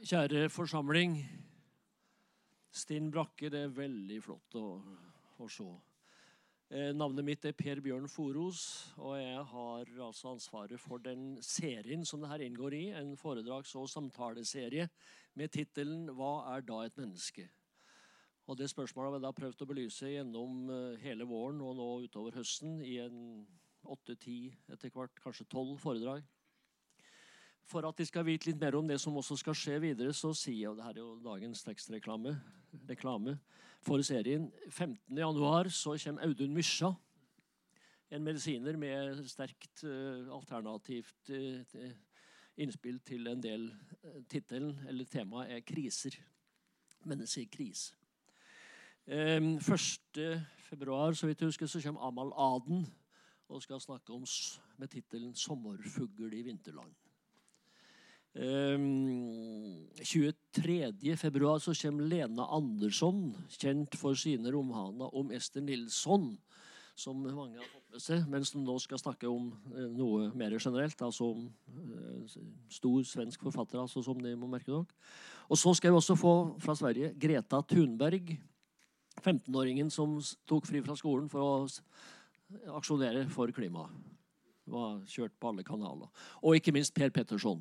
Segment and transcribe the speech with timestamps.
[0.00, 1.18] Kjære forsamling.
[2.72, 4.62] Stinn Brakke, det er veldig flott å,
[5.44, 5.66] å se.
[6.72, 8.62] Eh, navnet mitt er Per Bjørn Foros,
[8.96, 12.82] og jeg har altså ansvaret for den serien som det her inngår i.
[12.96, 14.88] En foredrags- og samtaleserie
[15.36, 17.50] med tittelen 'Hva er da et menneske?'
[18.48, 21.90] Og Det spørsmålet har vi da prøvd å belyse gjennom eh, hele våren og nå
[22.08, 23.46] utover høsten i en
[23.84, 26.24] åtte-ti, etter hvert kanskje tolv foredrag.
[27.70, 30.32] For at de skal vite litt mer om det som også skal skje videre, så
[30.34, 32.32] sier jeg, og det her er jo dagens tekstreklame
[32.88, 33.36] reklame
[33.86, 34.48] for serien.
[34.66, 36.90] 15.1 så kommer Audun Mysja,
[38.10, 41.84] en medisiner med sterkt uh, alternativt uh,
[42.58, 43.68] innspill til en del.
[44.02, 46.18] Uh, Tittelen eller temaet er 'kriser'.
[47.06, 47.94] Mennesker krise.
[49.06, 50.42] Um, 1.
[50.58, 52.82] februar så vidt jeg husker, så kommer Amal Aden
[53.48, 54.26] og skal snakke om
[54.76, 57.09] med tittelen 'Sommerfugl i vinterland'.
[58.34, 61.16] Um, 23.
[61.16, 66.36] februar så kommer Lena Andersson, kjent for sine romaner om Ester Nilsson,
[66.94, 70.54] som mange har fått med seg, mens hun nå skal snakke om uh, noe mer
[70.60, 71.02] generelt.
[71.02, 72.36] Altså om uh,
[72.70, 74.94] stor svensk forfatter, altså, som de må merke nok.
[75.50, 78.36] Og så skal vi også få fra Sverige Greta Thunberg,
[79.20, 80.14] 15-åringen som
[80.48, 83.90] tok fri fra skolen for å aksjonere for klimaet.
[84.70, 86.06] Var kjørt på alle kanaler.
[86.46, 87.58] Og ikke minst Per Petterson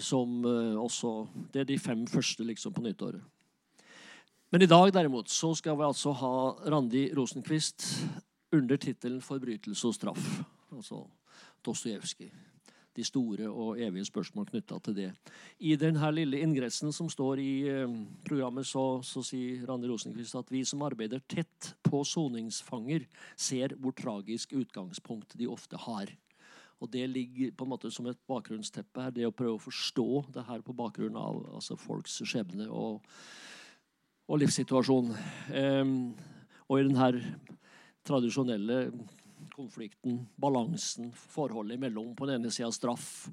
[0.00, 3.22] som uh, også Det er de fem første liksom på nyttåret.
[4.50, 6.34] Men i dag derimot så skal vi altså ha
[6.70, 7.84] Randi Rosenquist
[8.54, 10.44] under tittelen 'Forbrytelse og straff'.
[10.72, 11.06] Altså
[11.64, 12.30] Dostojevskij.
[12.96, 15.10] De store og evige spørsmål knytta til det.
[15.60, 20.50] I denne lille ingressen som står i uh, programmet, så, så, sier Randi Rosenquist at
[20.50, 23.04] vi som arbeider tett på soningsfanger,
[23.36, 26.16] ser hvor tragisk utgangspunkt de ofte har.
[26.80, 30.08] Og det ligger på en måte som et bakgrunnsteppe her, det å prøve å forstå
[30.34, 33.06] det her på bakgrunn av altså, folks skjebne og,
[34.28, 35.12] og livssituasjon.
[35.56, 35.94] Um,
[36.66, 37.16] og i den her
[38.06, 38.90] tradisjonelle
[39.56, 43.28] konflikten, balansen, forholdet mellom på den ene sida straff,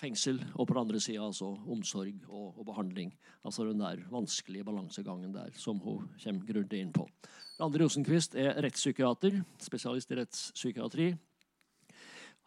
[0.00, 3.10] fengsel, og på den andre sida altså omsorg og, og, behandling.
[3.44, 7.08] Altså den der vanskelige balansegangen der som hun kommer grundig inn på.
[7.60, 11.10] Randi Rosenquist er rettspsykiater, spesialist i rettspsykiatri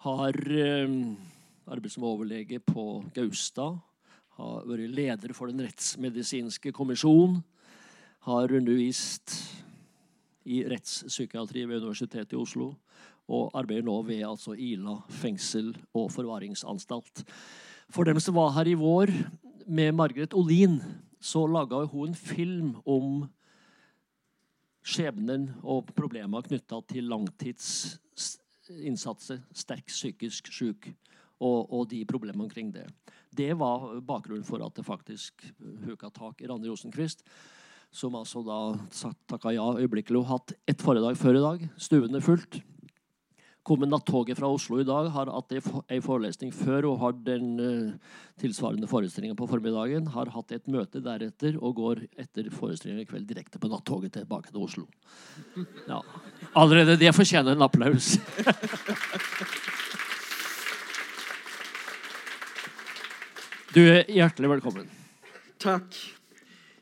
[0.03, 0.93] har eh,
[1.63, 3.79] arbeidet som overlege på Gaustad.
[4.35, 7.39] Har vært leder for Den rettsmedisinske kommisjon.
[8.27, 9.35] Har undervist
[10.43, 12.73] i rettspsykiatri ved Universitetet i Oslo.
[13.31, 17.23] Og arbeider nå ved altså Ila fengsel og forvaringsanstalt.
[17.93, 19.13] For dem som var her i vår
[19.67, 20.81] med Margaret Olin,
[21.23, 23.23] så laga hun en film om
[24.83, 28.01] skjebnen og problemer knytta til langtids
[28.69, 30.91] innsatte sterk psykisk syk,
[31.43, 32.85] og, og, de problemene omkring det.
[33.35, 35.43] Det var bakgrunnen for at det faktisk
[35.83, 37.25] huka tak i Randi Rosenquist,
[37.93, 38.59] som altså da
[39.29, 40.23] takka ja øyeblikkelig.
[40.23, 42.61] Hun hatt ett foredrag før i dag, stuende fullt.
[43.63, 47.53] Kom med nattoget fra Oslo i dag, har hatt ei forelesning før og har den
[47.63, 50.09] uh, tilsvarende forestillinga på formiddagen.
[50.11, 54.51] Har hatt et møte deretter og går etter forestillinga i kveld direkte på nattoget tilbake
[54.51, 54.83] til Oslo.
[55.87, 56.01] Ja.
[56.59, 58.17] Allerede det fortjener en applaus.
[63.73, 64.89] Du er hjertelig velkommen.
[65.57, 65.95] Takk.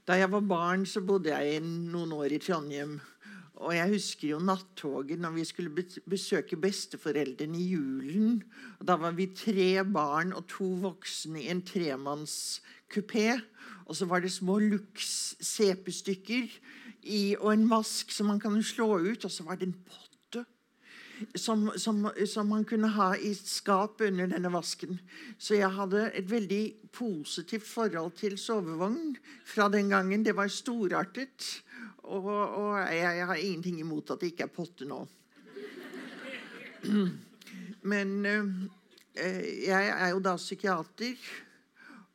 [0.04, 2.98] Da jeg var barn, så bodde jeg noen år i Trondheim.
[3.62, 8.40] Og jeg husker jo nattoget når vi skulle besøke besteforeldrene i julen.
[8.80, 13.38] Og da var vi tre barn og to voksne i en tremannskupé.
[13.86, 16.50] Og så var det små Lux CP-stykker
[17.42, 19.26] og en vask som man kan slå ut.
[19.26, 20.46] Og så var det en potte
[21.36, 24.98] som, som, som, man kunne ha i skap under denne vasken.
[25.38, 30.26] Så jeg hadde et veldig positivt forhold til sovevogn fra den gangen.
[30.26, 31.62] Det var storartet.
[32.12, 35.00] Og, og jeg, jeg, har ingenting imot at det ikke er potte nå.
[37.92, 38.50] Men uh,
[39.16, 41.16] jeg er jo da psykiater.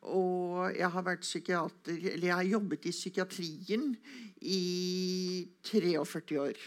[0.07, 3.89] Og jeg har vært psykiater Eller jeg har jobbet i psykiatrien
[4.39, 4.61] i
[5.67, 6.61] 43 år.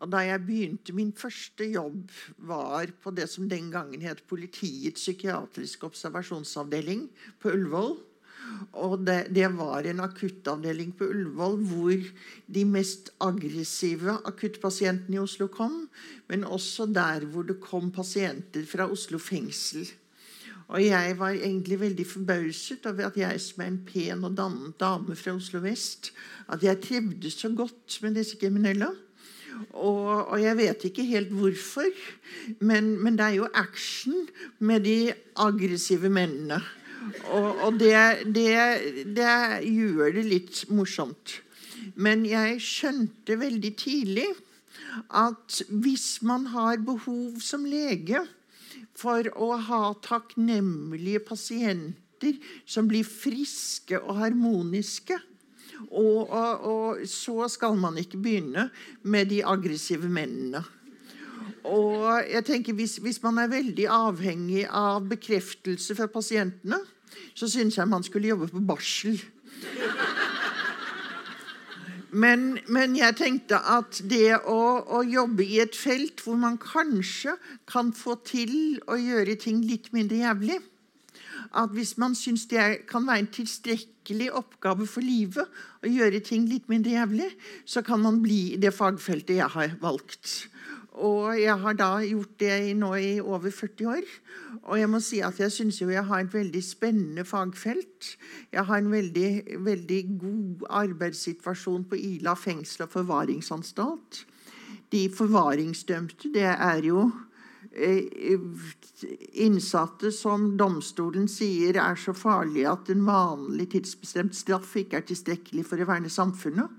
[0.00, 2.10] Og da jeg begynte Min første jobb
[2.48, 7.06] var på det som den gangen het Politiets psykiatriske observasjonsavdeling
[7.38, 7.98] på Ullevål.
[8.74, 12.06] Og det, det, var en akuttavdeling på Ullevål hvor
[12.56, 15.84] de mest aggressive akuttpasientene i Oslo kom,
[16.28, 19.86] men også der hvor det kom pasienter fra Oslo fengsel.
[20.72, 24.78] Og jeg var egentlig veldig forbauset over at jeg som er en pen og dannet
[24.80, 26.12] dame fra Oslo vest,
[26.48, 28.88] at jeg trivdes så godt med disse kriminelle.
[29.70, 31.86] Og, og, jeg vet ikke helt hvorfor,
[32.58, 34.26] men, men, det er jo action
[34.58, 36.58] med de aggressive mennene.
[37.34, 37.96] Og, og det,
[38.34, 38.54] det,
[39.16, 39.34] det
[39.68, 41.38] gjør det litt morsomt.
[41.94, 44.28] Men jeg skjønte veldig tidlig
[45.14, 48.22] at hvis man har behov som lege
[48.94, 55.18] for å ha takknemlige pasienter som blir friske og harmoniske,
[55.90, 58.68] og, og, og, så skal man ikke begynne
[59.02, 60.62] med de aggressive mennene.
[61.64, 66.78] Og jeg tenker hvis, hvis man er veldig avhengig av bekreftelse fra pasientene,
[67.34, 69.20] så syns jeg man skulle jobbe på barsel.
[72.14, 77.34] Men, men, jeg tenkte at det å, å, jobbe i et felt hvor man kanskje
[77.66, 80.60] kan få til å gjøre ting litt mindre jævlig
[81.58, 86.46] At hvis man syns det kan være en tilstrekkelig oppgave for livet å gjøre ting
[86.46, 87.32] litt mindre jævlig,
[87.66, 90.46] så kan man bli i det fagfeltet jeg har valgt.
[90.94, 94.10] Og jeg har da gjort det nå i over 40 år.
[94.62, 98.14] Og jeg må si at jeg syns jo jeg har et veldig spennende fagfelt.
[98.54, 104.22] Jeg har en veldig, veldig god arbeidssituasjon på Ila fengsel og forvaringsanstalt.
[104.94, 107.08] De forvaringsdømte, det er jo
[107.74, 108.38] eh,
[109.42, 115.66] innsatte som domstolen sier er så farlige at en vanlig tidsbestemt straff ikke er tilstrekkelig
[115.66, 116.70] for å verne samfunnet.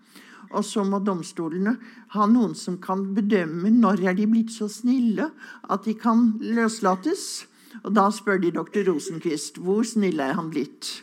[0.52, 1.76] Og så må domstolene
[2.16, 5.30] ha noen som kan bedømme når er de blitt så snille
[5.70, 7.46] at de kan løslates.
[7.84, 11.02] Og da spør de doktor Rosenquist hvor snill er han blitt.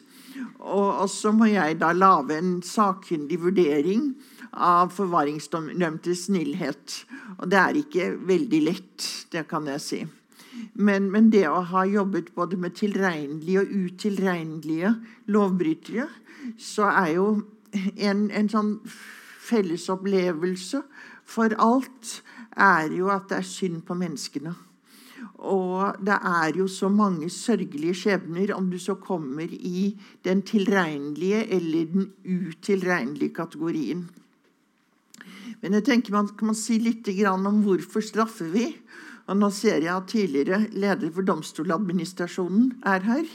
[0.62, 4.12] Og, så må jeg da lage en sakkyndig vurdering
[4.53, 6.97] av forvaringsdømtes snillhet.
[7.38, 10.03] Og det er ikke veldig lett, det kan jeg si.
[10.75, 14.95] Men, men, det å ha jobbet både med tilregnelige og utilregnelige
[15.33, 16.09] lovbrytere,
[16.61, 17.29] så er jo
[17.97, 18.75] en, en sånn
[19.52, 20.82] fellesopplevelse
[21.28, 22.19] for alt
[22.56, 24.54] er jo at det er synd på menneskene.
[25.43, 29.93] Og det er jo så mange sørgelige skjebner om du så kommer i
[30.25, 34.04] den tilregnelige eller den utilregnelige kategorien.
[35.62, 38.76] Men jeg tenker man kan man si litt om hvorfor straffer vi.
[39.31, 43.26] Og nå ser jeg at tidligere leder for Domstoladministrasjonen er her.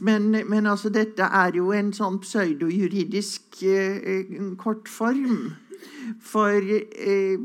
[0.00, 5.54] Men, men altså, dette er jo en sånn pseudojuridisk eh, kortform.
[6.22, 7.38] For eh,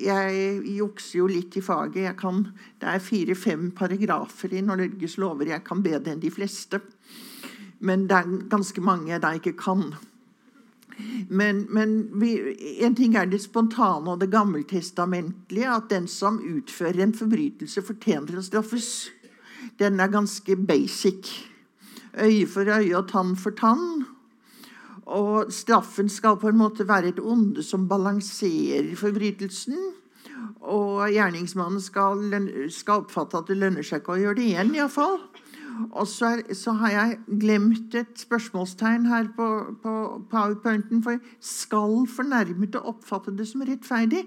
[0.00, 2.04] jeg jukser jo litt i faget.
[2.04, 2.44] Jeg Kan,
[2.80, 6.82] det er fire-fem paragrafer i Norges lover jeg kan bedre enn de fleste.
[7.80, 9.90] Men det er ganske mange jeg ikke kan.
[11.32, 12.34] Men, men vi,
[12.84, 15.76] en ting er det spontane og det gammeltestamentlige.
[15.76, 19.08] At den som utfører en forbrytelse, fortjener å straffes.
[19.80, 21.30] Den er ganske basic
[22.18, 24.06] øye for øye og tann for tann.
[25.10, 29.78] Og straffen skal på en måte være et onde som balanserer forbrytelsen.
[30.60, 32.22] Og gjerningsmannen skal,
[32.70, 35.18] skal oppfatte at det lønner seg ikke å gjøre det igjen, iallfall.
[35.90, 39.46] Og så, er, så har jeg glemt et spørsmålstegn her på,
[39.82, 39.94] på
[40.30, 41.02] powerpointen.
[41.02, 44.26] For skal fornærmede oppfatte det som rettferdig?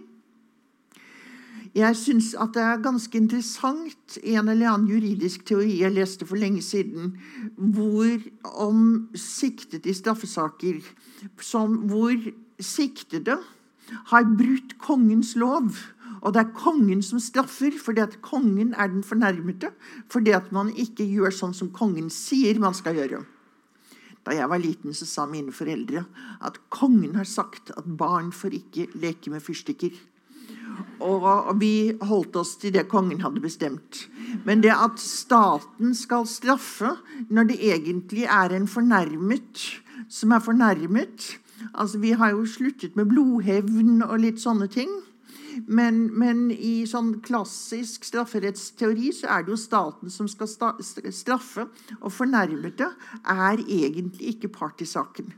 [1.73, 6.37] Jeg syns at det er ganske interessant en eller annen juridisk teori jeg leste for
[6.37, 7.15] lenge siden,
[7.57, 8.21] hvor
[8.61, 8.83] om
[9.17, 10.83] siktede i straffesaker
[11.41, 12.13] som, hvor
[12.61, 13.39] siktede
[14.13, 15.73] har brutt kongens lov.
[16.21, 19.73] Og det er kongen som straffer, fordi at kongen er den fornærmede.
[20.13, 23.25] Fordi at man ikke gjør sånn som kongen sier man skal gjøre.
[24.23, 26.05] Da jeg var liten, så sa mine foreldre
[26.39, 29.97] at kongen har sagt at barn får ikke leke med fyrstikker.
[31.03, 34.05] Og vi holdt oss til det kongen hadde bestemt.
[34.47, 36.95] Men det at staten skal straffe
[37.29, 39.65] når det egentlig er en fornærmet
[40.11, 41.33] som er fornærmet
[41.73, 44.91] altså Vi har jo sluttet med blodhevn og litt sånne ting.
[45.67, 51.67] Men, men, i sånn klassisk strafferettsteori så er det jo staten som skal straffe.
[52.01, 52.89] Og fornærmede
[53.21, 55.29] er egentlig ikke part i saken.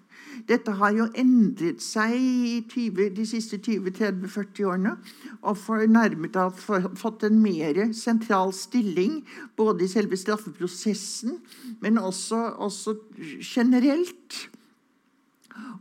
[0.49, 4.95] Dette har jo endret seg i 20, de siste 20-30-40 årene.
[5.41, 6.51] Og fornærmet har
[6.99, 9.21] fått en mer sentral stilling
[9.57, 11.39] både i selve straffeprosessen,
[11.83, 12.97] men også, også
[13.41, 14.45] generelt.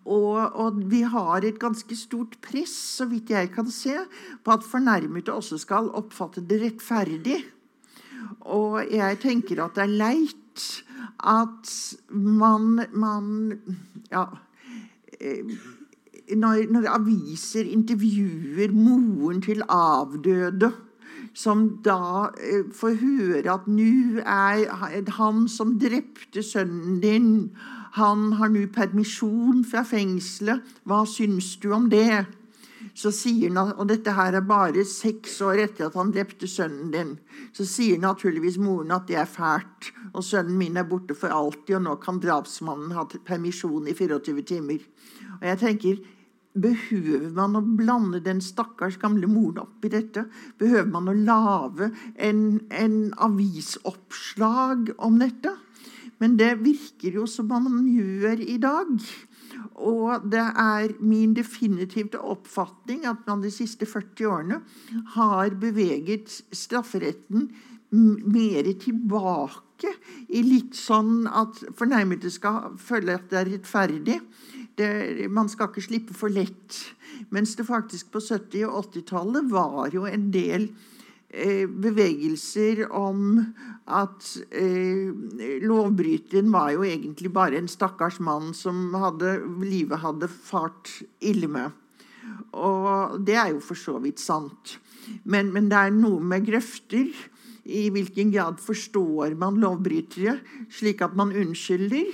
[0.04, 3.96] Og, og, vi har et ganske stort press, så vidt jeg kan se,
[4.44, 7.40] på at fornærmede også skal oppfatte det rettferdig.
[8.52, 10.68] Og jeg tenker at det er leit
[11.24, 11.70] at
[12.10, 13.26] man, man
[14.12, 14.26] ja,
[16.36, 20.72] når, når, aviser intervjuer moren til avdøde,
[21.34, 27.32] som da eh, får høre at nå er han som drepte sønnen din,
[27.98, 30.62] han har nå permisjon fra fengselet.
[30.86, 32.24] Hva syns du om det?
[32.94, 36.92] Så sier han, og dette her er bare seks år etter at han drepte sønnen
[36.94, 37.12] din,
[37.54, 41.80] så sier naturligvis moren at det er fælt, og sønnen min er borte for alltid,
[41.80, 44.84] og nå kan drapsmannen ha permisjon i 24 timer.
[45.40, 46.04] Og jeg tenker,
[46.54, 50.22] Behøver man å blande den stakkars gamle moren opp i dette?
[50.60, 55.50] Behøver man å lage en, en avisoppslag om dette?
[56.22, 58.92] Men det virker jo som man gjør i dag.
[59.74, 64.60] Og det er min definitive oppfatning at man de siste 40 årene
[65.16, 67.50] har beveget strafferetten
[67.94, 69.92] mer tilbake
[70.34, 74.18] i litt sånn at fornærmede skal føle at det er rettferdig
[74.78, 76.80] det, man skal ikke slippe for lett.
[77.34, 80.68] Mens det faktisk på 70- og 80-tallet var jo en del
[81.30, 83.38] eh, bevegelser om
[83.84, 85.12] at eh,
[85.60, 91.74] lovbryteren var jo egentlig bare en stakkars mann som hadde, livet hadde fart ille med.
[92.56, 94.78] Og det er jo for så vidt sant.
[95.28, 97.12] Men, men det er noe med grøfter.
[97.64, 100.36] I hvilken grad forstår man lovbrytere
[100.72, 102.10] slik at man unnskylder?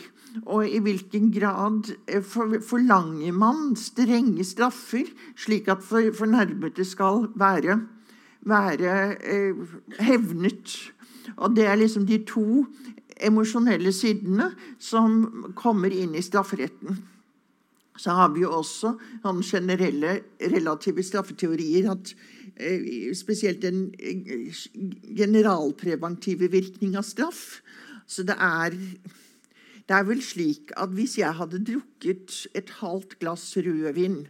[0.47, 7.81] Og i hvilken grad eh, forlanger man strenge straffer, slik at fornærmede skal være,
[8.47, 9.63] være eh,
[10.07, 10.95] hevnet?
[11.39, 12.65] Og det er liksom de to
[13.21, 16.99] emosjonelle sidene som kommer inn i strafferetten.
[18.01, 20.21] Så har vi jo også sånn generelle
[20.53, 21.91] relative straffeteorier.
[21.93, 22.15] at
[22.57, 23.91] eh, Spesielt den
[25.17, 27.61] generalpreventive virkning av straff.
[28.07, 28.77] Så det er
[29.91, 34.21] det er vel slik at hvis jeg hadde drukket et halvt glass rødvin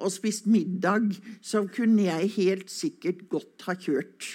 [0.00, 1.12] og spist middag,
[1.44, 4.30] så kunne jeg helt sikkert godt ha kjørt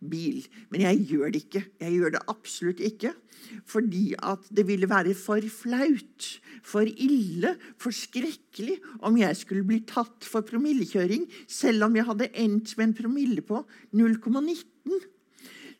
[0.00, 0.44] bil.
[0.70, 1.64] Men jeg gjør det ikke.
[1.80, 3.12] Jeg gjør det absolutt ikke.
[3.68, 6.26] Fordi at det ville være for flaut,
[6.62, 12.30] for ille, for skrekkelig om jeg skulle bli tatt for promillekjøring, selv om jeg hadde
[12.34, 13.64] endt med en promille på
[13.96, 15.00] 0,19.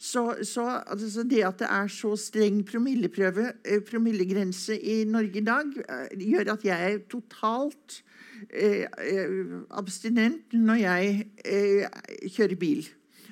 [0.00, 5.44] Så, så altså det at det er så streng promilleprøve, eh, promillegrense i Norge i
[5.44, 7.98] dag, eh, gjør at jeg er totalt
[8.48, 9.44] eh, eh,
[9.76, 12.00] abstinent når jeg eh,
[12.32, 12.88] kjører bil.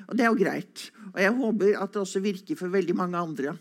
[0.08, 0.88] Og det er jo greit.
[1.12, 3.56] Og jeg håper at det også virker for veldig mange andre.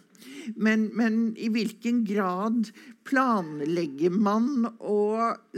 [0.56, 2.72] Men, men, i hvilken grad
[3.08, 5.00] planlegger man å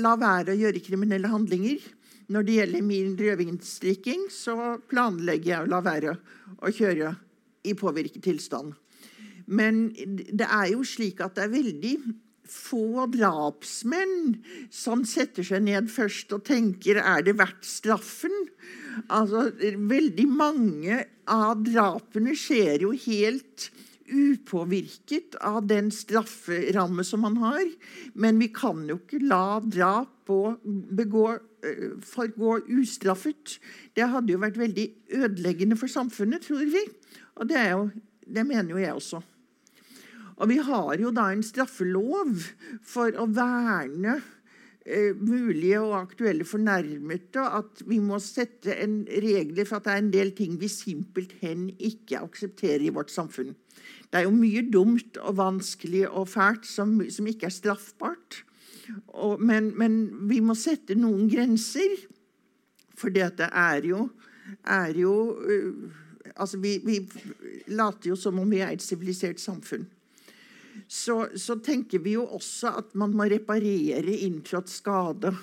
[0.01, 1.81] la være å gjøre kriminelle handlinger?
[2.29, 6.15] Når det gjelder min rødvinsdrikking, så planlegger jeg å la være
[6.61, 7.13] å kjøre
[7.69, 8.73] i påvirket tilstand.
[9.49, 11.93] Men det er jo slik at det er veldig
[12.49, 14.39] få drapsmenn
[14.73, 18.35] som setter seg ned først og tenker er det verdt straffen.
[19.07, 23.69] Altså, Veldig mange av drapene skjer jo helt
[24.09, 27.65] upåvirket av den strafferamme som man har.
[28.13, 33.57] Men vi kan jo ikke la drap og eh, forgå ustraffet.
[33.93, 34.87] Det hadde jo vært veldig
[35.21, 36.85] ødeleggende for samfunnet, tror vi.
[37.39, 37.89] Og det, jo,
[38.25, 39.21] det mener jo jeg også.
[40.39, 42.45] Og vi har jo da en straffelov
[42.87, 44.15] for å verne
[44.85, 47.43] eh, mulige og aktuelle fornærmede.
[47.43, 51.67] At vi må sette en regler for at det er en del ting vi simpelthen
[51.75, 53.51] ikke aksepterer i vårt samfunn.
[54.09, 58.43] Det er jo mye dumt og vanskelig og fælt som, som ikke er straffbart.
[59.07, 61.93] Og, men, men, vi må sette noen grenser,
[62.97, 64.07] for dette er jo,
[64.65, 65.99] er jo uh,
[66.35, 66.97] altså vi, vi,
[67.67, 69.85] later jo som om vi er et sivilisert samfunn.
[70.87, 75.33] Så, så, tenker vi jo også at man må reparere inntrådt skade.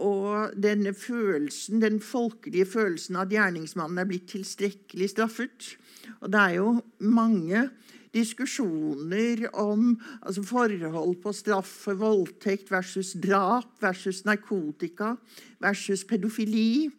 [0.00, 5.74] Og denne følelsen, den folkelige følelsen av at gjerningsmannen er blitt tilstrekkelig straffet.
[6.20, 7.68] Og det er jo mange
[8.14, 15.14] diskusjoner om altså forhold på straff for voldtekt versus drap versus narkotika
[15.62, 16.90] versus pedofili.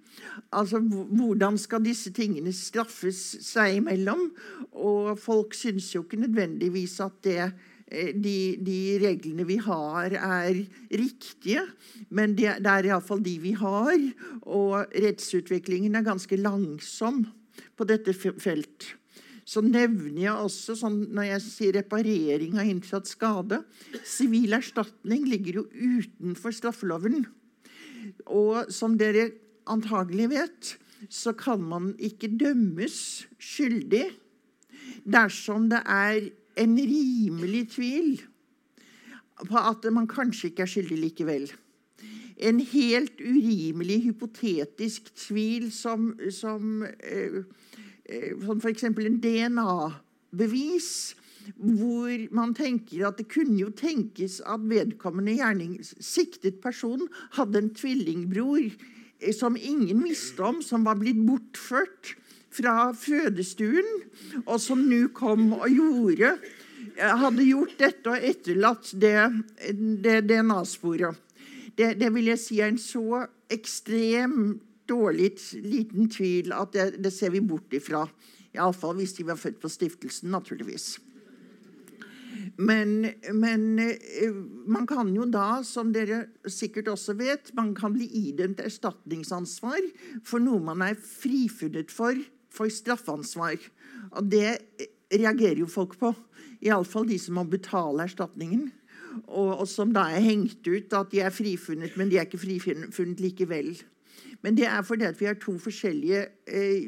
[0.51, 4.29] Altså, Hvordan skal disse tingene straffes seg imellom?
[4.71, 7.49] Og folk syns jo ikke nødvendigvis at det,
[7.87, 11.65] eh, de, de, reglene vi har, er riktige.
[12.09, 14.07] Men det, det er iallfall de vi har.
[14.45, 17.25] Og rettsutviklingen er ganske langsom
[17.77, 18.95] på dette felt.
[19.47, 23.63] Så nevner jeg også, sånn, når jeg sier reparering av innsatt skade
[24.07, 27.25] Sivil erstatning ligger jo utenfor straffeloven.
[28.31, 29.31] Og som dere
[29.71, 30.75] antagelig vet,
[31.09, 34.05] så kan man ikke dømmes skyldig
[35.07, 36.29] dersom det er
[36.61, 38.11] en rimelig tvil
[39.41, 41.47] på at man kanskje ikke er skyldig likevel.
[42.41, 47.41] En helt urimelig hypotetisk tvil som, som, eh,
[48.05, 48.83] eh som f.eks.
[48.83, 50.91] en DNA-bevis
[51.57, 57.71] hvor man tenker at det kunne jo tenkes at vedkommende gjerning, siktet person hadde en
[57.73, 58.69] tvillingbror
[59.35, 62.15] som ingen visste om, som var blitt bortført
[62.51, 63.87] fra fødestuen,
[64.43, 66.35] og som nå kom og gjorde
[66.97, 69.17] hadde gjort dette og etterlatt det,
[70.03, 71.15] det DNA-sporet.
[71.77, 74.59] Det, det, vil jeg si er en så ekstrem
[74.89, 75.31] dårlig
[75.63, 78.03] liten tvil at det, det ser vi bort ifra.
[78.51, 80.97] Iallfall hvis de var født på stiftelsen, naturligvis.
[82.57, 84.33] Men, men, eh,
[84.65, 89.81] man kan jo da, som dere sikkert også vet, man kan bli idømt erstatningsansvar
[90.27, 92.17] for noe man er frifunnet for,
[92.53, 93.57] for straffansvar.
[94.11, 94.57] Og det
[95.11, 96.13] reagerer jo folk på.
[96.61, 98.69] Iallfall de som må betale erstatningen.
[99.27, 102.39] Og, og, som da er hengt ut at de er frifunnet, men de er ikke
[102.45, 103.73] frifunnet likevel.
[104.41, 106.87] Men det er fordi at vi har to forskjellige eh,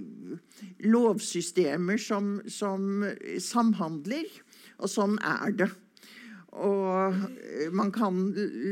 [0.87, 3.03] lovsystemer som, som,
[3.39, 4.29] samhandler,
[4.79, 5.71] og sånn er det.
[6.53, 8.19] Og eh, man kan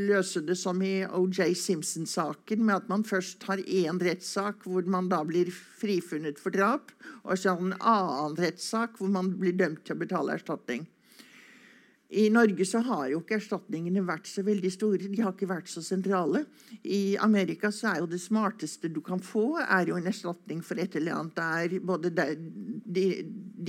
[0.08, 5.10] løse det som i OJ Simpson-saken, med at man først har én rettssak hvor man
[5.10, 6.94] da blir frifunnet for drap,
[7.26, 10.86] og så en annen rettssak hvor man blir dømt til å betale erstatning.
[12.12, 15.08] I Norge så har jo ikke erstatningene vært så veldig store.
[15.08, 16.44] De har ikke vært så sentrale.
[16.84, 20.82] I Amerika så er jo det smarteste du kan få, er jo en erstatning for
[20.82, 21.38] et eller annet.
[21.38, 22.34] Det er både der,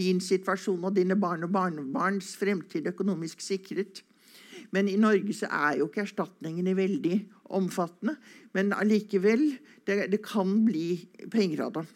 [0.02, 4.02] din situasjon og dine barn og barnebarns fremtid økonomisk sikret.
[4.74, 7.20] Men i Norge så er jo ikke erstatningene veldig
[7.54, 8.16] omfattende.
[8.56, 9.52] Men allikevel,
[9.86, 10.96] det, det kan bli
[11.30, 11.86] penger av det.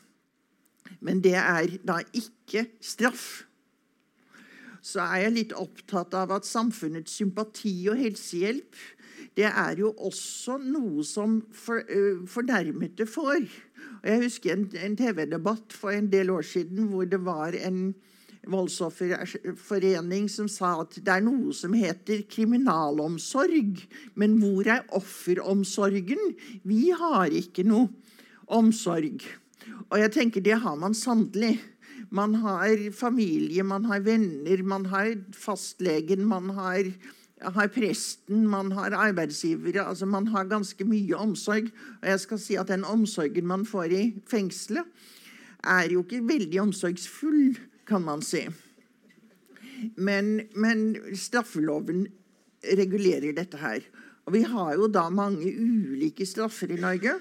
[1.03, 3.46] Men det er da ikke straff
[4.87, 8.79] så er jeg litt opptatt av at samfunnets sympati og helsehjelp
[9.37, 13.45] det er jo også noe som for, uh, fornærmede får.
[14.01, 17.91] Og jeg husker en, en TV-debatt for en del år siden hvor det var en
[18.47, 23.83] voldsofferforening som sa at det er noe som heter kriminalomsorg.
[24.15, 26.33] Men hvor er offeromsorgen?
[26.65, 27.91] Vi har ikke noe
[28.47, 29.27] omsorg.
[29.91, 31.59] Og jeg tenker det har man sannelig.
[32.17, 36.89] Man har familie, man har venner, man har fastlegen, man har,
[37.43, 39.85] har presten, man har arbeidsgivere.
[39.85, 41.69] altså Man har ganske mye omsorg.
[42.03, 44.87] Og jeg skal si at den omsorgen man får i fengselet,
[45.67, 48.47] er jo ikke veldig omsorgsfull, kan man si.
[49.97, 52.07] Men, men straffeloven
[52.65, 53.83] regulerer dette her.
[54.27, 57.19] Og vi har jo da mange ulike straffer i Norge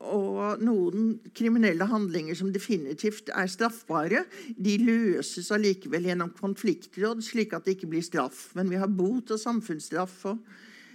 [0.00, 4.24] og noen kriminelle handlinger som definitivt er straffbare,
[4.56, 8.50] de løses allikevel gjennom konfliktråd, slik at det ikke blir straff.
[8.58, 10.40] Men vi har bot og samfunnsstraff og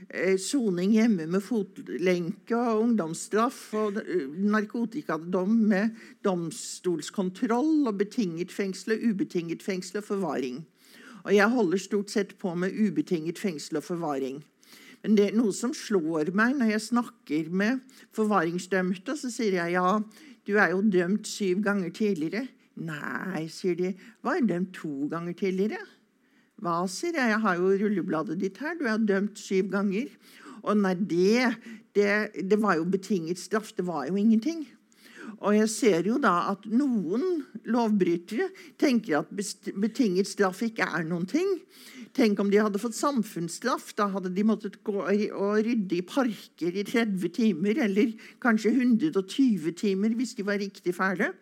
[0.09, 8.97] eh, soning hjemme med fotlenke og ungdomsstraff og eh, narkotikadom med domstolskontroll og betinget fengsel
[8.97, 10.61] og ubetinget fengsel og forvaring.
[11.27, 14.45] Og jeg holder stort sett på med ubetinget fengsel og forvaring.
[15.07, 17.83] Det er noe som slår meg når jeg snakker med
[18.17, 19.15] forvaringsdømte.
[19.15, 19.99] Så sier jeg ja,
[20.47, 22.47] du er jo dømt syv ganger tidligere.
[22.77, 23.93] Nei, sier de.
[24.25, 25.79] Var er dømt to ganger tidligere?
[26.61, 27.31] Hva, sier jeg.
[27.33, 28.75] Jeg har jo rullebladet ditt her.
[28.77, 30.11] Du er dømt syv ganger.
[30.63, 31.53] Og nei, det,
[31.95, 32.11] det,
[32.49, 33.71] det var jo betinget straff.
[33.77, 34.65] Det var jo ingenting.
[35.45, 38.47] Og jeg ser jo da at noen lovbrytere
[38.81, 39.29] tenker at
[39.77, 41.51] betinget straff ikke er noen ting.
[42.17, 43.91] Tenk om de hadde fått samfunnsstraff.
[43.97, 49.77] Da hadde de måttet gå og rydde i parker i 30 timer, eller kanskje 120
[49.77, 51.35] timer hvis de var riktig fæle.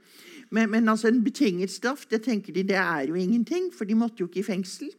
[0.52, 3.96] Men, men altså en betinget straff det tenker de, det er jo ingenting, for de
[3.98, 4.92] måtte jo ikke i fengsel.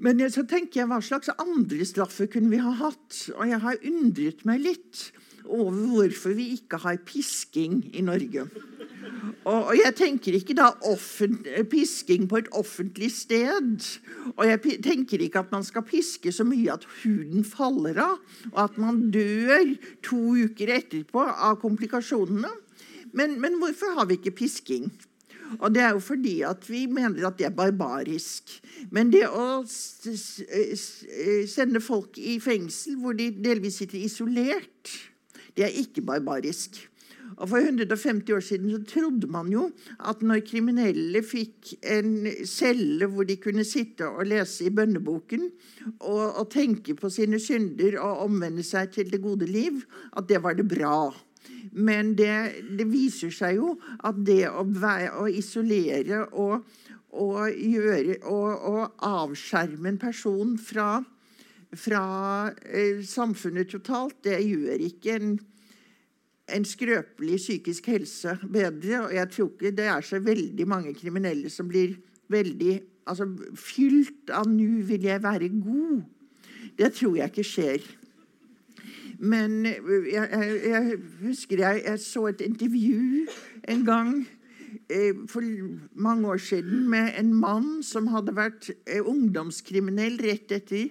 [0.00, 3.18] Men så tenker jeg, hva slags andre straffer kunne vi ha hatt?
[3.34, 5.10] Og jeg har undret meg litt
[5.44, 8.48] over hvorfor vi ikke har pisking i Norge.
[9.44, 10.70] Og, og jeg tenker ikke da
[11.70, 13.84] pisking på et offentlig sted.
[14.36, 18.18] Og jeg tenker ikke at man skal piske så mye at huden faller av,
[18.52, 19.74] og at man dør
[20.06, 22.52] to uker etterpå av komplikasjonene.
[23.16, 24.90] Men, men hvorfor har vi ikke pisking?
[25.58, 28.52] Og det er jo fordi at vi mener at det er barbarisk.
[28.94, 29.64] Men det å
[31.50, 34.92] sende folk i fengsel hvor de delvis sitter isolert
[35.60, 36.80] det er ikke barbarisk.
[37.40, 39.70] Og For 150 år siden så trodde man jo
[40.08, 45.46] at når kriminelle fikk en celle hvor de kunne sitte og lese i bønneboken
[46.00, 49.80] og, og tenke på sine synder og omvende seg til det gode liv,
[50.16, 51.08] at det var det bra.
[51.72, 52.34] Men det,
[52.76, 54.66] det viser seg jo at det å,
[55.22, 56.66] å isolere og,
[57.14, 60.98] og, gjøre, og, og avskjerme en person fra
[61.76, 65.36] fra eh, samfunnet totalt, det gjør ikke en,
[66.56, 69.04] en skrøpelig psykisk helse bedre.
[69.06, 71.96] Og jeg tror ikke det er så veldig mange kriminelle som blir
[72.30, 76.02] veldig altså, fylt av 'nå vil jeg være god'.
[76.78, 77.80] Det tror jeg ikke skjer.
[79.18, 79.80] Men jeg,
[80.12, 83.26] jeg, jeg husker jeg, jeg, så et intervju
[83.68, 84.28] en gang
[84.88, 85.44] eh, for
[85.92, 90.88] mange år siden med en mann som hadde vært eh, ungdomskriminell rett etter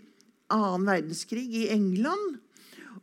[0.53, 2.37] annen verdenskrig i England.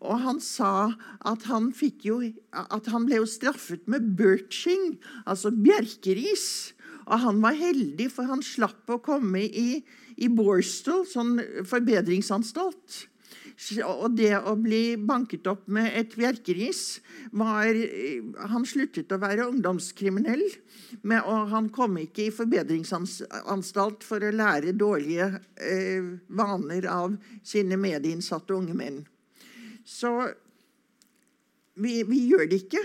[0.07, 0.93] Og han sa
[1.27, 1.73] at han,
[2.07, 2.21] jo,
[2.55, 6.47] at han ble jo straffet med birching, altså bjerkeris.
[7.07, 9.83] Og han var heldig, for han slapp å komme i,
[10.17, 13.05] i Borstal, sånn forbedringsanstalt.
[13.87, 16.99] Og det å bli banket opp med et bjerkeris
[17.33, 17.79] var
[18.53, 20.45] Han sluttet å være ungdomskriminell,
[21.25, 28.55] og han kom ikke i forbedringsanstalt for å lære dårlige eh, vaner av sine medinnsatte
[28.57, 29.01] unge menn.
[29.97, 30.11] Så
[31.77, 32.83] vi, vi, gjør det ikke.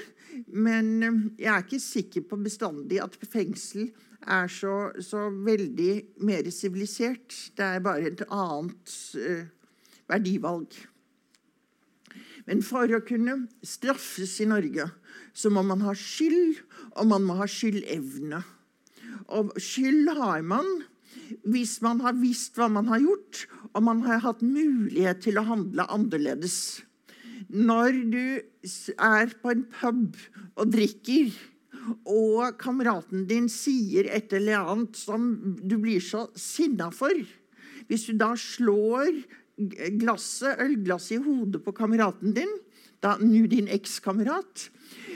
[0.56, 3.89] Men eh, jeg er ikke sikker på bestandig at fengsel
[4.21, 5.93] er så, så veldig
[6.28, 7.36] mer sivilisert.
[7.58, 9.47] Det er bare et annet uh,
[10.12, 10.78] verdivalg.
[12.45, 14.88] Men for å kunne straffes i Norge
[15.34, 16.60] så må man ha skyld,
[17.00, 18.43] og man må ha skyldevne.
[19.34, 20.69] Og skyld har man
[21.47, 25.47] hvis man har visst hva man har gjort, og man har hatt mulighet til å
[25.47, 26.82] handle annerledes.
[27.52, 28.26] Når du
[28.96, 30.18] er på en pub
[30.56, 31.32] og drikker,
[32.06, 37.16] og kameraten din sier et eller annet som du blir så sinna for
[37.90, 39.24] Hvis du da slår
[40.00, 42.52] glasset, ølglasset i hodet på kameraten din,
[43.02, 44.70] da nå din ekskamerat,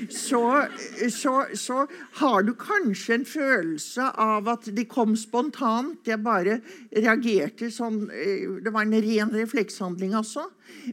[0.10, 0.68] så,
[1.10, 1.88] så, så,
[2.20, 6.02] har du kanskje en følelse av at det kom spontant.
[6.08, 6.60] Jeg bare
[6.92, 10.48] reagerte sånn eh, Det var en ren reflekshandling, også.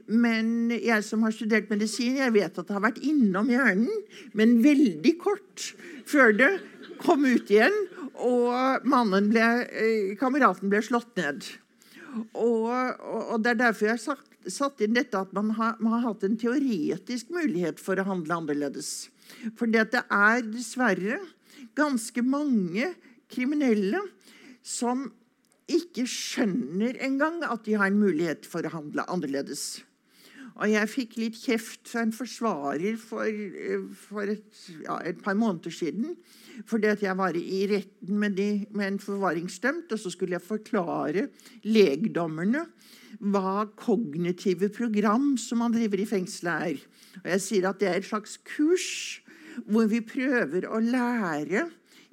[0.06, 3.90] Men jeg som har studert medisin, jeg vet at det har vært innom hjernen,
[4.38, 5.72] men veldig kort
[6.08, 6.52] før det
[7.02, 7.74] kom ut igjen,
[8.22, 8.86] og
[9.32, 11.42] ble, eh, kameraten ble slått ned.
[12.36, 12.68] Og,
[13.00, 16.06] og, Det er derfor jeg har sagt, satt inn dette at man har, man har,
[16.10, 19.10] hatt en teoretisk mulighet for å handle annerledes.
[19.58, 21.20] For det er dessverre
[21.78, 22.92] ganske mange
[23.32, 24.00] kriminelle
[24.62, 25.06] som
[25.72, 29.82] ikke skjønner engang at de har en mulighet for å handle annerledes.
[30.60, 33.28] Og jeg fikk litt kjeft fra en forsvarer for,
[33.96, 36.16] for et, ja, et, par måneder siden.
[36.68, 40.44] Fordi at jeg var i retten med, de, med en forvaringsdømt, og så skulle jeg
[40.44, 41.30] forklare
[41.64, 42.66] legdommerne
[43.20, 47.20] hva kognitive program som man driver i fengselet, er.
[47.22, 49.20] Og jeg sier at det er et slags kurs
[49.68, 51.66] hvor vi prøver å lære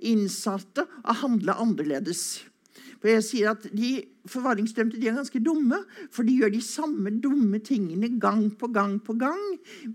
[0.10, 2.44] innsatte å handle annerledes.
[3.00, 3.92] For jeg sier at De
[4.30, 5.80] forvaringsdømte de er ganske dumme,
[6.14, 9.42] for de gjør de samme dumme tingene gang på gang på gang.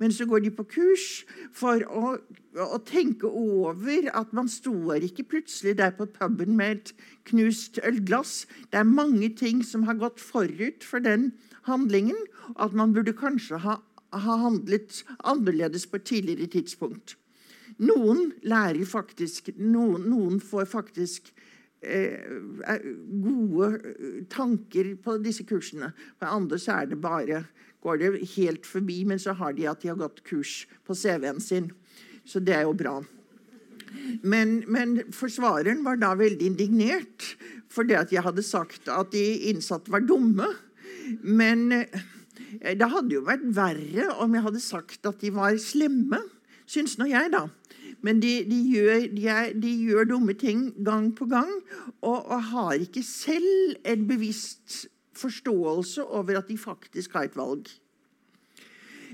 [0.00, 1.06] Men så går de på kurs
[1.54, 2.16] for å,
[2.58, 6.94] å tenke over at man står ikke plutselig der på puben med et
[7.30, 8.44] knust ølglass.
[8.72, 11.30] Det er mange ting som har gått forut for den
[11.68, 12.18] handlingen,
[12.56, 13.78] og at man burde kanskje ha,
[14.12, 17.16] ha handlet annerledes på et tidligere tidspunkt.
[17.82, 21.32] Noen lærer faktisk, noen, noen får faktisk
[23.24, 25.92] gode eh, tanker på disse kursene.
[26.18, 27.44] For andre så er det bare
[27.84, 31.42] går det helt forbi, men så har de at de har gått kurs på CV-en
[31.42, 31.68] sin.
[32.24, 32.96] Så det er jo bra.
[34.24, 37.34] Men, men, forsvareren var da veldig indignert
[37.74, 40.46] fordi at jeg hadde sagt at de innsatte var dumme.
[41.20, 42.04] Men eh,
[42.78, 46.20] det hadde jo vært verre om jeg hadde sagt at de var slemme,
[46.70, 47.48] syns nå jeg, da.
[48.04, 51.48] Men de, de, gjør, de, er, de, gjør, dumme ting gang på gang
[52.02, 54.84] og, og, har ikke selv en bevisst
[55.16, 57.70] forståelse over at de faktisk har et valg.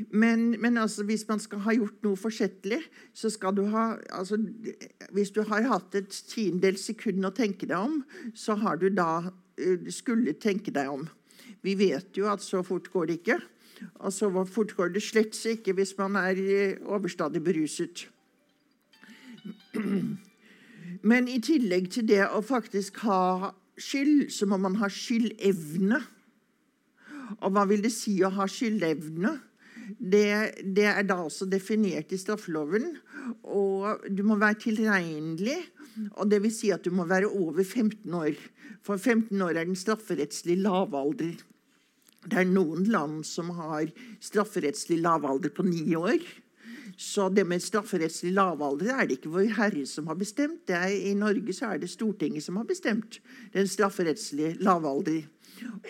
[0.09, 2.81] Men, men altså, hvis man skal ha gjort noe forsettlig,
[3.14, 4.38] så skal du ha altså,
[5.12, 8.00] Hvis du har hatt et tiendedels sekund å tenke deg om,
[8.35, 11.05] så har du da uh, skulle tenke deg om.
[11.62, 13.38] Vi vet jo at så fort går det ikke.
[14.00, 18.09] Og så fort går det slett ikke hvis man er uh, overstadig beruset.
[21.07, 26.00] Men i tillegg til det å faktisk ha skyld, så må man ha skyldevne.
[27.40, 29.37] Og hva vil det si å ha skyldevne?
[29.98, 30.26] Det,
[30.62, 32.92] det, er da også definert i straffeloven.
[33.42, 35.59] Og du må være tilregnelig.
[36.16, 38.37] Og det vil si at du må være over 15 år.
[38.87, 41.35] For 15 år er den strafferettslig lavalder.
[42.20, 43.88] Det er noen land som har
[44.22, 46.20] strafferettslig lavalder på ni år.
[47.00, 50.68] Så det med strafferettslig lavalder er det ikke vår Herre som har bestemt.
[50.68, 53.22] Er, I Norge så er det Stortinget som har bestemt
[53.54, 55.22] den strafferettslige lavalder.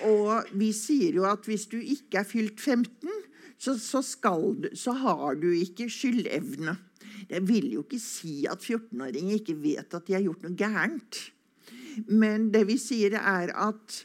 [0.06, 3.10] Og vi sier jo at hvis du ikke er fylt 15,
[3.58, 6.76] så, så, skal, så har du ikke skyldevne.
[7.26, 11.24] Det vil jo ikke si at 14-åringer ikke vet at de har gjort noe gærent.
[12.06, 14.04] Men det vi sier, er at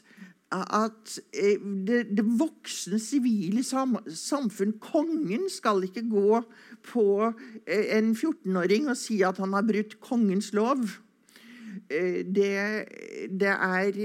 [0.54, 6.40] at eh, det, det voksne sivile sam, samfunn, kongen, skal ikke gå
[6.86, 7.06] på
[7.66, 10.84] eh, en 14-åring og si at han har brutt kongens lov.
[11.90, 12.52] Eh, det,
[13.30, 14.00] det er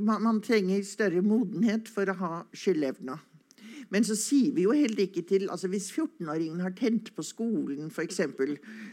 [0.00, 3.18] man, man, trenger større modenhet for å ha skyldevne.
[3.88, 7.88] Men så sier vi jo heller ikke til altså Hvis 14-åringen har tent på skolen,
[7.88, 8.20] f.eks.,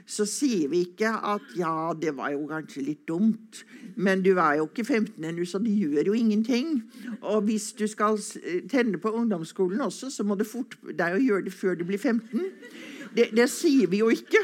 [0.08, 3.64] så sier vi ikke at ja, det var jo kanskje litt dumt,
[3.96, 6.80] men du er jo ikke 15 ennå, så du gjør jo ingenting.
[7.22, 8.20] Og hvis du skal
[8.72, 12.00] tenne på ungdomsskolen også, så må det fort deg å gjøre det før du blir
[12.00, 12.46] 15.
[13.16, 14.42] Det, det, sier vi jo ikke,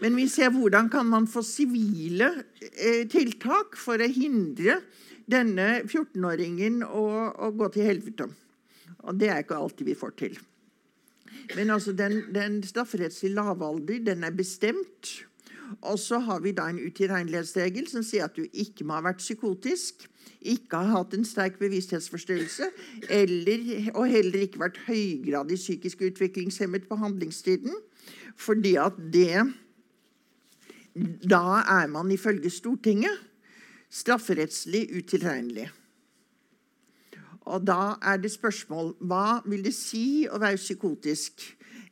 [0.00, 2.30] men vi ser hvordan kan man få sivile
[2.72, 4.78] eh, tiltak for å hindre
[5.30, 7.04] denne 14-åringen å,
[7.36, 8.30] å gå til helvete.
[9.04, 10.40] Og det er ikke alltid vi får til.
[11.52, 15.12] Men altså den, den strafferettslige lavalder den er bestemt.
[15.80, 19.22] Og så har vi da en utilregnelighetsregel som sier at du ikke må ha vært
[19.22, 20.06] psykotisk,
[20.44, 22.68] ikke ha hatt en sterk bevissthetsforstyrrelse
[23.12, 27.72] eller, og heller ikke vært høygradig psykisk utviklingshemmet på handlingstiden.
[28.36, 29.54] Fordi at det
[31.26, 33.18] Da er man ifølge Stortinget
[33.90, 35.70] strafferettslig utilregnelig.
[37.40, 41.44] Og da er det spørsmål hva vil det si å være psykotisk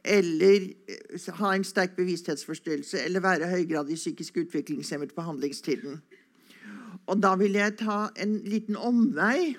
[0.03, 6.01] eller eh, ha en sterk bevissthetsforstyrrelse eller være høygradig psykisk utviklingshemmet på handlingstiden.
[7.07, 9.55] Og da vil jeg ta en liten omvei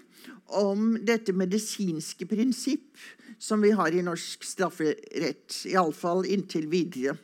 [0.48, 2.98] om dette medisinske prinsipp
[3.44, 7.18] som vi har i norsk strafferett, iallfall inntil videre.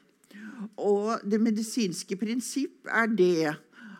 [0.75, 3.53] Og det medisinske prinsipp er det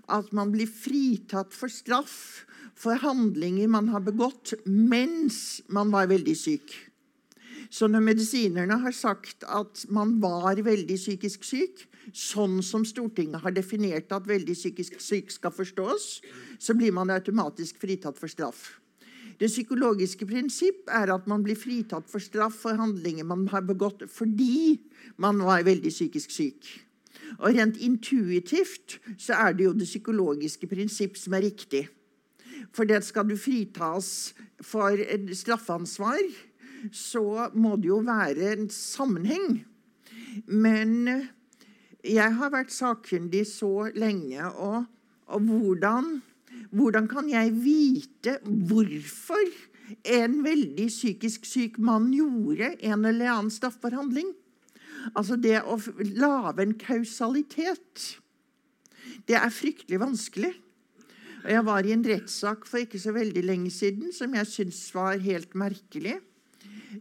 [0.10, 2.44] at man blir fritatt for straff
[2.80, 6.76] for handlinger man har begått mens man var veldig syk.
[7.70, 13.54] Så når medisinerne har sagt at man var veldig psykisk syk, sånn som Stortinget har
[13.54, 16.08] definert at veldig psykisk syk skal forstås,
[16.58, 18.80] så blir man automatisk fritatt for straff.
[19.40, 24.04] Det psykologiske prinsipp er at man blir fritatt for straff for handlinger man har begått
[24.12, 24.80] fordi
[25.18, 26.68] man var veldig psykisk syk.
[27.40, 31.86] Og Rent intuitivt så er det jo det psykologiske prinsipp som er riktig.
[32.76, 34.34] For det skal du fritas
[34.66, 35.00] for
[35.34, 36.20] straffansvar,
[36.92, 39.62] så må det jo være en sammenheng.
[40.46, 41.30] Men
[42.06, 44.86] jeg har vært sakkyndig så lenge, og,
[45.28, 46.20] og hvordan,
[46.70, 49.50] hvordan kan jeg vite hvorfor
[50.06, 53.98] en veldig psykisk syk mann gjorde en eller annen straffbar?
[55.16, 55.80] Altså det å
[56.20, 58.20] lage en kausalitet,
[59.26, 60.54] det er fryktelig vanskelig.
[61.40, 65.22] Jeg var i en rettssak for ikke så veldig lenge siden som jeg syntes var
[65.24, 66.20] helt merkelig.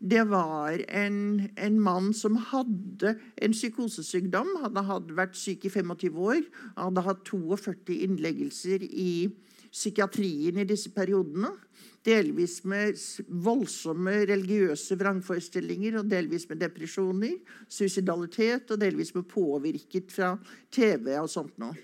[0.01, 4.51] Det var en, en, mann som hadde en psykosesykdom.
[4.63, 6.43] Hadde, hadde vært syk i 25 år.
[6.77, 9.29] Hadde hatt 42 innleggelser i
[9.73, 11.55] psykiatrien i disse periodene.
[12.05, 12.97] Delvis med
[13.45, 17.35] voldsomme religiøse vrangforestillinger, og delvis med depresjoner,
[17.69, 20.35] suicidalitet, og delvis med påvirket fra
[20.73, 21.77] TV og sånt noe.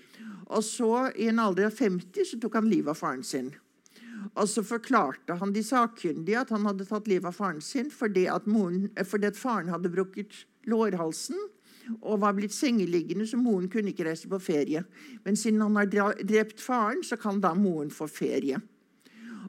[0.55, 3.51] Og så, i en alder av 50, så tok han livet av faren sin.
[4.33, 8.25] Og så forklarte han de sakkyndige at han hadde tatt livet av faren sin fordi
[8.31, 11.37] at, moren, eh, fordi at faren hadde brukket lårhalsen
[12.01, 14.81] og var blitt sengeliggende, så moren kunne ikke reise på ferie.
[15.25, 18.57] Men siden han har drept faren, så kan da moren få ferie.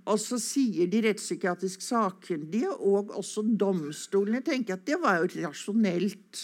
[0.07, 6.43] Og så sier de rettspsykiatrisk sakkyndige og også domstolene tenker at det var jo rasjonelt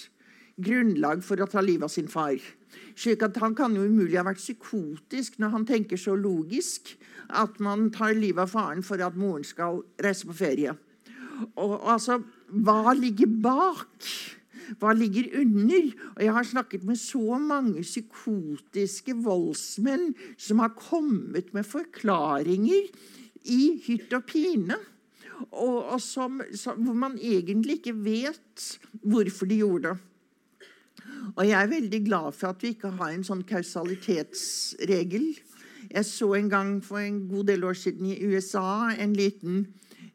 [0.65, 2.39] grunnlag for å ta livet av sin far.
[2.97, 6.95] Slik at Han kan jo umulig ha vært psykotisk når han tenker så logisk
[7.33, 10.75] at man tar livet av faren for at moren skal reise på ferie.
[11.57, 12.21] Og altså,
[12.53, 14.11] Hva ligger bak?
[14.79, 15.89] Hva ligger under?
[16.15, 22.93] Og Jeg har snakket med så mange psykotiske voldsmenn som har kommet med forklaringer
[23.45, 24.79] i hytt og pine.
[25.51, 28.69] Og, og som, som, hvor man egentlig ikke vet
[29.03, 30.12] hvorfor de gjorde det.
[31.37, 35.31] Og jeg er veldig glad for at vi ikke har en sånn kausalitetsregel.
[35.93, 39.65] Jeg så en gang for en god del år siden i USA en liten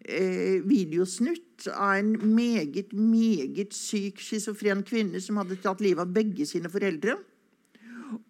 [0.07, 6.47] eh, videosnutt av en meget, meget syk schizofren kvinne som hadde tatt livet av begge
[6.49, 7.17] sine foreldre.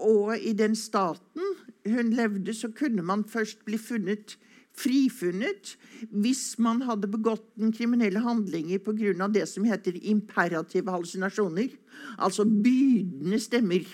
[0.01, 1.55] Og i den staten
[1.87, 4.37] hun levde, så kunne man først bli funnet
[4.77, 5.75] frifunnet
[6.13, 9.27] hvis man hadde begått den kriminelle handlinger pga.
[9.27, 11.69] det som heter imperative hallusinasjoner,
[12.17, 13.85] altså bydende stemmer.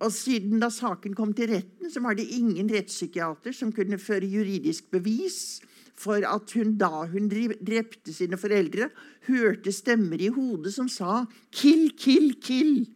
[0.00, 4.28] Og siden da saken kom til retten, så var det ingen rettspsykiater som kunne føre
[4.28, 5.60] juridisk bevis
[5.98, 8.90] for at hun da hun drepte sine foreldre,
[9.26, 12.86] hørte stemmer i hodet som sa 'kill, kill, kill'.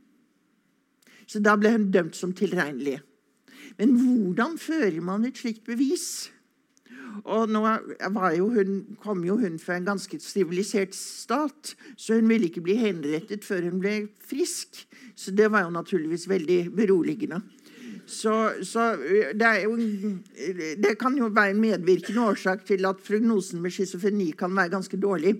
[1.26, 3.00] Så da ble hun dømt som tilregnelig.
[3.78, 6.30] Men hvordan fører man et slikt bevis?
[7.22, 7.62] Og nå
[8.36, 12.78] jo hun, kom jo hun fra en ganske sivilisert stat, så hun ville ikke bli
[12.80, 14.84] henrettet før hun ble frisk.
[15.14, 17.42] Så det var jo naturligvis veldig beroligende.
[18.06, 18.34] Så,
[18.66, 18.96] så
[19.38, 19.76] det, jo,
[20.82, 24.98] det, kan jo være en medvirkende årsak til at prognosen med schizofreni kan være ganske
[25.00, 25.36] dårlig.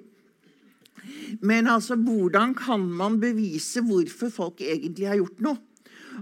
[1.43, 5.59] Men altså, hvordan kan man bevise hvorfor folk egentlig har gjort noe?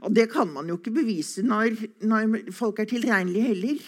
[0.01, 1.75] Og det kan man jo ikke bevise når,
[2.07, 3.81] når folk er tilregnelige heller.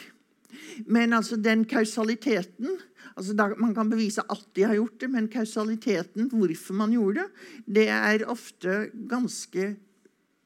[0.87, 2.79] Men altså den kausaliteten
[3.17, 7.21] altså da, Man kan bevise at de har gjort det, men kausaliteten, hvorfor man gjorde
[7.21, 7.29] det,
[7.77, 9.77] det er ofte ganske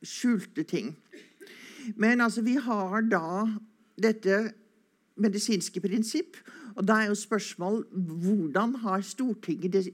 [0.03, 0.97] skjulte ting.
[1.97, 3.47] Men altså, vi har da
[4.03, 4.53] dette
[5.17, 6.37] medisinske prinsipp.
[6.77, 9.89] Og da er jo spørsmål hvordan har Stortinget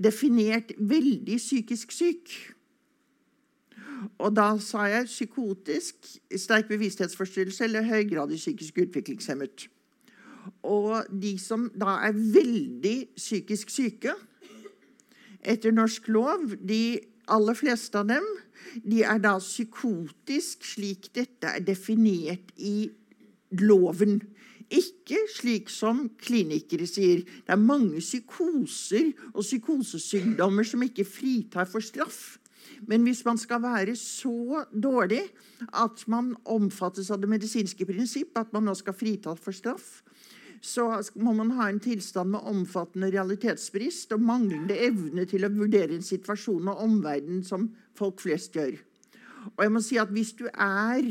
[0.00, 2.32] definert veldig psykisk syk?
[4.18, 9.68] Og da sa jeg psykotisk, sterk bevissthetsforstyrrelse eller høygradig psykisk utviklingshemmet.
[10.64, 14.14] Og de som da er veldig psykisk syke
[15.40, 18.26] etter norsk lov, de aller fleste av dem,
[18.84, 22.90] de er da psykotisk slik dette er definert i
[23.60, 24.20] loven.
[24.70, 27.24] Ikke slik som klinikere sier.
[27.24, 32.39] Det er mange psykoser og psykosesykdommer som ikke fritar for straff.
[32.88, 35.22] Men hvis man skal være så dårlig
[35.76, 40.00] at man omfattes av det medisinske prinsipp, at man nå skal fritas for straff,
[40.60, 45.96] så må man ha en tilstand med omfattende realitetsbrist og manglende evne til å vurdere
[45.96, 48.76] en situasjon og omverdenen som folk flest gjør.
[49.56, 51.08] Og jeg må si at hvis du er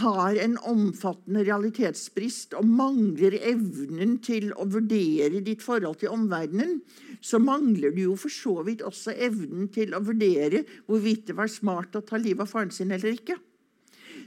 [0.00, 6.78] har en omfattende realitetsbrist og mangler evnen til å vurdere ditt forhold til omverdenen,
[7.24, 11.50] så mangler du jo for så vidt også evnen til å vurdere hvorvidt det var
[11.52, 13.38] smart å ta livet av faren sin eller ikke.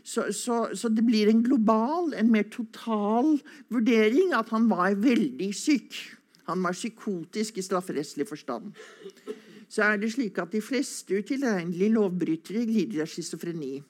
[0.07, 3.35] Så, så, så, det blir en global, en mer total
[3.73, 5.97] vurdering at han var veldig syk.
[6.47, 8.71] Han var psykotisk i strafferettslig forstand.
[9.67, 13.81] Så er det slik at de fleste utilregnelige lovbrytere lider av schizofreni.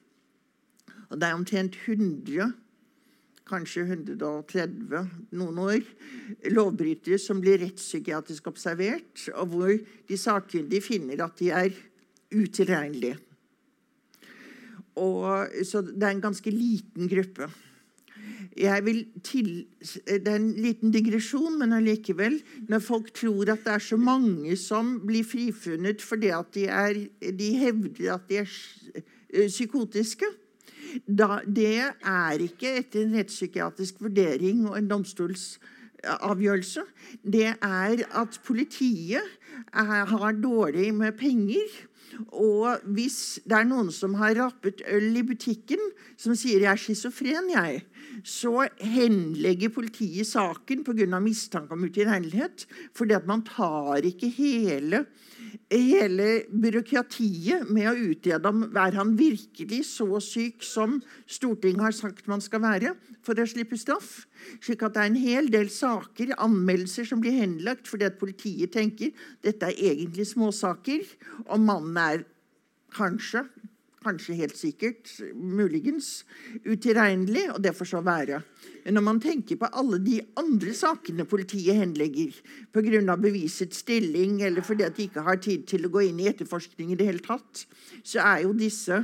[1.09, 2.51] Og det er omtrent 100,
[3.47, 5.05] kanskje 130
[5.39, 5.85] noen år,
[6.51, 11.71] lovbrytere som blir rettspsykiatrisk observert, og hvor de sakkyndige finner at de er
[12.35, 13.15] utilregnelige.
[14.97, 17.47] Og, så det er en ganske liten gruppe.
[18.57, 19.67] Til,
[20.05, 22.39] Det er en liten digresjon, men allikevel.
[22.67, 27.51] Når folk tror at det er så mange som blir frifunnet fordi de, er, de
[27.61, 28.49] hevder at de er
[29.47, 30.25] psykotiske,
[31.07, 36.85] da, det er ikke etter en rettspsykiatrisk vurdering og en domstolsavgjørelse.
[37.23, 39.23] Det er at politiet
[39.73, 41.67] er, har dårlig med penger.
[42.33, 45.81] Og hvis det er noen som har rappet øl i butikken,
[46.17, 47.83] som sier 'jeg er schizofren', jeg,
[48.23, 51.19] så henlegger politiet saken pga.
[51.19, 52.65] mistanke om utilregnelighet.
[52.93, 55.05] Fordi at man tar ikke hele
[55.71, 62.29] hele byråkratiet med å utrede om er han virkelig så syk som Stortinget har sagt
[62.31, 62.93] man skal være
[63.25, 64.25] for å slippe straff.
[64.63, 68.71] Slik at det er en hel del saker, anmeldelser, som blir henlagt fordi at politiet
[68.75, 69.11] tenker
[69.43, 71.03] dette er egentlig småsaker,
[71.49, 72.23] og mannen er
[72.95, 73.43] kanskje,
[74.07, 76.23] kanskje helt sikkert, muligens
[76.65, 78.41] utilregnelig, og det får så være.
[78.85, 82.35] Men når man tenker på alle de andre sakene politiet henlegger
[82.71, 83.15] pga.
[83.19, 86.95] bevisets stilling, eller fordi de ikke har tid til å gå inn i etterforskning i
[86.95, 87.65] det hele tatt,
[88.03, 89.01] så er jo disse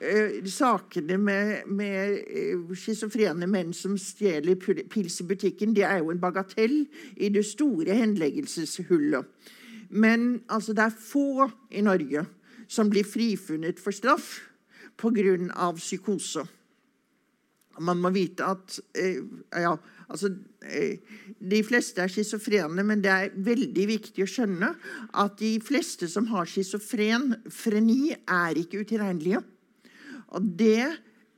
[0.00, 6.12] eh, sakene med, med uh, schizofrene menn som stjeler pils i butikken, det er jo
[6.12, 6.82] en bagatell
[7.16, 9.24] i det store henleggelseshullet.
[9.92, 12.24] Men altså, det er få i Norge
[12.72, 14.40] som blir frifunnet for straff
[14.96, 15.72] pga.
[15.76, 16.46] psykose.
[17.80, 19.22] Man må vite at eh,
[19.56, 19.72] ja,
[20.08, 20.28] altså,
[20.60, 20.98] eh,
[21.40, 24.74] De fleste er schizofrene, men det er veldig viktig å skjønne
[25.18, 29.40] at de fleste som har schizofreni, er ikke utilregnelige.
[30.36, 30.84] Og det,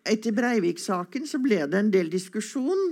[0.04, 2.82] etter Breivik-saken så ble det en del diskusjon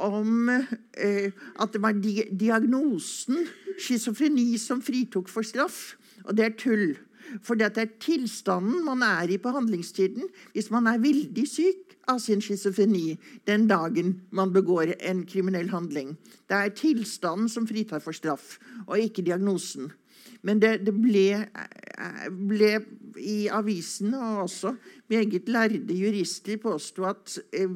[0.00, 1.28] om eh,
[1.60, 3.44] at det var di diagnosen
[3.78, 5.98] schizofreni som fritok for straff.
[6.24, 6.96] Og det er tull.
[7.42, 10.28] For det er tilstanden man er i på handlingstiden.
[10.54, 16.14] Hvis man er veldig syk, av sin schizofreni den dagen man begår en kriminell handling.
[16.48, 19.90] Det er tilstanden som fritar for straff, og ikke diagnosen.
[20.46, 21.42] Men det, det ble,
[22.48, 22.70] ble,
[23.18, 24.74] i avisene, og også
[25.10, 27.72] meget lærde jurister påsto at eh,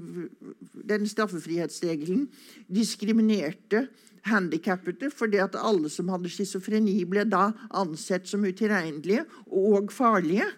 [0.89, 2.29] den straffefrihetsregelen
[2.71, 3.89] diskriminerte
[4.29, 10.49] handikappede fordi at alle som hadde schizofreni, ble da ansett som utilregnelige og farlige.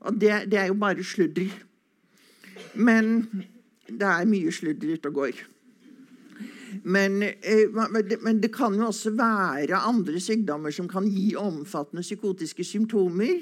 [0.00, 1.50] Og det, det er jo bare sludder.
[2.74, 3.28] Men
[3.88, 5.46] det er mye sludder ute og går.
[6.84, 7.66] Men, eh,
[8.22, 13.40] men, det kan jo også være andre sykdommer som kan gi omfattende psykotiske symptomer.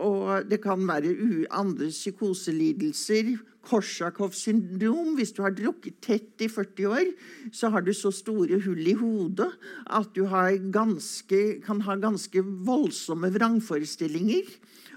[0.00, 3.36] Og det kan være andre psykoselidelser.
[3.62, 5.14] Korsakoff syndrom.
[5.18, 7.12] Hvis du har drukket tett i 40 år,
[7.54, 9.52] så har du så store hull i hodet
[9.86, 10.24] at du
[10.72, 14.48] ganske, kan ha ganske voldsomme vrangforestillinger.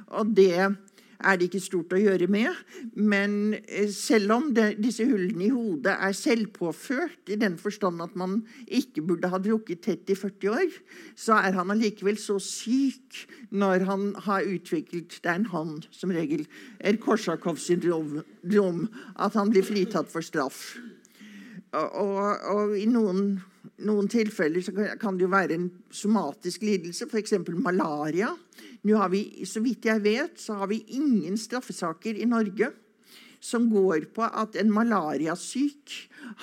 [0.08, 0.76] Og det
[1.20, 2.52] er det ikke stort å gjøre med.
[2.96, 8.16] Men eh, selv om det, disse hullene i hodet er selvpåført, i den forstand at
[8.20, 10.76] man ikke burde ha drukket tett i 40 år,
[11.18, 16.12] så er han allikevel så syk når han har utviklet Det er en han, som
[16.14, 16.46] regel.
[16.80, 18.22] Et Korsakows syndrom.
[19.16, 20.76] At han blir fritatt for straff.
[21.76, 23.36] Og, og i noen,
[23.84, 24.64] noen tilfeller
[25.02, 27.36] kan det jo være en somatisk lidelse, f.eks.
[27.60, 28.32] malaria.
[28.86, 32.70] Nå har vi, så vidt jeg vet, så har vi ingen straffesaker i Norge
[33.46, 35.94] som går på at en malariasyk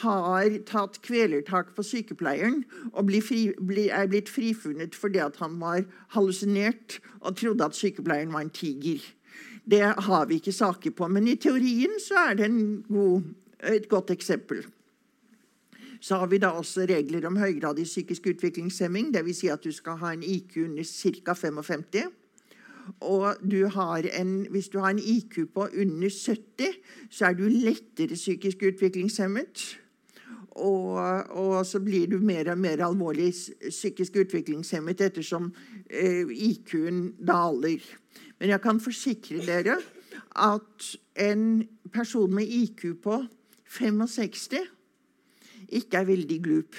[0.02, 2.60] har tatt kvelertak på sykepleieren
[2.92, 5.82] og er blitt frifunnet fordi han var
[6.14, 9.02] hallusinert og trodde at sykepleieren var en tiger.
[9.64, 12.50] Det har vi ikke saker på, men i teorien så er det
[12.88, 13.22] god,
[13.62, 14.64] et godt eksempel.
[16.02, 19.12] Så har vi da også regler om høygradig psykisk utviklingshemming.
[19.14, 19.38] Dvs.
[19.38, 21.34] Si at du skal ha en IQ under ca.
[21.34, 22.10] 55.
[23.00, 26.66] Og du en, hvis du har en IQ på under 70,
[27.10, 29.78] så er du lettere psykisk utviklingshemmet.
[30.52, 30.98] Og,
[31.30, 33.32] og, så blir du mer og mer alvorlig
[33.68, 35.52] psykisk utviklingshemmet ettersom
[35.88, 37.80] eh, IQ-en daler.
[38.38, 39.78] Men jeg kan forsikre dere
[40.36, 43.22] at en person med IQ på
[43.64, 44.60] 65
[45.72, 46.76] ikke er veldig glup.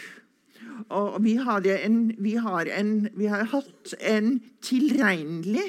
[0.93, 5.65] Og vi har, en, vi har, en, vi har hatt en tilregnelig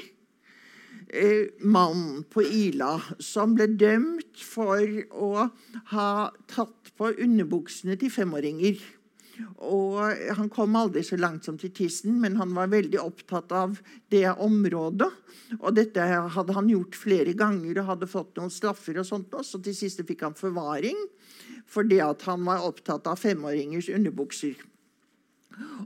[1.15, 4.83] eh, mann på Ila som ble dømt for
[5.15, 5.47] å
[5.93, 6.09] ha
[6.51, 8.79] tatt på underbuksene til femåringer.
[9.67, 13.79] Og Han kom aldri så langt som til tissen, men han var veldig opptatt av
[14.13, 15.09] det området.
[15.59, 16.05] Og Dette
[16.35, 18.99] hadde han gjort flere ganger og hadde fått noen straffer.
[18.99, 20.97] og sånt, Så til siste fikk han forvaring
[21.67, 24.55] fordi han var opptatt av femåringers underbukser.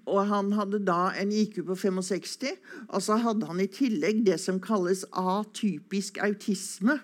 [0.09, 2.55] Og han hadde da en IQ på 65,
[2.87, 6.99] og så hadde han i tillegg det som kalles atypisk autisme.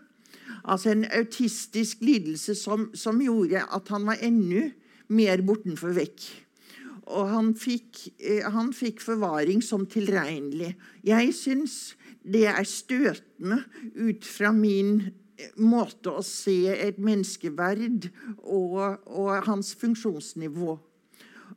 [0.66, 4.70] Altså en autistisk lidelse som, som gjorde at han var enda
[5.14, 6.26] mer bortenfor vekk.
[7.06, 10.74] Og han fikk, eh, han fikk forvaring som tilregnelig.
[11.06, 11.94] Jeg syns
[12.26, 13.62] det er støtende
[13.94, 18.10] ut fra min eh, måte å se et menneskeverd
[18.42, 20.80] og, og hans funksjonsnivå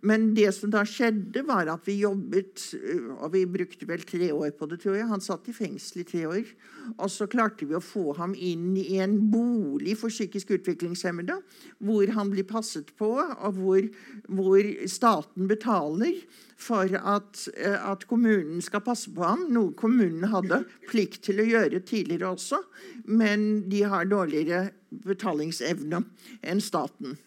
[0.01, 4.30] men det som da skjedde, var at vi jobbet øh, Og vi brukte vel tre
[4.34, 5.09] år på det, tror jeg.
[5.11, 6.53] Han satt i fengsel i tre år.
[6.96, 11.40] Og så klarte vi å få ham inn i en bolig for psykisk utviklingshemmede,
[11.84, 13.90] hvor han blir passet på, og hvor,
[14.30, 16.22] hvor staten betaler
[16.59, 19.46] for at, øh, at, kommunen skal passe på ham.
[19.53, 22.62] Noe kommunen hadde plikt til å gjøre tidligere også,
[23.05, 24.68] men de har dårligere
[25.05, 26.07] betalingsevne
[26.42, 27.18] enn staten.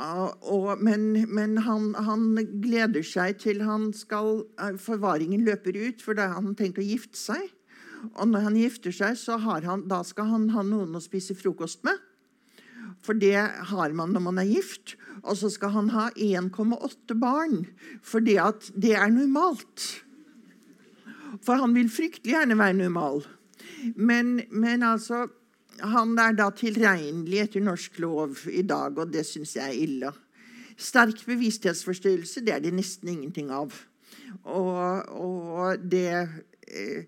[0.00, 2.28] Og, men, men han, han,
[2.62, 6.86] gleder seg til han skal, eh, forvaringen løper ut, for da har han tenkt å
[6.86, 7.50] gifte seg.
[8.14, 11.84] Og når han gifter seg, så han, da skal han ha noen å spise frokost
[11.84, 11.98] med.
[13.04, 13.36] For det
[13.70, 14.96] har man når man er gift.
[15.20, 17.66] Og så skal han ha 1,8 barn,
[18.00, 18.38] for det,
[18.72, 19.84] det er normalt.
[21.44, 23.22] For han vil fryktelig gjerne være normal.
[23.96, 25.26] Men, men altså
[25.80, 30.12] han er da tilregnelig etter norsk lov i dag, og det syns jeg er ille.
[30.80, 33.74] Sterk bevissthetsforstyrrelse det er det nesten ingenting av.
[34.44, 36.12] Og, og det,
[36.70, 37.04] eh,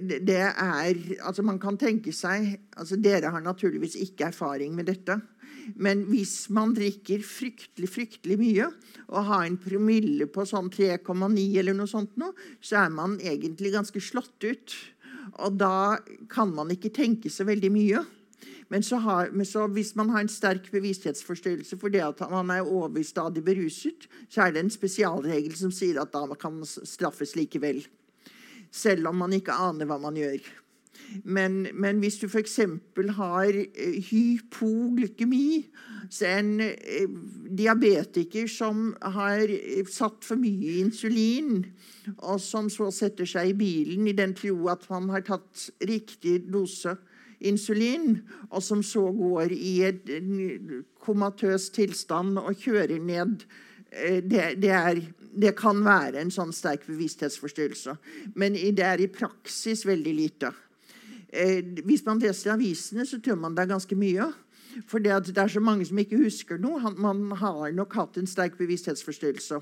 [0.00, 5.20] det er Altså, man kan tenke seg altså Dere har naturligvis ikke erfaring med dette.
[5.76, 8.68] Men hvis man drikker fryktelig fryktelig mye
[9.08, 12.30] og har en promille på sånn 3,9 eller noe sånt, nå,
[12.60, 14.76] så er man egentlig ganske slått ut.
[15.36, 15.98] Og da
[16.30, 18.04] kan man ikke tenke så veldig mye.
[18.68, 22.68] Men, så har, men så hvis man har en sterk bevissthetsforstyrrelse fordi at man er
[22.68, 27.80] overstadig beruset, så er det en spesialregel som sier at da kan man straffes likevel.
[28.70, 30.42] Selv om man ikke aner hva man gjør.
[31.24, 32.58] Men, men hvis du f.eks.
[33.16, 35.64] har eh, hypoglykemi,
[36.10, 37.08] så en eh,
[37.58, 41.66] diabetiker som har eh, satt for mye insulin,
[42.18, 46.40] og som så setter seg i bilen i den tro at han har tatt riktig
[46.48, 46.96] dose
[47.38, 48.18] insulin,
[48.50, 53.44] og som så går i en komatøs tilstand og kjører ned
[53.88, 54.98] det, det, er,
[55.32, 57.94] det, kan være en sånn sterk bevissthetsforstyrrelse.
[58.36, 60.50] Men det er i praksis veldig lite.
[61.28, 64.28] Eh, hvis man leser avisene, så tror man det er ganske mye.
[64.86, 66.92] For det, er så mange som ikke husker noe.
[66.94, 69.60] Man har nok hatt en sterk bevissthetsforstyrrelse.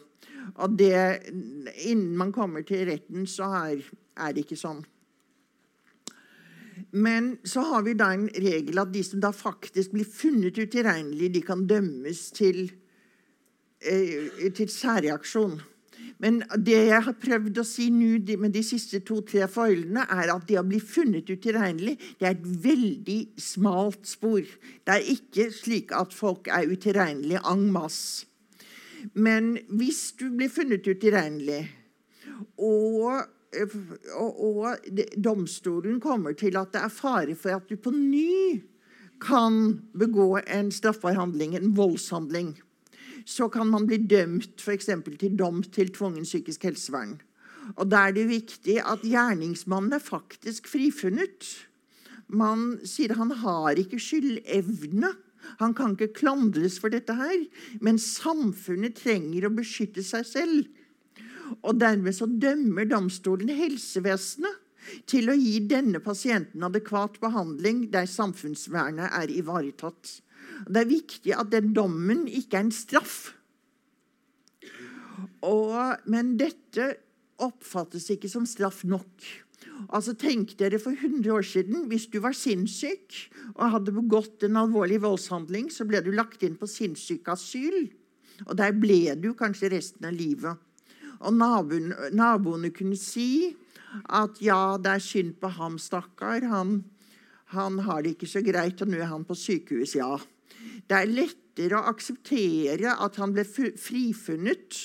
[0.54, 1.30] Og det,
[1.86, 3.86] innen man kommer til retten, så er,
[4.16, 4.84] er det ikke sånn.
[6.92, 11.32] Men så har vi da en regel at de som da faktisk blir funnet utilregnelige,
[11.38, 12.68] de kan dømmes til,
[13.80, 15.58] eh, til særreaksjon.
[16.22, 20.46] Men det jeg har prøvd å si nå med de siste to-tre foilene, er at
[20.48, 24.40] det å bli funnet utilregnelig det er et veldig smalt spor.
[24.86, 28.26] Det er ikke slik at folk er utilregnelige en masse.
[29.14, 31.66] Men hvis du blir funnet utilregnelig,
[32.58, 33.28] og,
[34.16, 38.62] og, og domstolen kommer til at det er fare for at du på ny
[39.22, 42.56] kan begå en straffbar handling, en voldshandling
[43.26, 44.90] så kan man bli dømt f.eks.
[45.18, 47.16] til dom til tvungen psykisk helsevern.
[47.74, 51.66] Og Da er det viktig at gjerningsmannen er faktisk frifunnet.
[52.28, 55.10] Man sier han har ikke skyldevne.
[55.58, 57.46] Han kan ikke klandres for dette her.
[57.82, 60.70] Men samfunnet trenger å beskytte seg selv.
[61.66, 64.62] Og dermed så dømmer domstolen helsevesenet
[65.10, 70.20] til å gi denne pasienten adekvat behandling der samfunnsvernet er ivaretatt.
[70.64, 73.16] Det er viktig at den dommen ikke er en straff.
[75.44, 75.76] Og,
[76.08, 76.94] men dette
[77.42, 79.26] oppfattes ikke som straff nok.
[79.92, 81.86] Altså Tenk dere for 100 år siden.
[81.90, 83.18] Hvis du var sinnssyk
[83.54, 87.86] og hadde begått en alvorlig voldshandling, så ble du lagt inn på sinnssykeasyl.
[88.46, 90.56] Og der ble du kanskje resten av livet.
[91.24, 93.54] Og naboen, naboene kunne si
[94.12, 96.44] at ja, det er synd på ham, stakkar.
[96.50, 96.82] Han,
[97.56, 99.96] han har det ikke så greit, og nå er han på sykehus.
[99.96, 100.18] Ja.
[100.86, 104.80] Det er lettere å akseptere at han ble frifunnet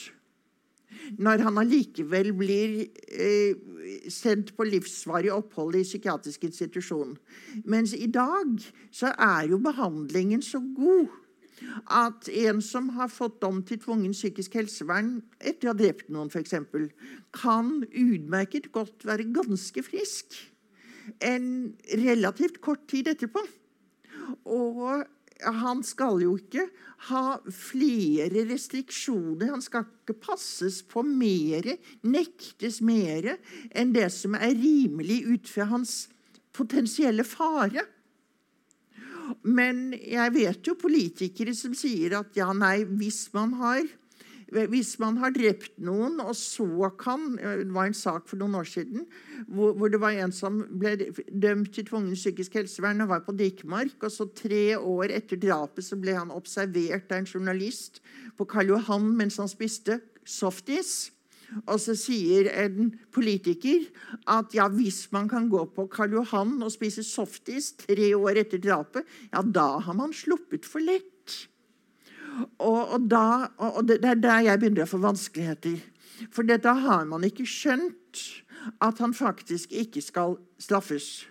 [1.22, 2.76] når han allikevel blir
[3.08, 3.58] eh,
[4.12, 7.16] sendt på livsvarig opphold i psykiatrisk institusjon.
[7.66, 8.62] Mens i dag
[8.94, 11.10] så er jo behandlingen så god
[11.94, 16.32] at en som har fått dom til tvungen psykisk helsevern etter å ha drept noen,
[16.32, 16.56] f.eks.,
[17.38, 20.40] kan utmerket godt være ganske frisk
[21.26, 23.44] en relativt kort tid etterpå.
[24.50, 25.04] Og
[25.44, 26.68] han skal jo ikke
[27.10, 29.52] ha flere restriksjoner.
[29.56, 31.66] Han skal ikke passes på mer,
[32.06, 33.34] nektes mer
[33.72, 35.96] enn det som er rimelig ut fra hans
[36.56, 37.86] potensielle fare.
[39.48, 43.82] Men jeg vet jo politikere som sier at ja, nei, hvis man har
[44.52, 48.68] hvis man har drept noen, og så kan Det var en sak for noen år
[48.68, 49.06] siden
[49.48, 50.98] hvor, hvor det var en som ble
[51.32, 53.96] dømt til tvungen psykisk helsevern og var på Dikmark.
[54.04, 58.02] og så Tre år etter drapet så ble han observert av en journalist
[58.38, 61.12] på Karl Johan mens han spiste softis.
[61.68, 63.84] Og så sier en politiker
[64.32, 68.62] at ja, hvis man kan gå på Karl Johan og spise softis tre år etter
[68.64, 71.08] drapet, ja, da har man sluppet for lett.
[72.62, 75.82] Og, og, da, og, det er der jeg begynner å få vanskeligheter.
[76.32, 78.22] For da har man ikke skjønt
[78.84, 81.26] at han faktisk ikke skal straffes.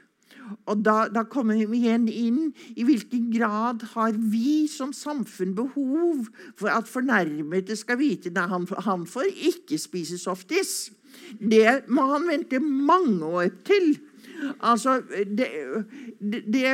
[0.70, 2.38] Og da, da, kommer vi igjen inn
[2.74, 6.26] i hvilken grad har vi som samfunn behov
[6.58, 10.90] for at fornærmede skal vite at han, han får ikke spise softis.
[11.38, 13.92] Det må han vente mange år til.
[14.64, 15.50] Altså, det,
[16.18, 16.64] det, det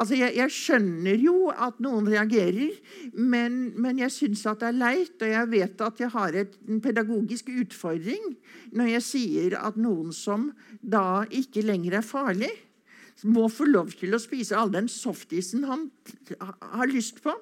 [0.00, 2.72] Altså, jeg, jeg, skjønner jo at noen reagerer,
[3.12, 5.14] men, men jeg syns det er leit.
[5.20, 8.34] Og jeg vet at jeg har et, en pedagogisk utfordring
[8.72, 12.50] når jeg sier at noen som da ikke lenger er farlig,
[13.28, 15.86] må få lov til å spise all den softisen han
[16.40, 17.34] har lyst på.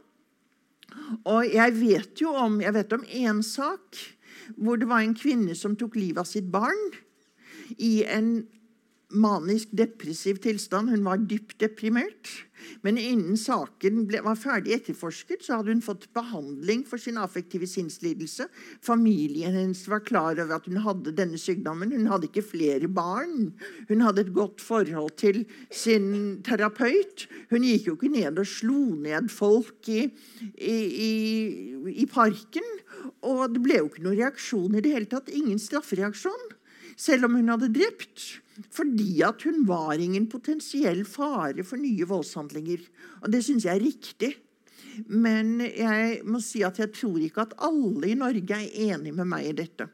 [1.31, 4.01] Og jeg vet jo om jeg om én sak
[4.59, 6.81] hvor det var en kvinne som tok livet av sitt barn
[7.79, 8.41] i en
[9.11, 10.91] manisk depressiv tilstand.
[10.91, 12.31] Hun var dypt deprimert.
[12.85, 17.69] Men innen saken ble, var ferdig etterforsket, så hadde hun fått behandling for sin affektive
[17.69, 18.47] sinnslidelse.
[18.85, 21.95] Familien hennes var klar over at hun hadde denne sykdommen.
[21.95, 23.53] Hun hadde ikke flere barn.
[23.89, 25.43] Hun hadde et godt forhold til
[25.73, 27.27] sin terapeut.
[27.53, 30.07] Hun gikk jo ikke ned og slo ned folk i,
[30.55, 30.77] i,
[31.09, 31.13] i,
[32.05, 32.67] i parken.
[33.27, 35.33] Og det ble jo ikke noen reaksjon i det hele tatt.
[35.33, 36.60] Ingen straffereaksjon.
[37.01, 38.27] Selv om hun hadde drept.
[38.77, 42.83] Fordi at hun var ingen potensiell fare for nye voldshandlinger.
[43.25, 44.35] Og det syns jeg er riktig.
[45.09, 49.29] Men jeg må si at jeg tror ikke at alle i Norge er enig med
[49.31, 49.87] meg i dette.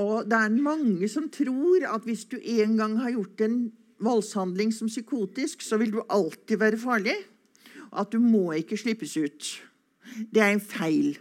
[0.00, 3.58] Og det er mange som tror at hvis du en gang har gjort en
[4.02, 7.16] voldshandling som psykotisk, så vil du alltid være farlig.
[7.92, 9.50] At du må ikke slippes ut.
[10.32, 11.18] Det er en feil.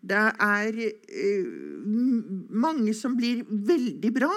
[0.00, 1.50] Det er uh,
[2.50, 4.32] mange som blir veldig bra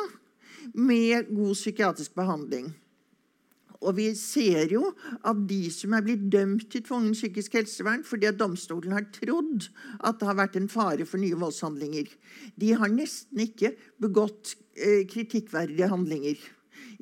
[0.78, 2.74] med god psykiatrisk behandling.
[3.86, 4.90] Og vi ser jo
[5.28, 9.68] at de som er blitt dømt til tvungen psykisk helsevern fordi at domstolen har trodd
[10.00, 12.10] at det har vært en fare for nye voldshandlinger,
[12.58, 16.42] de har nesten ikke begått eh, kritikkverdige handlinger.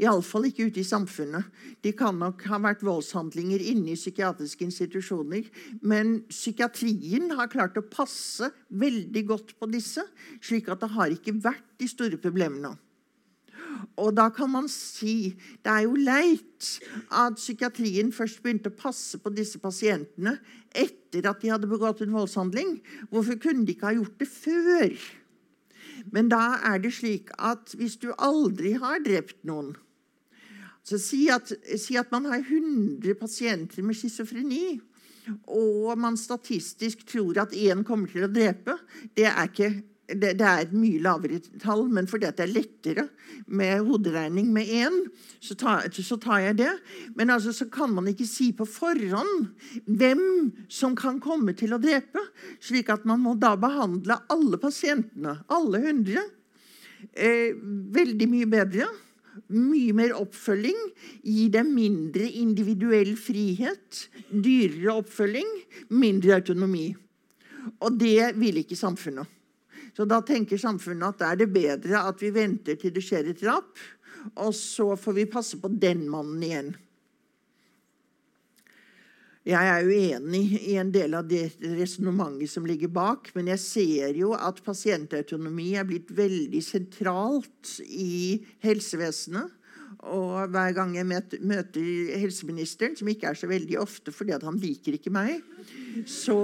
[0.01, 1.47] Iallfall ikke ute i samfunnet.
[1.83, 5.47] De kan nok ha vært voldshandlinger inne i psykiatriske institusjoner.
[5.81, 10.03] Men psykiatrien har klart å passe veldig godt på disse,
[10.43, 12.75] slik at det har ikke vært de store problemene.
[13.99, 16.69] Og da kan man si det er jo leit
[17.13, 20.37] at psykiatrien først begynte å passe på disse pasientene
[20.75, 22.79] etter at de hadde begått en voldshandling.
[23.11, 24.95] Hvorfor kunne de ikke ha gjort det før?
[26.11, 29.73] Men da er det slik at hvis du aldri har drept noen
[30.86, 31.49] så si at,
[31.81, 34.77] si at man har 100 pasienter med schizofreni,
[35.49, 38.77] og man statistisk tror at én kommer til å drepe.
[39.17, 39.71] Det er ikke
[40.05, 43.05] det, det, er et mye lavere tall, men fordi det er lettere
[43.49, 44.99] med hoderegning med én,
[45.41, 45.55] så,
[45.89, 46.71] så, tar jeg det.
[47.17, 49.49] Men altså, så kan man ikke si på forhånd
[49.86, 50.21] hvem
[50.69, 52.21] som kan komme til å drepe.
[52.61, 56.27] Slik at man må da behandle alle pasientene, alle hundre,
[57.13, 57.57] eh,
[57.97, 58.91] veldig mye bedre.
[59.51, 60.77] Mye mer oppfølging.
[61.23, 64.05] Gi dem mindre individuell frihet.
[64.29, 65.49] Dyrere oppfølging.
[65.95, 66.89] Mindre autonomi.
[67.81, 69.27] Og det vil ikke samfunnet.
[69.95, 73.29] Så da tenker samfunnet at da er det bedre at vi venter til det skjer
[73.31, 73.77] et drap,
[74.36, 76.73] og så får vi passe på den mannen igjen.
[79.45, 84.17] Jeg er uenig i en del av det resonnementet som ligger bak, men jeg ser
[84.17, 89.53] jo at pasientautonomi er blitt veldig sentralt i helsevesenet.
[90.05, 94.97] Og hver gang jeg møter helseministeren, som ikke er så veldig ofte fordi han liker
[94.97, 95.39] ikke meg,
[96.09, 96.37] så,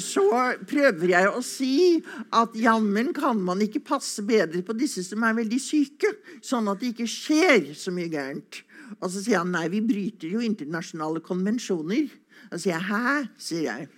[0.00, 0.24] så,
[0.68, 1.74] prøver jeg å si
[2.36, 6.12] at jammen kan man ikke passe bedre på disse som er veldig syke,
[6.44, 8.62] sånn at det ikke skjer så mye gærent.
[8.98, 12.10] Og så sier han nei, vi bryter jo internasjonale konvensjoner.
[12.50, 13.16] Og så sier jeg hæ?
[13.38, 13.88] sier jeg.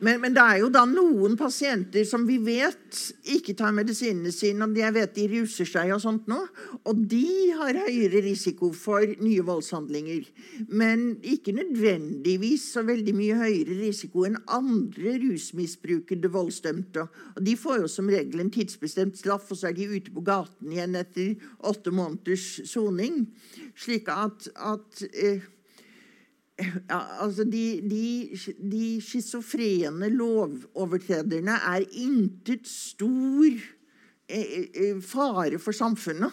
[0.00, 2.98] Men, men, det er jo da noen pasienter som vi vet
[3.34, 6.38] ikke tar medisinene sine, og jeg vet de ruser seg og sånt nå,
[6.88, 7.24] og de
[7.58, 10.26] har høyere risiko for nye voldshandlinger.
[10.68, 17.06] Men ikke nødvendigvis så veldig mye høyere risiko enn andre rusmisbrukende voldsdømte.
[17.36, 20.24] Og de får jo som regel en tidsbestemt straff, og så er de ute på
[20.26, 23.24] gaten igjen etter åtte måneders soning.
[23.78, 25.46] Slik at, at eh,
[26.60, 28.38] ja, altså de, de,
[28.72, 33.48] de schizofrene lovovertrederne er intet stor
[34.28, 36.32] eh, eh, fare for samfunnet.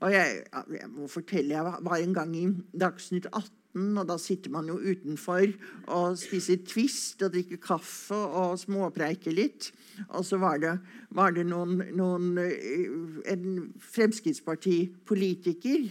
[0.00, 0.42] Og jeg,
[0.76, 4.76] jeg, må fortelle, jeg var en gang i Dagsnytt 18, og da sitter man jo
[4.82, 5.46] utenfor
[5.94, 9.70] og spiser Twist og drikker kaffe og småpreiker litt.
[10.10, 10.74] Og så var det,
[11.16, 12.88] var det noen, noen, eh,
[13.32, 15.88] en Fremskrittspartipolitiker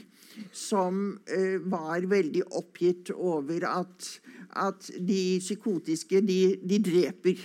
[0.56, 4.10] som uh, var veldig oppgitt over at,
[4.60, 7.44] at de psykotiske, de, de dreper.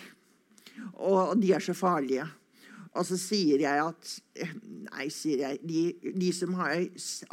[0.95, 2.26] Og, de er så farlige.
[2.95, 4.12] Og så sier jeg at
[4.84, 5.59] Nei, sier jeg.
[5.66, 6.76] De, de som har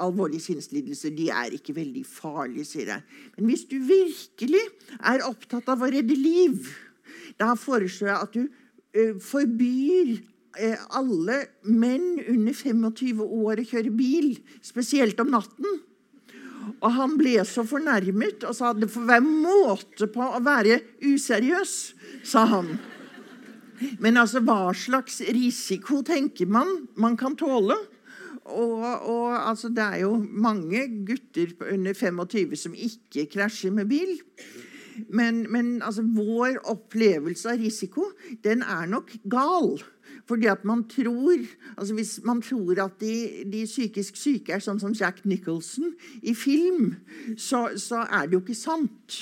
[0.01, 3.05] alvorlige sinnslidelser, de er ikke veldig farlige, sier jeg.
[3.35, 4.63] Men hvis du virkelig
[4.97, 6.71] er opptatt av å redde liv,
[7.37, 10.30] da foreslår jeg at du ø, forbyr Eh,
[10.91, 14.33] alle menn under 25 år kjører bil,
[14.65, 15.79] spesielt om natten.
[16.81, 21.75] Og han ble så fornærmet og sa det får være måte på å være useriøs,
[22.27, 22.75] sa han.
[24.01, 26.69] Men altså, hva slags risiko tenker man
[27.01, 27.77] man kan tåle?
[28.51, 34.17] Og, og altså, det er jo mange gutter under 25 som ikke krasjer med bil.
[35.09, 38.11] Men, men altså, vår opplevelse av risiko,
[38.43, 39.79] den er nok gal.
[40.31, 41.43] Fordi at man tror
[41.77, 45.91] altså Hvis man tror at de, de psykisk syke er sånn som Jack Nicholson
[46.23, 46.93] i film,
[47.35, 49.17] så, så, er det jo ikke sant.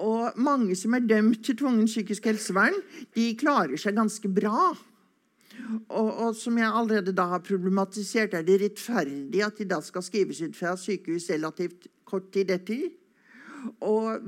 [0.00, 2.78] Og mange som er dømt til tvungen psykisk helsevern,
[3.16, 4.70] de klarer seg ganske bra.
[5.88, 10.06] Og, og, som jeg allerede da har problematisert, er det rettferdig at de da skal
[10.06, 12.88] skrives ut fra sykehus relativt kort tid etter.
[13.84, 14.24] Og,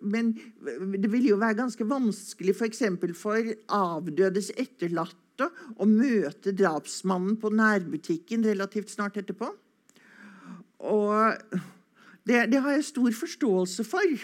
[0.00, 0.34] men
[0.98, 2.84] det vil jo være ganske vanskelig f.eks.
[3.00, 5.48] For, for avdødes etterlatte
[5.78, 9.52] å møte drapsmannen på nærbutikken relativt snart etterpå.
[10.78, 11.38] Og
[12.28, 14.18] det, det har jeg stor forståelse for.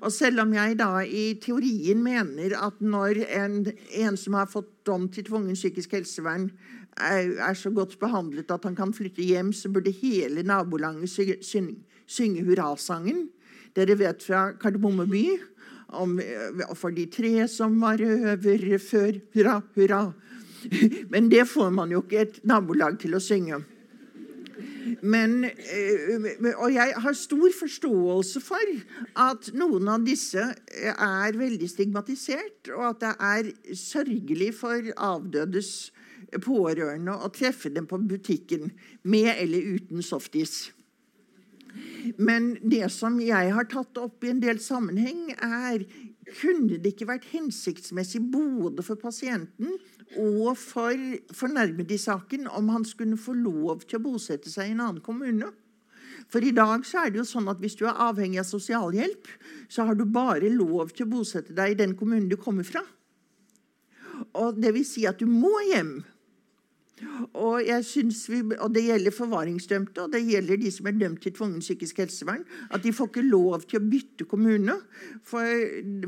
[0.00, 3.58] Og selv om jeg da i teorien mener at når en,
[3.98, 6.48] en som har fått dom til tvungen psykisk helsevern,
[6.94, 11.74] er, er, så godt behandlet at han kan flytte hjem, så burde hele nabolaget synge,
[12.06, 13.26] synge hurrasangen.
[13.74, 15.24] Dere vet fra Kardemomme by
[15.94, 16.16] om,
[16.78, 19.20] for de tre som var over før.
[19.34, 20.02] Hurra, hurra.
[21.12, 23.60] Men det får man jo ikke et nabolag til å synge.
[25.04, 28.70] Men, eh, og jeg har stor forståelse for
[29.20, 35.90] at noen av disse er veldig stigmatisert, og at det er sørgelig for avdødes
[36.44, 38.72] pårørende å treffe dem på butikken
[39.02, 40.72] med eller uten softis.
[42.18, 45.84] Men det som jeg har tatt opp i en del sammenheng, er
[46.38, 49.76] kunne det ikke vært hensiktsmessig både for pasienten
[50.20, 50.96] og for
[51.36, 55.04] fornærmede i saken om han skulle få lov til å bosette seg i en annen
[55.04, 55.50] kommune?
[56.32, 59.28] For i dag så er det jo sånn at hvis du er avhengig av sosialhjelp,
[59.68, 62.82] så har du bare lov til å bosette deg i den kommunen du kommer fra.
[64.40, 65.98] Og det vil si at du må hjem.
[67.34, 71.64] Og, vi, og, Det gjelder forvaringsdømte og det gjelder de som er dømt til tvungen
[71.64, 72.44] psykisk helsevern.
[72.70, 74.76] At de får ikke lov til å bytte kommune.
[75.26, 75.42] For,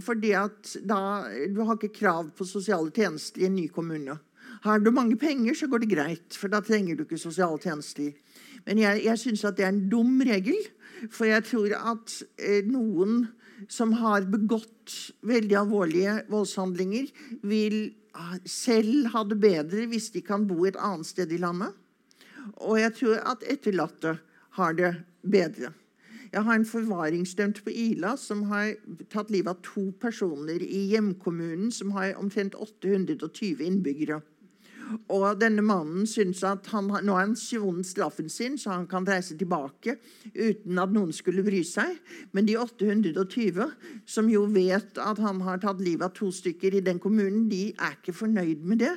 [0.04, 4.18] for det at da, Du har ikke krav på sosiale tjenester i en ny kommune.
[4.62, 8.14] Har du mange penger, så går det greit, for da trenger du ikke sosiale tjenester.
[8.66, 10.56] Men jeg, jeg syns det er en dum regel,
[11.12, 13.26] for jeg tror at eh, noen
[13.72, 17.08] som har begått veldig alvorlige voldshandlinger,
[17.46, 17.78] vil
[18.48, 21.74] selv ha det bedre hvis de kan bo et annet sted i landet.
[22.62, 24.16] Og jeg tror at etterlatte
[24.56, 24.94] har det
[25.26, 25.72] bedre.
[26.32, 28.74] Jeg har en forvaringsdømt på Ila som har
[29.12, 34.20] tatt livet av to personer i hjemkommunen, som har omtrent 820 innbyggere.
[35.12, 39.06] Og denne mannen syns at han, nå har han sonet straffen sin, så han kan
[39.08, 39.96] reise tilbake
[40.34, 41.98] uten at noen skulle bry seg.
[42.36, 43.66] Men de 820
[44.06, 47.70] som jo vet at han har tatt livet av to stykker i den kommunen, de
[47.74, 48.94] er ikke fornøyd med det.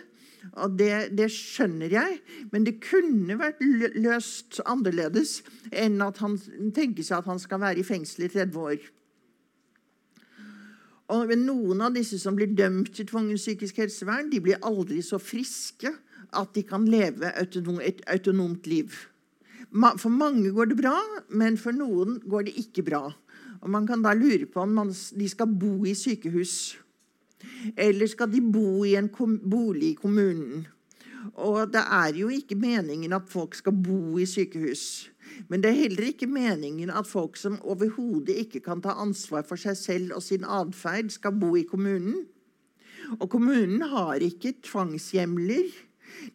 [0.64, 2.20] Og det, det skjønner jeg,
[2.54, 3.60] men det kunne vært
[4.00, 5.42] løst annerledes
[5.76, 6.38] enn at han
[6.76, 8.88] tenker seg at han skal være i fengsel i 30 år.
[11.10, 15.18] Og Noen av disse som blir dømt til tvungen psykisk helsevern, de blir aldri så
[15.18, 15.90] friske
[16.38, 18.94] at de kan leve et autonomt liv.
[19.74, 20.96] For mange går det bra,
[21.30, 23.08] men for noen går det ikke bra.
[23.62, 26.78] Og Man kan da lure på om man, de skal bo i sykehus.
[27.78, 30.68] Eller skal de bo i en bolig i kommunen?
[31.36, 35.10] Og det er jo ikke meningen at folk skal bo i sykehus.
[35.48, 39.62] Men det er heller ikke meningen at folk som overhodet ikke kan ta ansvar for
[39.62, 42.26] seg selv og sin atferd, skal bo i kommunen.
[43.18, 45.70] Og kommunen har ikke tvangshjemler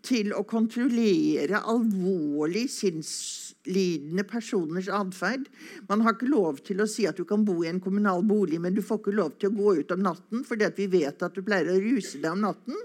[0.06, 5.46] til å kontrollere alvorlig sinnslidende personers atferd.
[5.90, 8.60] Man har ikke lov til å si at du kan bo i en kommunal bolig,
[8.62, 11.36] men du får ikke lov til å gå ut om natten fordi vi vet at
[11.36, 12.80] du pleier å ruse deg om natten.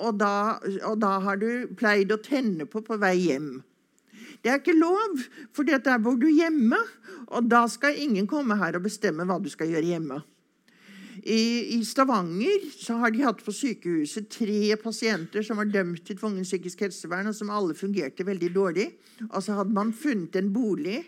[0.00, 3.50] Og da, og da har du pleid å tenne på på vei hjem.
[4.44, 5.22] Det er ikke lov,
[5.56, 6.76] for der bor du hjemme.
[7.32, 10.20] Og da skal ingen komme her og bestemme hva du skal gjøre hjemme.
[11.24, 12.64] I, I, Stavanger
[12.98, 17.36] har de hatt på sykehuset tre pasienter som var dømt til tvungen psykisk helsevern, og
[17.38, 18.88] som alle fungerte veldig dårlig.
[19.30, 20.98] Og så hadde man funnet en bolig,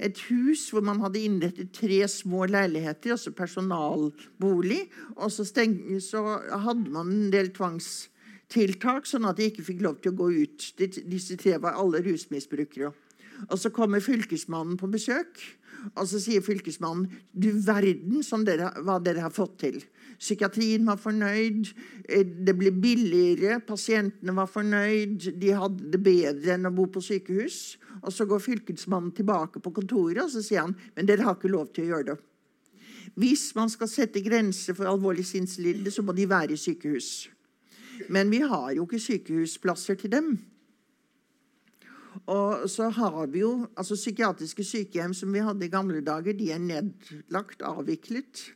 [0.00, 4.86] et hus, hvor man hadde innrettet tre små leiligheter, altså personalbolig.
[5.18, 6.24] Og så, steng, så
[6.64, 8.06] hadde man en del tvangs
[8.52, 10.70] tiltak, sånn at de ikke fikk lov til å gå ut.
[10.78, 12.92] Disse tre var alle rusmisbrukere.
[13.50, 15.42] Og Så kommer fylkesmannen på besøk,
[15.94, 19.82] og så sier fylkesmannen du verden dere, hva dere har fått til.
[20.18, 21.68] Psykiatrien var fornøyd,
[22.08, 27.02] eh, det ble billigere, pasientene var fornøyd, de hadde det bedre enn å bo på
[27.04, 27.76] sykehus.
[28.02, 31.52] Og Så går fylkesmannen tilbake på kontoret og så sier han, men dere har ikke
[31.52, 32.18] lov til å gjøre det.
[33.16, 37.28] Hvis man skal sette grenser for alvorlig sinnslidelse, så må de være i sykehus.
[38.08, 40.36] Men vi har jo ikke sykehusplasser til dem.
[42.26, 46.48] Og så har vi jo altså Psykiatriske sykehjem som vi hadde i gamle dager, de
[46.50, 48.48] er nedlagt, avviklet.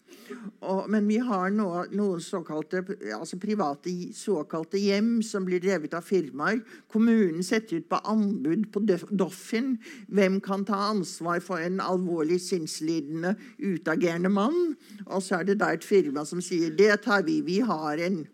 [0.61, 2.83] Og, men vi har nå, noen såkalte
[3.15, 6.63] altså private såkalte hjem som blir drevet av firmaer.
[6.91, 9.77] Kommunen setter ut på anbud på Doffin
[10.09, 14.75] hvem kan ta ansvar for en alvorlig sinnslidende, utagerende mann.
[15.07, 17.41] Og så er det da et firma som sier det tar vi.
[17.47, 18.25] Vi har en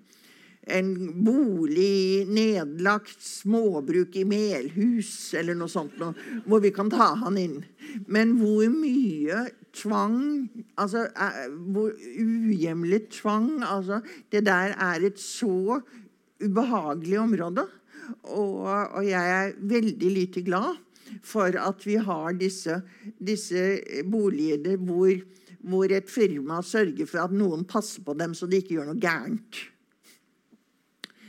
[0.67, 0.89] en
[1.25, 7.61] bolig, nedlagt småbruk i Melhus eller noe sånt, noe, hvor vi kan ta han inn.
[8.11, 9.45] Men hvor mye
[9.77, 10.19] tvang
[10.81, 11.05] altså
[11.69, 14.01] hvor Uhjemlet tvang altså,
[14.33, 15.81] Det der er et så
[16.43, 17.67] ubehagelig område.
[18.23, 20.77] Og, og jeg er veldig lite glad
[21.27, 22.81] for at vi har disse,
[23.23, 23.63] disse
[24.11, 25.15] boligene hvor,
[25.63, 29.03] hvor et firma sørger for at noen passer på dem så de ikke gjør noe
[29.03, 29.63] gærent.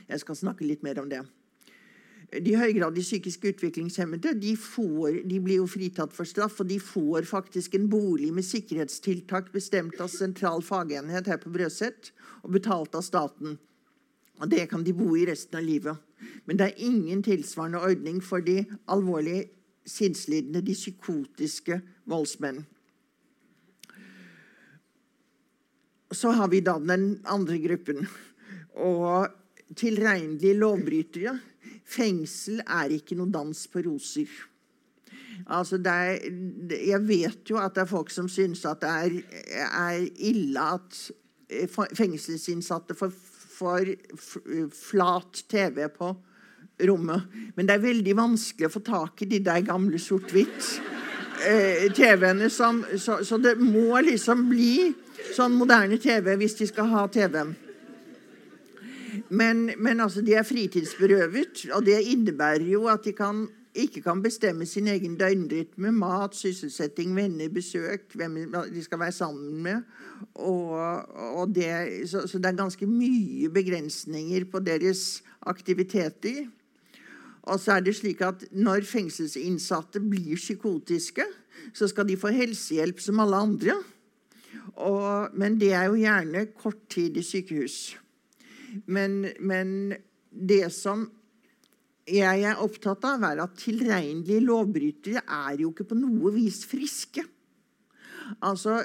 [0.08, 1.22] Jeg skal snakke litt mer om det.
[2.28, 7.28] De høygradig psykisk utviklingshemmede de, får, de, blir jo fritatt for straff, og de får
[7.30, 12.12] faktisk en bolig med sikkerhetstiltak bestemt av sentral fagenhet her på Brøset
[12.44, 13.56] og betalt av staten.
[14.44, 16.04] Og Det kan de bo i resten av livet.
[16.46, 19.48] Men det er ingen tilsvarende ordning for de alvorlig
[19.88, 21.80] sinnslidende, de psykotiske
[22.10, 22.66] voldsmenn.
[26.12, 28.08] Så har vi da den andre gruppen.
[28.76, 29.28] Og
[29.76, 31.34] tilregnelige lovbrytere.
[31.88, 34.32] Fengsel er ikke noe dans på roser.
[35.54, 36.18] Altså er,
[36.74, 39.18] jeg vet jo at det er folk som syns at det er,
[39.68, 40.98] er ille at
[41.50, 43.14] eh, fengselsinnsatte får,
[43.54, 43.92] får
[44.74, 46.12] flat TV på
[46.90, 47.38] rommet.
[47.56, 50.72] Men det er veldig vanskelig å få tak i de der gamle sort-hvitt.
[51.48, 54.92] Eh, så, så, det må liksom bli
[55.36, 57.44] sånn moderne TV hvis de skal ha TV.
[59.30, 63.46] Men, men altså, de er fritidsberøvet, og det innebærer jo at de kan,
[63.76, 68.38] ikke kan bestemme sin egen døgnrytme, mat, sysselsetting, venner, besøk, hvem
[68.74, 69.82] de skal være sammen med.
[70.36, 70.70] Og,
[71.38, 71.70] og det,
[72.10, 76.48] så, så, det er ganske mye begrensninger på deres aktiviteter.
[77.48, 81.24] Og så er det slik at når fengselsinnsatte blir psykotiske,
[81.74, 83.78] så skal de få helsehjelp som alle andre.
[84.76, 87.98] Og, men det er jo gjerne kort tid i sykehus.
[88.86, 89.96] Men, men
[90.32, 91.08] det som
[92.08, 97.26] jeg er opptatt av, er at tilregnelige lovbrytere er jo ikke på noe vis friske.
[98.44, 98.84] Altså,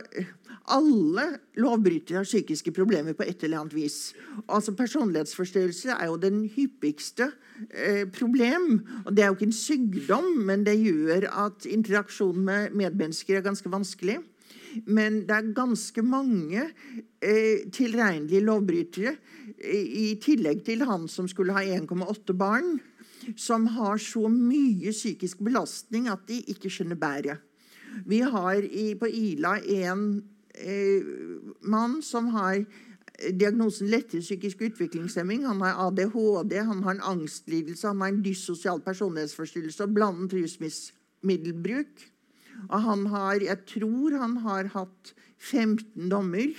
[0.71, 1.25] Alle
[1.59, 4.13] lovbrytere har psykiske problemer på et eller annet vis.
[4.47, 7.33] Altså, Personlighetsforstyrrelser er jo den hyppigste
[7.71, 8.87] eh, problem.
[9.05, 13.49] og Det er jo ikke en sykdom, men det gjør at interaksjon med medmennesker er
[13.49, 14.21] ganske vanskelig.
[14.87, 16.63] Men det er ganske mange
[17.21, 19.17] eh, tilregnelige lovbrytere,
[19.61, 22.77] i tillegg til han som skulle ha 1,8 barn,
[23.39, 27.43] som har så mye psykisk belastning at de ikke skjønner bæret.
[28.09, 30.07] Vi har i, på Ila en
[30.57, 31.05] eh,
[31.61, 32.65] mann som har
[33.31, 35.45] diagnosen lettere psykisk utviklingshemming.
[35.47, 42.09] Han har ADHD, han har en angstlidelse, han har en dyssosial personlighetsforstyrrelse og blandet rusmiddelbruk.
[42.71, 46.53] Og han har, jeg tror han har hatt 15 dommer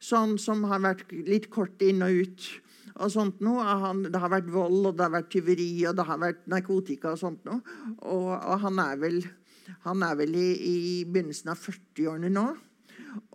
[0.00, 2.50] sånn som har vært litt kort inn og ut.
[3.00, 3.64] og sånt noe.
[4.12, 7.20] Det har vært vold, og det har vært tyveri, og det har vært narkotika og
[7.20, 7.60] sånt noe.
[8.02, 9.22] Og, og han er vel,
[9.86, 10.76] han er vel i, i
[11.08, 12.48] begynnelsen av 40-årene nå.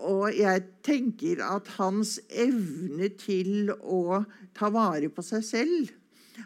[0.05, 4.22] Og jeg tenker at hans evne til å
[4.55, 5.89] ta vare på seg selv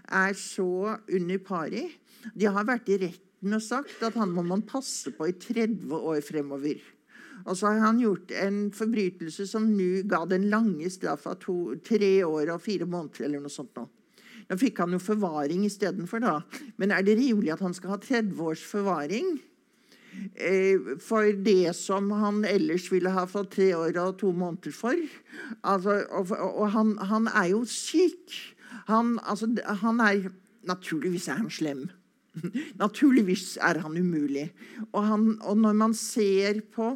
[0.06, 1.84] er så under pari.
[2.36, 5.92] De har vært i retten og sagt at han må man passe på i 30
[6.00, 6.80] år fremover.
[7.50, 12.54] Og så har han gjort en forbrytelse som nå ga den lange straffa tre år
[12.54, 13.26] og fire måneder.
[13.26, 13.88] eller noe sånt nå.
[14.50, 16.39] Nå fikk han jo forvaring istedenfor, da.
[16.78, 19.39] Men er det rimelig at han skal ha 30 års forvaring?
[20.36, 24.97] Eh, for det som han ellers ville ha fått tre år og to måneder for.
[25.62, 28.34] Altså, og, og han, han, er jo syk.
[28.89, 29.52] Han, altså,
[29.84, 30.30] han er
[30.70, 31.86] Naturligvis er han slem.
[32.84, 34.50] Naturligvis er han umulig.
[34.92, 36.94] Og, han, og når man ser på,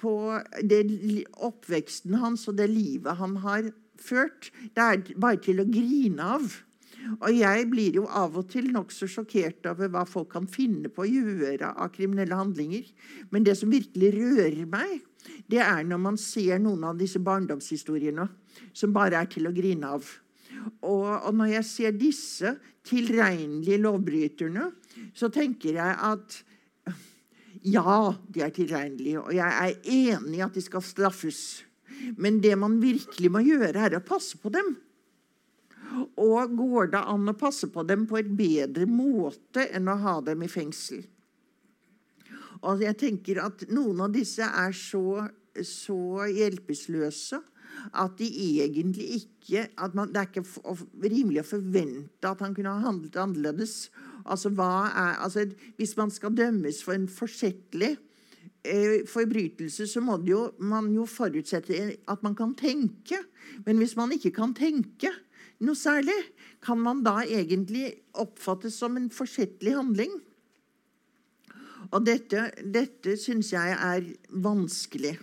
[0.00, 0.14] på
[0.62, 0.84] det,
[1.34, 6.60] oppveksten hans og det livet han har ført, det er bare til å grine av.
[7.20, 11.04] Og jeg blir jo av og til nokså sjokkert over hva folk kan finne på
[11.04, 12.86] å gjøre av kriminelle handlinger.
[13.30, 15.02] Men det som virkelig rører meg,
[15.50, 18.28] det er når man ser noen av disse barndomshistoriene
[18.72, 20.08] som bare er til å grine av.
[20.82, 22.54] Og, og når jeg ser disse
[22.84, 24.70] tilregnelige lovbryterne,
[25.16, 26.40] så tenker jeg at
[27.64, 31.64] ja, de er tilregnelige, og jeg er enig i at de skal straffes.
[32.20, 34.74] Men det man virkelig må gjøre, er å passe på dem.
[36.20, 40.18] Og går det an å passe på dem på et bedre måte enn å ha
[40.26, 41.04] dem i fengsel?
[42.64, 45.24] Og jeg tenker at noen av disse er så,
[45.64, 47.40] så hjelpeløse
[47.92, 48.28] at de
[48.64, 50.44] egentlig ikke at man, Det er ikke
[51.02, 53.90] rimelig å forvente at han kunne ha handlet annerledes.
[54.24, 55.44] Altså, er, altså,
[55.76, 57.96] hvis man skal dømmes for en forsettlig
[58.64, 63.20] eh, forbrytelse, så må jo, man jo forutsette at man kan tenke.
[63.66, 65.12] Men hvis man ikke kan tenke
[65.60, 66.16] noe særlig,
[66.64, 70.14] kan man da egentlig oppfattes som en forsettlig handling?
[71.92, 74.08] Og dette, dette syns jeg er
[74.42, 75.18] vanskelig.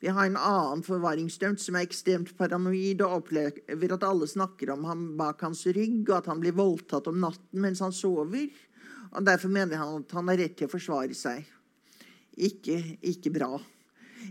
[0.00, 4.84] Vi har en annen forvaringsdømt som er ekstremt paranoid og opplever at alle snakker om
[4.84, 8.50] ham bak hans rygg, og at han blir voldtatt om natten mens han sover.
[9.12, 11.46] og Derfor mener han at han har rett til å forsvare seg.
[12.36, 13.54] Ikke, ikke bra.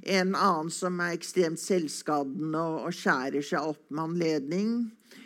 [0.05, 4.75] En annen som er ekstremt selvskadende og, og skjærer seg opp med anledning.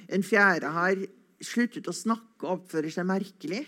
[0.08, 1.04] En fjerde har
[1.44, 3.66] sluttet å snakke og oppfører seg merkelig.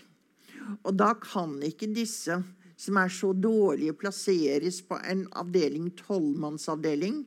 [0.86, 2.38] Og da kan ikke disse
[2.82, 7.22] som er så dårlige, plasseres på en avdeling, tolvmannsavdeling,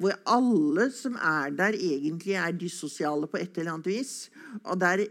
[0.00, 4.14] hvor alle som er der, egentlig er dyssosiale på et eller annet vis.
[4.64, 5.04] Og det er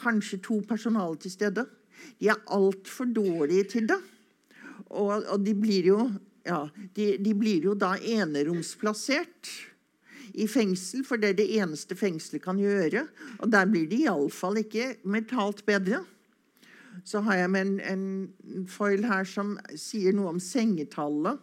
[0.00, 1.66] kanskje to personale til stede.
[2.20, 3.98] De er altfor dårlige til det.
[4.88, 5.98] Og, og de, blir jo,
[6.46, 6.64] ja,
[6.96, 9.50] de, de blir jo da eneromsplassert
[10.40, 13.04] i fengsel, for det er det eneste fengselet kan gjøre.
[13.42, 16.00] Og der blir de iallfall ikke mentalt bedre.
[17.04, 21.38] Så har jeg med en, en foil her som sier noe om sengetallet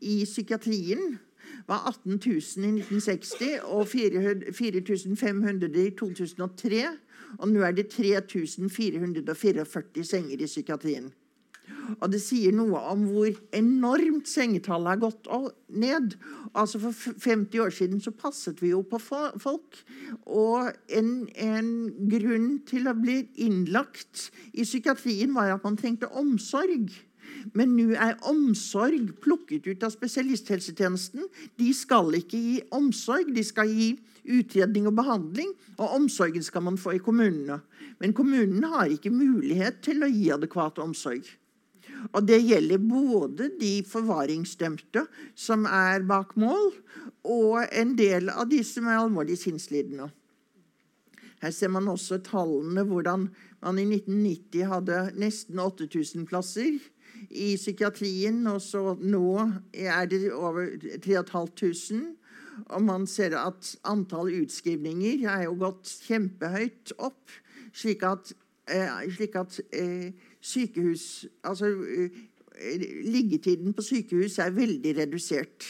[0.00, 1.18] i psykiatrien
[1.66, 6.84] var 18 000 i 1960 og 4500 i 2003.
[7.38, 11.12] Og nå er det 3444 senger i psykiatrien.
[12.00, 15.28] Og det sier noe om hvor enormt sengetallet har gått
[15.68, 16.16] ned.
[16.54, 19.80] Altså For 50 år siden så passet vi jo på folk.
[20.24, 21.72] Og en, en
[22.10, 26.92] grunn til å bli innlagt i psykiatrien var at man trengte omsorg.
[27.52, 31.28] Men nå er omsorg plukket ut av spesialisthelsetjenesten.
[31.60, 33.94] De skal ikke gi omsorg, de skal gi
[34.24, 35.52] utredning og behandling.
[35.76, 37.60] Og omsorgen skal man få i kommunene.
[38.00, 41.26] Men kommunene har ikke mulighet til å gi adekvat omsorg.
[42.12, 46.72] Og det gjelder både de forvaringsdømte som er bak mål,
[47.24, 50.10] og en del av de som er alvorlig sinnslidende.
[51.44, 53.28] Her ser man også tallene hvordan
[53.64, 56.78] man i 1990 hadde nesten 8000 plasser
[57.30, 60.70] i psykiatrien, og så nå er det over
[61.04, 62.14] 3500.
[62.70, 67.32] Og man ser at antall utskrivninger er jo gått kjempehøyt opp,
[67.74, 68.32] slik at,
[68.70, 70.12] eh, slik at eh,
[70.44, 72.22] sykehus Altså eh,
[73.08, 75.66] liggetiden på sykehus er veldig redusert.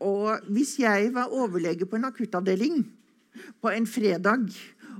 [0.00, 2.84] Og hvis jeg var overlege på en akuttavdeling
[3.60, 4.48] på en fredag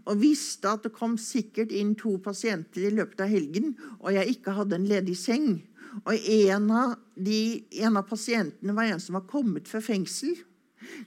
[0.02, 4.34] og visste at det kom sikkert inn to pasienter i løpet av helgen, og jeg
[4.34, 5.60] ikke hadde en ledig seng.
[6.02, 10.34] Og en av, de, en av pasientene var en som var kommet fra fengsel.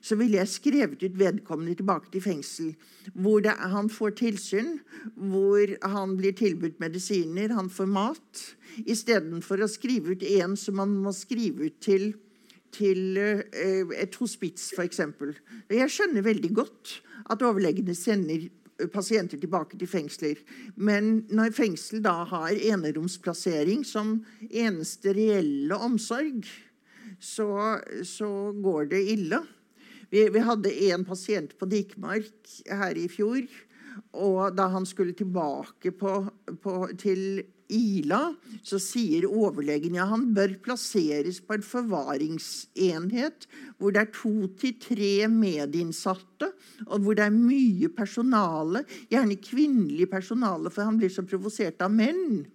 [0.01, 2.73] Så ville jeg skrevet ut vedkommende tilbake til fengsel,
[3.13, 4.75] hvor det, han får tilsyn,
[5.15, 8.43] hvor han blir tilbudt medisiner, han får mat,
[8.85, 12.13] istedenfor å skrive ut en som man må skrive ut til
[12.75, 14.99] til eh, et hospits, f.eks.
[15.71, 16.97] Jeg skjønner veldig godt
[17.31, 18.49] at overlegene sender
[18.91, 20.39] pasienter tilbake til fengsler.
[20.75, 24.17] Men når fengsel da har eneromsplassering som
[24.49, 26.43] eneste reelle omsorg,
[27.19, 29.39] så, så går det ille.
[30.11, 33.45] Vi, vi hadde en pasient på Dikmark her i fjor.
[34.15, 36.17] Og da han skulle tilbake på,
[36.63, 37.43] på, til
[37.73, 43.47] Ila, så sier overlegen ja, han bør plasseres på en forvaringsenhet
[43.79, 46.51] hvor det er to til tre medinnsatte,
[46.85, 51.95] og hvor det er mye personale, gjerne kvinnelig personale, for han blir så provosert av
[51.95, 52.45] menn.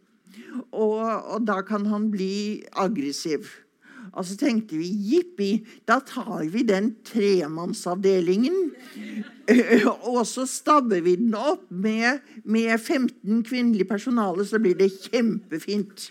[0.70, 3.50] Og, og da kan han bli aggressiv.
[4.10, 5.50] Og så tenkte vi jippi,
[5.86, 8.72] da tar vi den tremannsavdelingen.
[10.10, 16.10] Og så stabber vi den opp med, med 15 kvinnelige personale, så blir det kjempefint.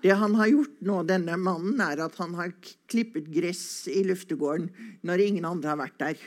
[0.00, 2.54] Det han har gjort nå, denne mannen, er at han har
[2.88, 4.70] klippet gress i luftegården
[5.04, 6.22] når ingen andre har vært der.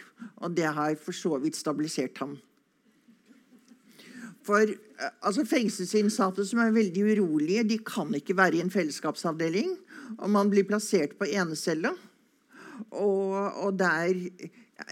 [0.46, 2.38] Og det har for så vidt stabilisert ham.
[4.44, 4.76] For eh,
[5.24, 9.70] altså, Fengselsinnsatte som er veldig urolige, de kan ikke være i en fellesskapsavdeling.
[10.20, 11.92] Og man blir plassert på enecelle.
[12.92, 13.34] Og,
[13.64, 14.14] og der,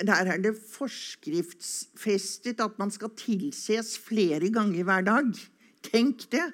[0.05, 5.27] der, er det forskriftsfestet at man skal tilses flere ganger hver dag.
[5.85, 6.47] Tenk det!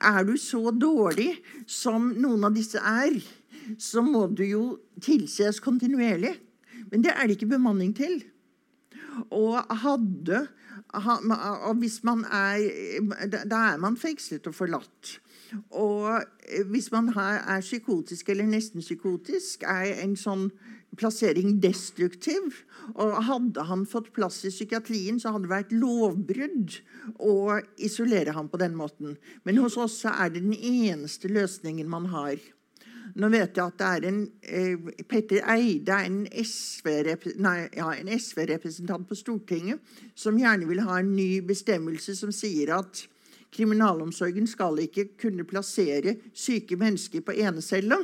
[0.00, 1.36] Er du så dårlig
[1.68, 3.20] som noen av disse er,
[3.82, 6.36] så må du jo tilses kontinuerlig.
[6.92, 8.24] Men det er det ikke bemanning til.
[9.34, 10.46] Og hadde
[10.96, 15.18] og hvis man er Da er man fengslet og forlatt.
[15.70, 16.22] Og
[16.70, 20.48] hvis man er psykotisk eller nesten psykotisk, er en sånn
[20.96, 22.62] plassering destruktiv.
[22.94, 26.78] Og hadde han fått plass i psykiatrien, så hadde det vært lovbrudd
[27.22, 29.16] å isolere ham på den måten.
[29.44, 32.40] Men hos oss er det den eneste løsningen man har.
[33.16, 38.42] Nå vet jeg at det er en eh, Petter Eide, er en SV-representant ja, SV
[39.08, 39.80] på Stortinget,
[40.14, 43.06] som gjerne vil ha en ny bestemmelse som sier at
[43.56, 48.02] kriminalomsorgen skal ikke kunne plassere syke mennesker på enecelle.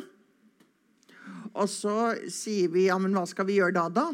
[1.52, 4.06] Og så sier vi ja, men hva skal vi gjøre da, da?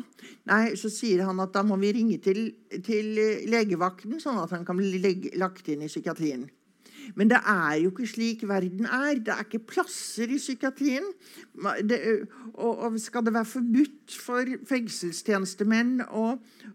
[0.51, 2.49] Nei, Så sier han at da må vi ringe til,
[2.83, 3.15] til
[3.47, 4.99] legevakten, sånn at han kan bli
[5.39, 6.49] lagt inn i psykiatrien.
[7.17, 9.21] Men det er jo ikke slik verden er.
[9.23, 11.07] Det er ikke plasser i psykiatrien.
[11.89, 12.01] Det,
[12.55, 16.27] og, og, skal det være forbudt for fengselstjenestemenn å,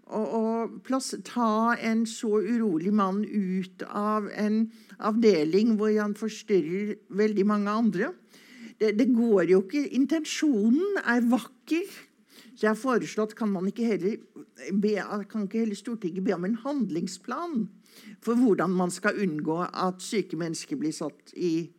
[0.08, 0.44] å, å
[0.86, 4.66] plass, ta en så urolig mann ut av en
[5.04, 8.14] avdeling hvor han forstyrrer veldig mange andre?
[8.80, 9.86] Det, det går jo ikke.
[9.96, 11.88] Intensjonen er vakker.
[12.54, 14.18] Så jeg har foreslått kan, man ikke heller
[14.78, 14.98] be,
[15.30, 17.64] kan ikke heller Stortinget be om en handlingsplan
[18.24, 21.70] for hvordan man skal unngå at syke mennesker blir satt i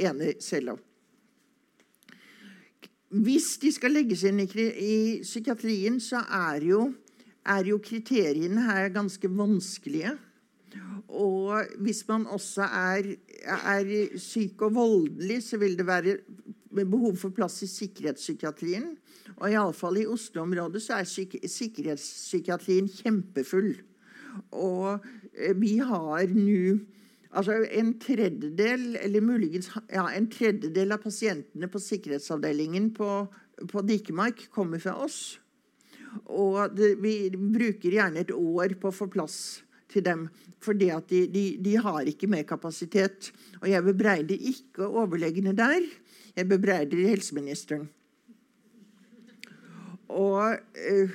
[0.00, 0.76] ene cella.
[3.14, 6.88] Hvis de skal legges inn i, i psykiatrien, så er jo,
[7.46, 10.16] er jo kriteriene her ganske vanskelige.
[11.14, 13.12] Og hvis man også er,
[13.46, 16.16] er syk og voldelig, så vil det være
[16.74, 18.96] behov for plass i sikkerhetspsykiatrien.
[19.36, 23.76] Og iallfall i Oslo-området så er sikkerhetspsykiatrien kjempefull.
[24.50, 25.04] Og
[25.58, 26.76] vi har nå
[27.34, 33.08] altså en tredjedel, eller muligens ja, en tredjedel av pasientene på sikkerhetsavdelingen på,
[33.70, 35.38] på Dikemark kommer fra oss.
[36.30, 39.38] Og det, vi bruker gjerne et år på å få plass
[39.90, 40.28] til dem.
[40.64, 43.32] At de, de, de har ikke mer kapasitet.
[43.60, 45.84] Og jeg bebreider ikke overlegene der.
[46.34, 47.88] Jeg bebreider helseministeren.
[50.14, 51.14] Og, øh,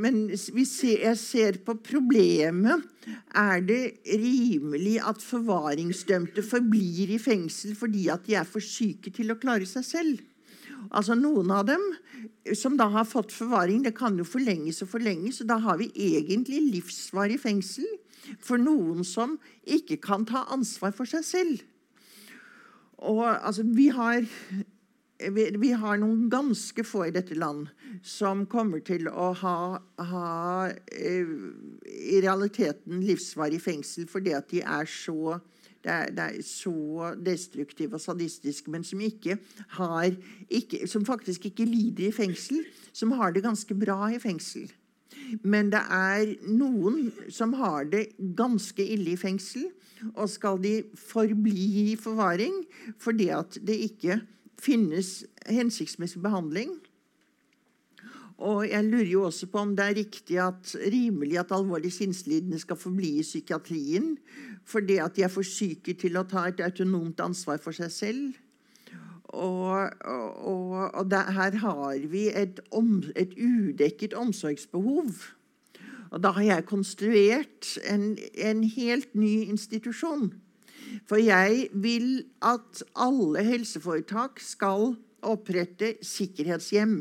[0.00, 2.84] men hvis jeg ser på problemet
[3.36, 9.32] Er det rimelig at forvaringsdømte forblir i fengsel fordi at de er for syke til
[9.32, 10.20] å klare seg selv?
[10.88, 11.82] Altså Noen av dem
[12.56, 15.40] som da har fått forvaring, det kan jo forlenges og forlenges.
[15.42, 17.86] og Da har vi egentlig livsvarig fengsel
[18.44, 21.64] for noen som ikke kan ta ansvar for seg selv.
[22.98, 24.24] Og altså, vi har
[25.18, 27.66] vi, vi, har noen ganske få i dette land
[28.06, 29.58] som kommer til å ha,
[30.10, 30.32] ha
[30.70, 31.32] eh,
[31.88, 35.38] i realiteten livsvarig fengsel fordi at de er så
[35.78, 39.36] det er, det er, så destruktive og sadistiske, men som, ikke
[39.78, 40.10] har,
[40.50, 44.66] ikke, som faktisk ikke lider i fengsel, som har det ganske bra i fengsel.
[45.46, 49.68] Men det er noen som har det ganske ille i fengsel,
[50.14, 52.60] og skal de forbli i forvaring
[53.02, 54.20] fordi at det ikke
[54.62, 56.72] finnes hensiktsmessig behandling.
[58.38, 62.60] Og jeg lurer jo også på om det er riktig at rimelig at alvorlig sinnslidende
[62.62, 64.12] skal forbli i psykiatrien
[64.68, 68.36] fordi at de er for syke til å ta et autonomt ansvar for seg selv.
[69.32, 75.24] Og, og, og der, her har vi et, om, et, udekket omsorgsbehov.
[76.12, 80.30] Og da har jeg konstruert en, en helt ny institusjon
[81.08, 87.00] for jeg vil at alle helseforetak skal opprette sikkerhetshjem.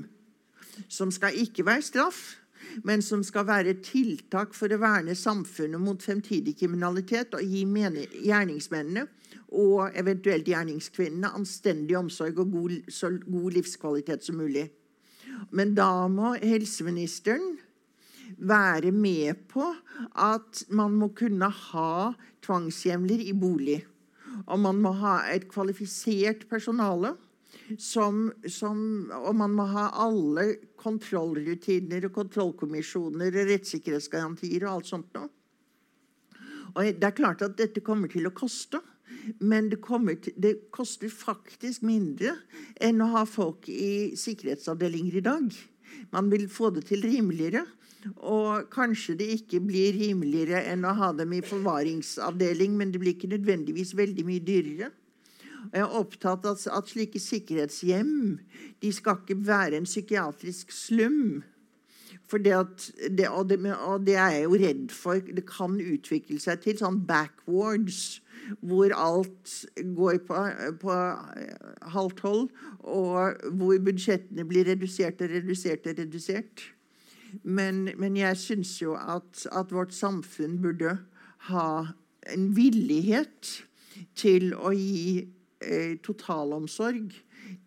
[0.88, 2.38] Som skal ikke være straff,
[2.86, 9.08] men som skal være tiltak for å verne samfunnet mot fremtidig kriminalitet og gi gjerningsmennene
[9.58, 14.68] og eventuelt gjerningskvinnene anstendig omsorg og god, så god livskvalitet som mulig.
[15.52, 17.58] Men da må helseministeren
[18.38, 19.66] være med på
[20.20, 22.14] at man må kunne ha
[22.46, 23.80] tvangshjemler i bolig.
[24.46, 27.16] Og man må ha et kvalifisert personale.
[27.82, 30.44] Som, som, og man må ha alle
[30.80, 35.32] kontrollrutiner og kontrollkommisjoner og rettssikkerhetsgarantier og alt sånt noe.
[36.78, 38.80] Og det er klart at dette kommer til å koste.
[39.40, 39.82] Men det,
[40.24, 42.36] til, det, koster faktisk mindre
[42.84, 45.58] enn å ha folk i sikkerhetsavdelinger i dag.
[46.14, 47.66] Man vil få det til rimeligere.
[48.16, 53.16] Og kanskje det ikke blir rimeligere enn å ha dem i forvaringsavdeling, men det blir
[53.16, 54.92] ikke nødvendigvis veldig mye dyrere.
[55.74, 58.40] Jeg er opptatt av at slike sikkerhetshjem
[58.84, 61.44] de skal ikke være en psykiatrisk slum.
[62.28, 62.56] For det,
[63.16, 65.20] det, og, det, og det er jeg jo redd for.
[65.20, 68.20] Det kan utvikle seg til sånn backwards,
[68.60, 69.54] hvor alt
[69.96, 70.42] går på,
[70.82, 70.98] på
[71.96, 72.50] halvt hold,
[72.84, 76.68] og hvor budsjettene blir redusert og redusert og redusert.
[77.44, 80.98] Men, men jeg syns jo at, at, vårt samfunn burde
[81.50, 81.70] ha
[82.28, 83.54] en villighet
[84.18, 85.24] til å gi
[85.64, 87.14] eh, totalomsorg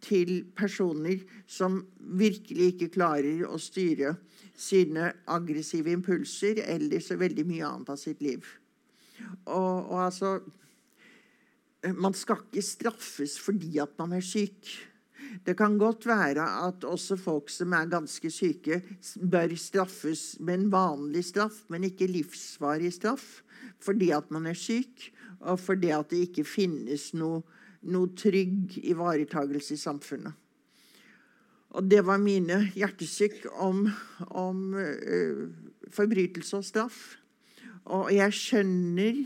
[0.05, 1.81] til personer som
[2.21, 4.15] virkelig ikke klarer å styre
[4.61, 8.45] sine aggressive impulser eller så veldig mye annet av sitt liv.
[9.47, 10.39] Og, og altså
[11.97, 14.69] Man skal ikke straffes fordi at man er syk.
[15.47, 18.81] Det kan godt være at også folk som er ganske syke,
[19.31, 23.41] bør straffes med en vanlig straff, men ikke livsvarig straff,
[23.81, 27.43] fordi at man er syk, og fordi at det ikke finnes noe,
[27.83, 30.37] noe trygg ivaretagelse i samfunnet.
[31.71, 33.85] Og det var mine hjertesykk om,
[34.35, 35.45] om uh,
[35.95, 36.99] forbrytelse og straff.
[37.87, 39.21] Og jeg skjønner,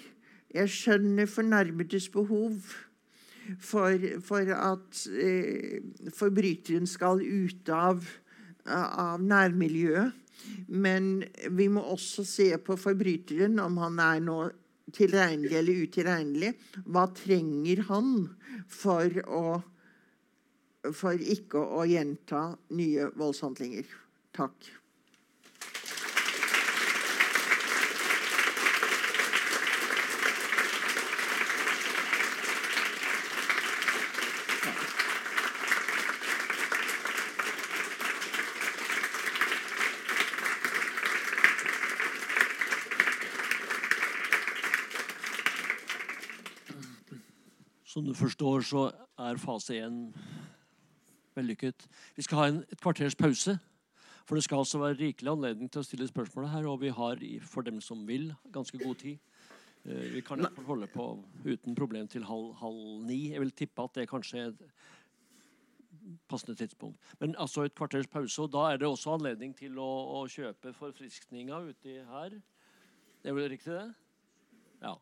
[0.55, 2.59] jeg skjønner fornærmedes behov
[3.61, 5.81] for, for at eh,
[6.15, 8.05] forbryteren skal ut av,
[8.67, 10.21] av, nærmiljøet.
[10.69, 11.23] Men
[11.57, 14.39] vi må også se på forbryteren, om han er nå
[14.95, 16.53] tilregnelig eller utilregnelig.
[16.85, 18.11] Hva trenger han
[18.69, 19.45] for, å,
[20.93, 23.89] for ikke å gjenta nye voldshandlinger?
[24.37, 24.84] Takk.
[47.95, 48.89] Som du forstår, så
[49.23, 50.09] er fase én
[51.37, 51.85] vellykket.
[52.17, 53.55] Vi skal ha en, et kvarters pause.
[54.27, 57.23] For det skal altså være rikelig anledning til å stille spørsmål her, og vi har,
[57.47, 59.21] for dem som vil, ganske god tid.
[59.85, 61.07] Eh, vi kan holde på
[61.45, 63.21] uten problem til halv, halv ni.
[63.31, 64.65] Jeg vil tippe at det kanskje er et
[66.29, 66.99] passende tidspunkt.
[67.21, 70.75] Men altså et kvarters pause, og da er det også anledning til å, å kjøpe
[70.81, 72.41] forfriskninger uti her.
[73.23, 73.87] Det er vel riktig, det?
[74.83, 74.99] Ja.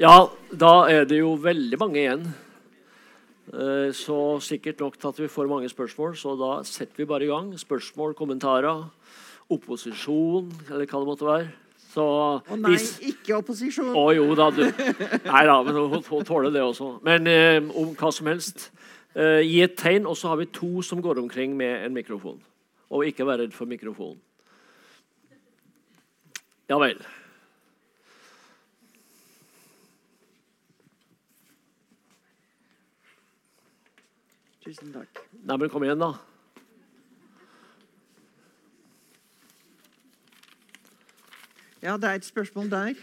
[0.00, 2.22] Ja, da er det jo veldig mange igjen.
[3.52, 7.26] Eh, så sikkert nok til at vi får mange spørsmål, så da setter vi bare
[7.26, 7.50] i gang.
[7.60, 8.86] Spørsmål, kommentarer,
[9.52, 11.50] opposisjon, eller hva det måtte være.
[11.92, 12.06] Så,
[12.40, 13.92] Å nei, ikke opposisjon.
[13.92, 14.64] Å jo da, du.
[15.28, 16.94] Nei da, men hun tåler det også.
[17.04, 18.70] Men eh, om hva som helst.
[19.12, 22.38] Eh, gi et tegn, og så har vi to som går omkring med en mikrofon.
[22.88, 24.16] Og ikke vær redd for mikrofonen.
[26.72, 26.96] Ja vel.
[34.62, 35.24] Tusen takk.
[35.42, 36.12] Nei, men kom igjen, da.
[41.82, 42.94] Ja, det er et spørsmål der.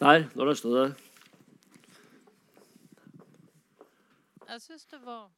[0.00, 0.24] Der.
[0.34, 0.86] Nå løsner det.
[4.48, 5.28] Jeg syns det var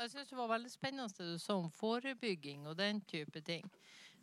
[0.00, 3.66] jeg synes det var veldig spennende det du sa om forebygging og den type ting.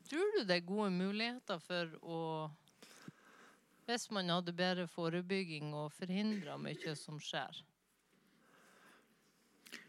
[0.09, 2.21] Tror du det er gode muligheter for å
[3.85, 7.61] Hvis man hadde bedre forebygging og forhindra mye som skjer?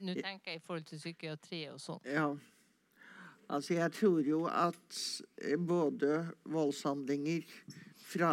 [0.00, 2.00] Nå tenker jeg i forhold til psykiatri og sånn.
[2.08, 2.30] Ja.
[3.48, 4.98] Altså, jeg tror jo at
[5.40, 7.46] eh, både voldshandlinger
[8.08, 8.32] fra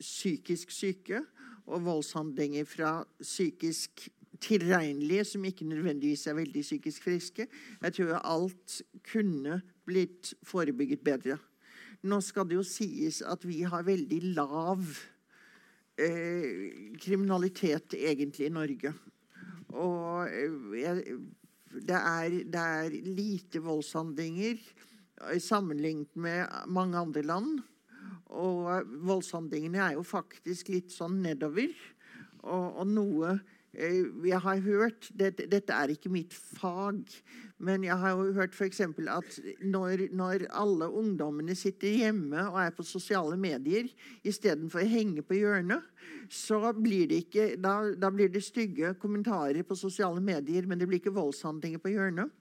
[0.00, 1.20] psykisk syke
[1.68, 4.08] og voldshandlinger fra psykisk
[4.40, 7.46] tilregnelige, som ikke nødvendigvis er veldig psykisk friske
[7.82, 8.82] Jeg tror alt
[9.12, 11.36] kunne blitt forebygget bedre.
[12.02, 14.80] Nå skal det jo sies at vi har veldig lav
[16.00, 18.94] eh, kriminalitet egentlig i Norge.
[19.70, 21.18] Og eh, jeg,
[21.70, 27.60] det, er, det, er, lite voldshandlinger eh, sammenlignet med mange andre land.
[28.30, 31.72] Og voldshandlingene er jo faktisk litt sånn nedover.
[32.42, 33.36] Og, og noe
[33.74, 37.04] eh, jeg har hørt det, dette, er ikke mitt fag,
[37.60, 38.80] men jeg har jo hørt f.eks.
[38.80, 43.90] at når, når, alle ungdommene sitter hjemme og er på sosiale medier
[44.24, 45.84] istedenfor å henge på hjørnet,
[46.32, 50.88] så blir det ikke da, da, blir det stygge kommentarer på sosiale medier, men det
[50.88, 52.32] blir ikke voldshandlinger på hjørnet.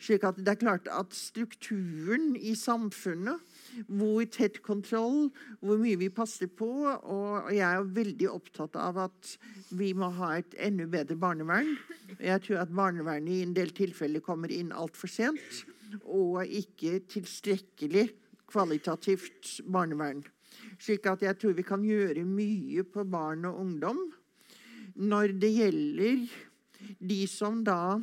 [0.00, 3.53] Slik at det er klart at strukturen i samfunnet
[3.88, 5.28] hvor tett kontroll,
[5.60, 6.70] hvor mye vi passer på.
[6.94, 9.34] Og jeg er veldig opptatt av at
[9.74, 11.74] vi må ha et enda bedre barnevern.
[12.18, 15.64] Jeg tror at barnevernet i en del tilfeller kommer inn altfor sent,
[16.04, 18.08] og ikke tilstrekkelig
[18.50, 20.22] kvalitativt barnevern.
[20.78, 24.00] Slik at jeg tror vi kan gjøre mye på barn og ungdom.
[24.94, 26.26] Når det gjelder
[27.02, 27.98] de som da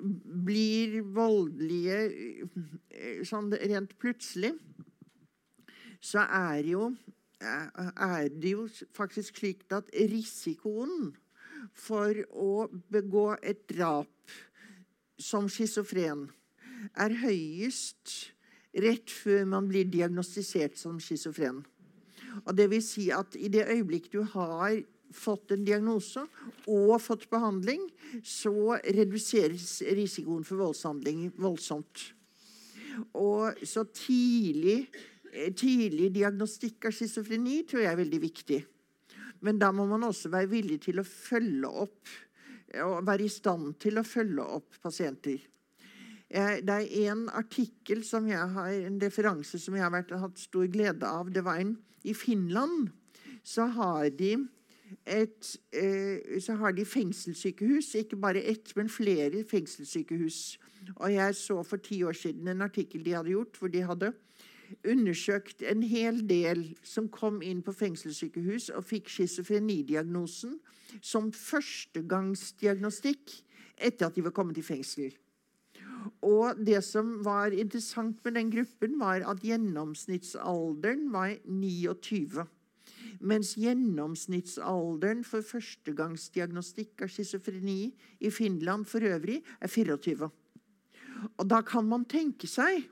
[0.00, 4.54] blir voldelige eh, sånn rent plutselig,
[6.00, 6.90] så er, jo,
[7.42, 11.10] er det jo faktisk slik at risikoen
[11.74, 14.36] for å begå et drap
[15.18, 16.28] som schizofren
[16.94, 18.14] er høyest
[18.78, 21.64] rett før man blir diagnostisert som schizofren.
[22.46, 24.78] Og det vil si at i det øyeblikk du har
[25.14, 26.24] fått en diagnose
[26.68, 27.84] og fått behandling,
[28.22, 32.10] så reduseres risikoen for voldshandling voldsomt.
[33.14, 34.82] Og så tidlig
[35.32, 38.58] Eh, tidlig diagnostikk av schizofreni tror jeg er veldig viktig.
[39.44, 42.16] Men da må man også være villig til å følge opp
[42.84, 45.38] og være i stand til å følge opp pasienter.
[46.28, 50.66] Det er en artikkel som jeg har, en referanse som jeg har vært, hatt stor
[50.68, 51.30] glede av.
[51.32, 52.90] Det var en I Finland
[53.46, 54.34] så har de
[55.06, 57.94] et eh, så har de fengselssykehus.
[57.94, 60.58] Ikke bare ett, men flere fengselssykehus.
[60.96, 64.12] Og jeg så for ti år siden en artikkel de hadde gjort, hvor de hadde
[64.84, 70.58] undersøkt en hel del som kom inn på fengselssykehus og fikk schizofrenidiagnosen
[71.00, 73.42] som førstegangsdiagnostikk
[73.78, 75.12] etter at de var kommet i fengsel.
[76.24, 82.46] Og det som var interessant med den gruppen, var at gjennomsnittsalderen var 29.
[83.18, 87.90] Mens gjennomsnittsalderen for førstegangsdiagnostikk av schizofreni
[88.22, 90.28] i Finland for øvrig er 24.
[91.34, 92.86] Og da kan man tenke seg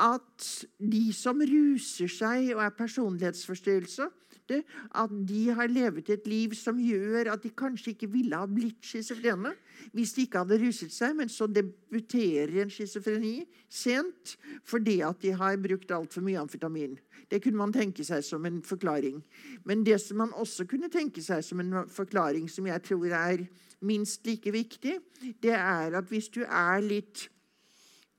[0.00, 4.08] at de som ruser seg og er personlighetsforstyrrelse,
[4.50, 8.82] at de har levet et liv som gjør at de kanskje ikke ville ha blitt
[8.86, 9.52] schizofrene
[9.94, 14.34] hvis de ikke hadde ruset seg, men så debuterer en schizofreni sent
[14.68, 16.98] fordi at de har brukt altfor mye amfetamin.
[17.30, 19.20] Det kunne man tenke seg som en forklaring.
[19.64, 23.46] Men det som man også kunne tenke seg som en forklaring, som jeg tror er
[23.86, 24.98] minst like viktig,
[25.42, 27.28] det er at hvis du er litt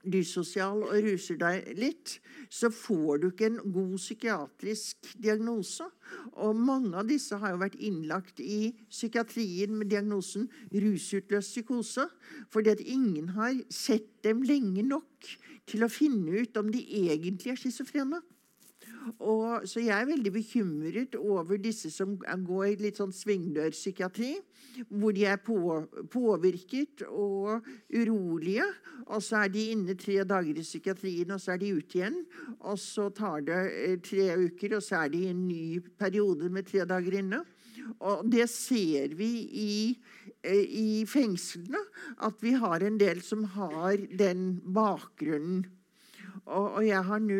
[0.03, 2.18] dysosial og ruser deg litt,
[2.49, 5.88] så får du ikke en god psykiatrisk diagnose.
[6.44, 12.07] Og mange av disse har jo vært innlagt i psykiatrien med diagnosen rusutløst psykose,
[12.52, 15.32] fordi at ingen har sett dem lenge nok
[15.69, 18.22] til å finne ut om de egentlig er schizofrene.
[19.18, 24.36] Og, så jeg er veldig bekymret over disse som går i litt sånn svingdørpsykiatri,
[24.90, 25.57] hvor de er på,
[26.14, 28.68] påvirket og urolige.
[29.07, 32.22] Og så er de inne tre dager i psykiatrien, og så er de ute igjen.
[32.60, 36.52] Og så tar det eh, tre uker, og så er de i en ny periode
[36.53, 37.41] med tre dager inne.
[38.06, 39.76] Og det ser vi i,
[40.45, 41.82] eh, i fengslene,
[42.22, 45.65] at vi har en del som har den bakgrunnen.
[46.50, 47.38] Og, og jeg har nu,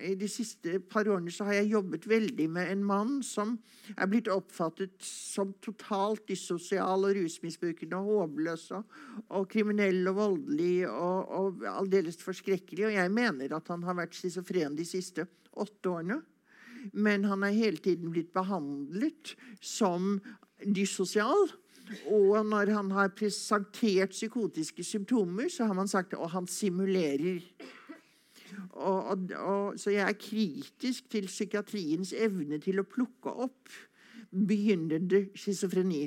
[0.00, 3.58] I de siste par årene så har jeg jobbet veldig med en mann som
[3.92, 8.96] er blitt oppfattet som totalt dysosial og rusmisbrukende og håpløs og,
[9.36, 12.88] og kriminell og voldelig og, og aldeles forskrekkelig.
[12.88, 16.22] Og jeg mener at han har vært schizofren de siste åtte årene.
[16.96, 20.16] Men han er hele tiden blitt behandlet som
[20.64, 21.48] dysosial.
[22.10, 27.44] Og når han har presentert psykotiske symptomer, så har man sagt at han simulerer.
[28.70, 33.72] Og, og, og, så jeg er kritisk til psykiatriens evne til å plukke opp
[34.30, 36.06] begynnende schizofreni.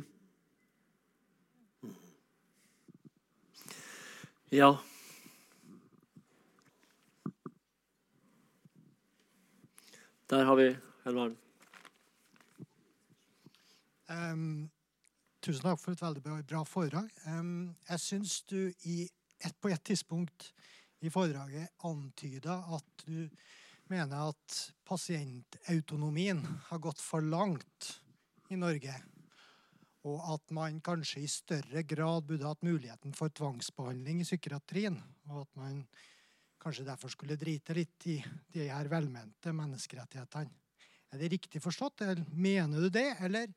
[4.52, 4.74] Ja.
[10.30, 11.38] Der har vi Helvaren.
[14.10, 14.70] Um,
[15.42, 17.10] tusen takk for et veldig bra, bra foredrag.
[17.30, 19.04] Um, jeg syns du i
[19.46, 20.52] et, på et tidspunkt
[21.00, 23.30] i foredraget antyda at du
[23.90, 27.96] mener at pasientautonomien har gått for langt
[28.50, 28.94] i Norge,
[30.10, 35.00] og at man kanskje i større grad burde hatt muligheten for tvangsbehandling i psykiatrien,
[35.30, 35.82] og at man
[36.60, 38.18] kanskje derfor skulle drite litt i
[38.54, 40.52] de her velmente menneskerettighetene.
[41.10, 42.04] Er det riktig forstått?
[42.38, 43.50] Mener du det, eller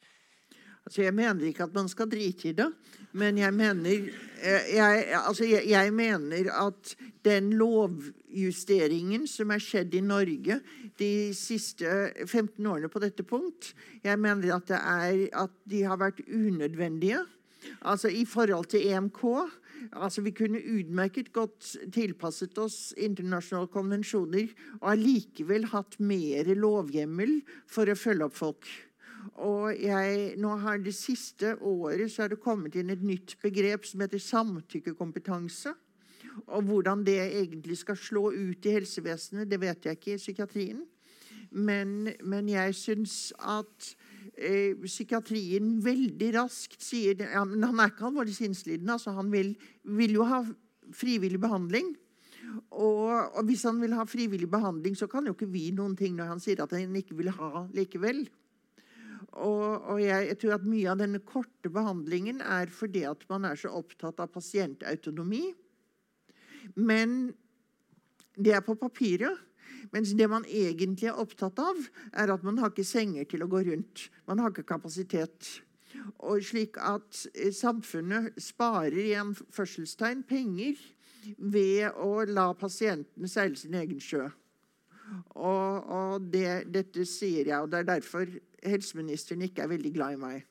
[0.87, 2.67] Altså, jeg mener ikke at man skal drite i det,
[3.13, 4.09] men jeg mener,
[4.43, 6.95] eh, jeg, altså, jeg, jeg mener at
[7.25, 10.59] den lovjusteringen som er skjedd i Norge
[10.99, 11.87] de siste
[12.27, 17.23] 15 årene på dette punkt, jeg mener at, er, at de har vært unødvendige.
[17.87, 19.23] Altså I forhold til EMK
[19.93, 24.51] altså Vi kunne utmerket godt tilpasset oss internasjonale konvensjoner
[24.81, 27.41] og allikevel hatt mer lovhjemmel
[27.71, 28.69] for å følge opp folk.
[29.39, 33.87] Og jeg, nå har Det siste året så er det kommet inn et nytt begrep
[33.87, 35.75] som heter samtykkekompetanse.
[36.49, 40.83] Og Hvordan det egentlig skal slå ut i helsevesenet, det vet jeg ikke i psykiatrien.
[41.53, 43.91] Men, men jeg syns at
[44.39, 48.97] eh, psykiatrien veldig raskt sier ja, men Han er ikke alvorlig sinnslidende.
[48.97, 49.53] Altså han vil,
[49.85, 50.43] vil, jo ha
[50.97, 51.93] frivillig behandling.
[52.71, 56.17] Og, og, hvis han vil ha frivillig behandling, så kan jo ikke vi noen ting
[56.17, 58.25] når han sier at han ikke vil ha likevel.
[59.33, 63.47] Og, og jeg, jeg, tror at mye av denne korte behandlingen er fordi at man
[63.49, 65.47] er så opptatt av pasientautonomi.
[66.77, 67.33] Men
[68.37, 69.49] det er på papiret.
[69.93, 71.79] Mens det man egentlig er opptatt av,
[72.15, 74.07] er at man har ikke senger til å gå rundt.
[74.31, 75.49] Man har ikke kapasitet.
[76.23, 80.79] Og slik at eh, samfunnet sparer igjen førselstegn penger
[81.39, 84.29] ved å la pasienten seile sin egen sjø.
[85.37, 88.31] Og, og det, dette sier jeg, og det er derfor
[88.63, 90.49] helseministeren ikke er veldig glad i meg.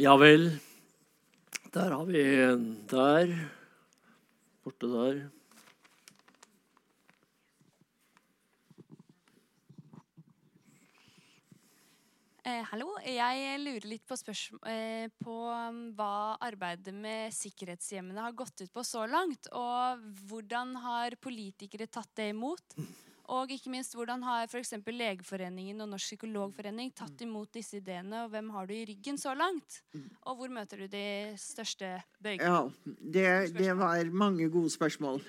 [0.00, 0.48] Ja vel.
[1.74, 3.30] Der har vi en der.
[4.64, 5.24] Borte der.
[12.44, 12.90] Eh, hallo.
[13.06, 14.18] Jeg lurer litt på,
[14.68, 19.48] eh, på um, hva arbeidet med sikkerhetshjemmene har gått ut på så langt.
[19.54, 22.76] Og hvordan har politikere tatt det imot?
[23.32, 24.74] Og ikke minst, hvordan har f.eks.
[24.84, 29.32] Legeforeningen og Norsk psykologforening tatt imot disse ideene, og hvem har du i ryggen så
[29.38, 29.78] langt?
[30.28, 32.50] Og hvor møter du de største bøygene?
[32.50, 35.22] Ja, det, det, var mange gode spørsmål.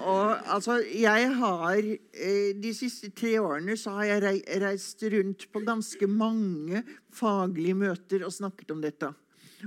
[0.00, 5.60] Og altså, jeg har eh, De siste tre årene så har jeg reist rundt på
[5.66, 6.82] ganske mange
[7.12, 9.12] faglige møter og snakket om dette.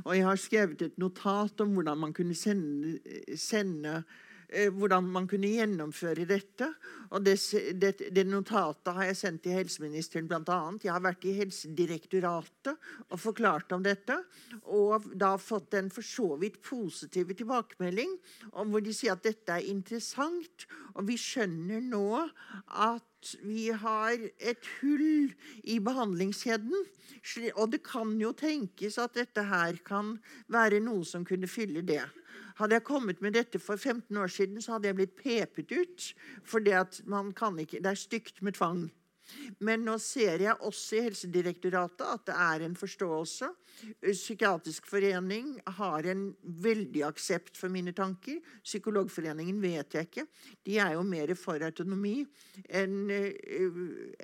[0.05, 2.97] Og jeg har skrevet et notat om hvordan man kunne sende,
[3.37, 4.01] sende
[4.49, 6.69] hvordan man kunne gjennomføre dette.
[7.13, 7.35] Og det,
[7.81, 10.59] det, det, notatet har jeg sendt til helseministeren bl.a.
[10.83, 14.17] Jeg har vært i Helsedirektoratet og forklart om dette.
[14.65, 18.15] Og da fått en for så vidt positiv tilbakemelding
[18.51, 20.67] om hvor de sier at dette er interessant.
[20.97, 23.05] Og vi skjønner nå at
[23.43, 25.33] vi har et hull
[25.67, 26.87] i behandlingskjeden.
[27.57, 30.15] Og det kan jo tenkes at dette her kan
[30.51, 32.05] være noe som kunne fylle det.
[32.59, 36.07] Hadde jeg kommet med dette for 15 år siden, så hadde jeg blitt pepet ut.
[36.43, 38.89] For det er stygt med tvang.
[39.63, 43.51] Men nå ser jeg også i Helsedirektoratet at det er en forståelse.
[44.03, 48.39] Psykiatrisk forening har en veldig aksept for mine tanker.
[48.63, 50.25] Psykologforeningen vet jeg ikke.
[50.65, 52.17] De er jo mer for autonomi
[52.69, 53.35] enn eh,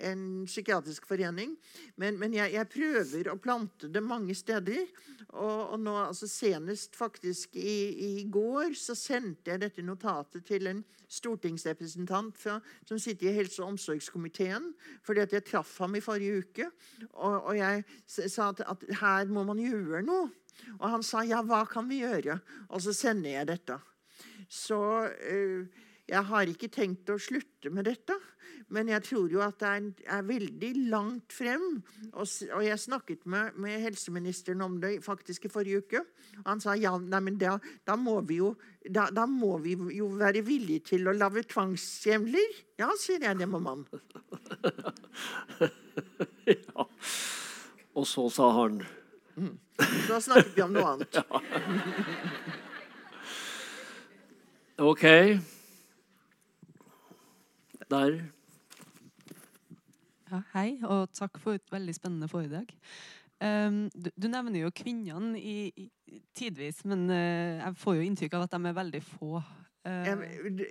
[0.09, 1.55] en psykiatrisk forening.
[2.01, 4.85] Men, men jeg, jeg, prøver å plante det mange steder.
[5.35, 10.69] Og, og nå, altså Senest faktisk i, i, går så sendte jeg dette notatet til
[10.71, 12.57] en stortingsrepresentant fra,
[12.87, 14.71] som sitter i helse- og omsorgskomiteen,
[15.05, 16.69] fordi at jeg traff ham i forrige uke.
[17.13, 20.29] Og, og jeg sa at, at, her må man gjøre noe.
[20.79, 22.39] Og han sa ja, hva kan vi gjøre?
[22.71, 23.79] Og så sender jeg dette.
[24.51, 28.17] Så uh, jeg har ikke tenkt å slutte med dette.
[28.73, 31.63] Men jeg tror jo at det er, er veldig langt frem.
[32.13, 36.01] Og, og jeg snakket med, med, helseministeren om det faktisk i forrige uke.
[36.43, 37.55] Og han sa ja, nei, men da,
[37.85, 38.53] da, må jo,
[38.85, 42.61] da, da, må vi jo være villige til å lage tvangshjemler.
[42.81, 43.85] Ja, sier jeg, det må man.
[46.49, 46.89] ja.
[47.95, 48.81] Og så sa han
[49.37, 49.57] mm.
[50.07, 51.15] Da snakket vi om noe annet.
[51.17, 51.23] ja.
[54.85, 55.03] OK.
[57.91, 58.17] Der.
[60.31, 62.71] Ja, hei, og takk for et veldig spennende foredrag.
[63.43, 68.37] Um, du, du, nevner jo kvinnene i, i, tidvis, men uh, jeg får jo inntrykk
[68.37, 69.43] av at de er veldig få.
[69.85, 70.17] Uh, jeg,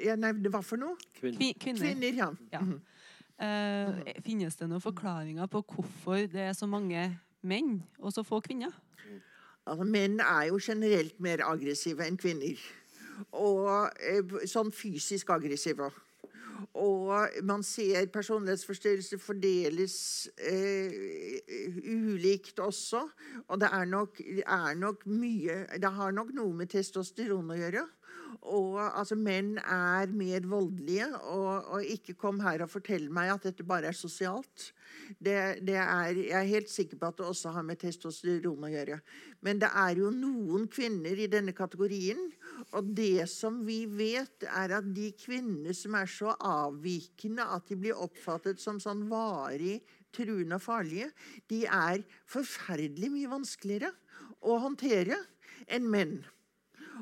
[0.09, 0.97] jeg nevnte hva for noe?
[1.21, 1.93] Kvin kvinner.
[1.93, 2.21] kvinner.
[2.25, 2.33] ja.
[2.57, 2.65] ja.
[2.65, 2.81] Mm
[3.41, 7.07] uh, finnes det noen forklaringer på hvorfor det er så mange
[7.45, 8.75] menn og så få kvinner?
[9.65, 12.59] Altså, menn er jo generelt mer aggressive enn kvinner.
[13.39, 15.89] Og sånn fysisk aggressive.
[16.75, 19.97] Og man ser personlighetsforstyrrelser fordeles
[20.39, 21.41] eh,
[21.87, 23.05] ulikt også.
[23.49, 27.85] Og det er, nok, er nok mye Det har nok noe med testosteron å gjøre.
[28.43, 31.07] Og altså, Menn er mer voldelige.
[31.23, 34.71] Og, og, ikke kom her og fortell meg at dette bare er sosialt.
[35.19, 38.73] Det, det er, jeg er helt sikker på at det også har med testosteron å
[38.73, 39.01] gjøre.
[39.45, 42.23] Men det er jo noen kvinner i denne kategorien.
[42.75, 47.79] Og det som vi vet, er at de kvinnene som er så avvikende at de
[47.81, 49.81] blir oppfattet som sånn varig
[50.15, 51.11] truende og farlige,
[51.51, 53.91] de er forferdelig mye vanskeligere
[54.45, 55.19] å håndtere
[55.67, 56.19] enn menn.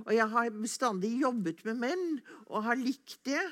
[0.04, 2.06] Og jeg har bestandig jobbet med menn
[2.46, 3.42] og har likt det.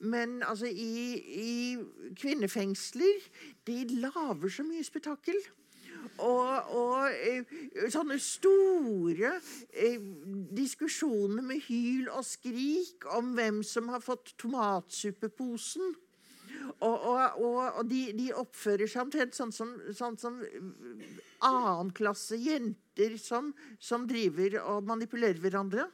[0.00, 3.30] Men altså, i, i kvinnefengsler
[3.66, 5.38] De lager så mye spetakkel.
[6.22, 7.56] Og, og eh,
[7.92, 9.34] sånne store
[9.74, 10.00] eh,
[10.56, 15.96] diskusjoner med hyl og skrik om hvem som har fått tomatsuppeposen.
[16.84, 20.40] Og, og, og de, de, oppfører seg omtrent sånn som, sånn som
[21.44, 25.86] annenklasse jenter som, som, driver og manipulerer hverandre.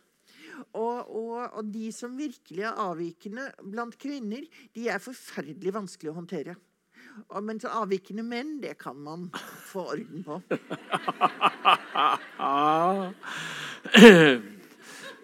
[0.77, 4.44] Og, og, og, de som virkelig er avvikende blant kvinner,
[4.77, 6.55] de er forferdelig vanskelig å håndtere.
[7.28, 9.28] Og, men så avvikende menn, det kan man
[9.69, 10.39] få orden på.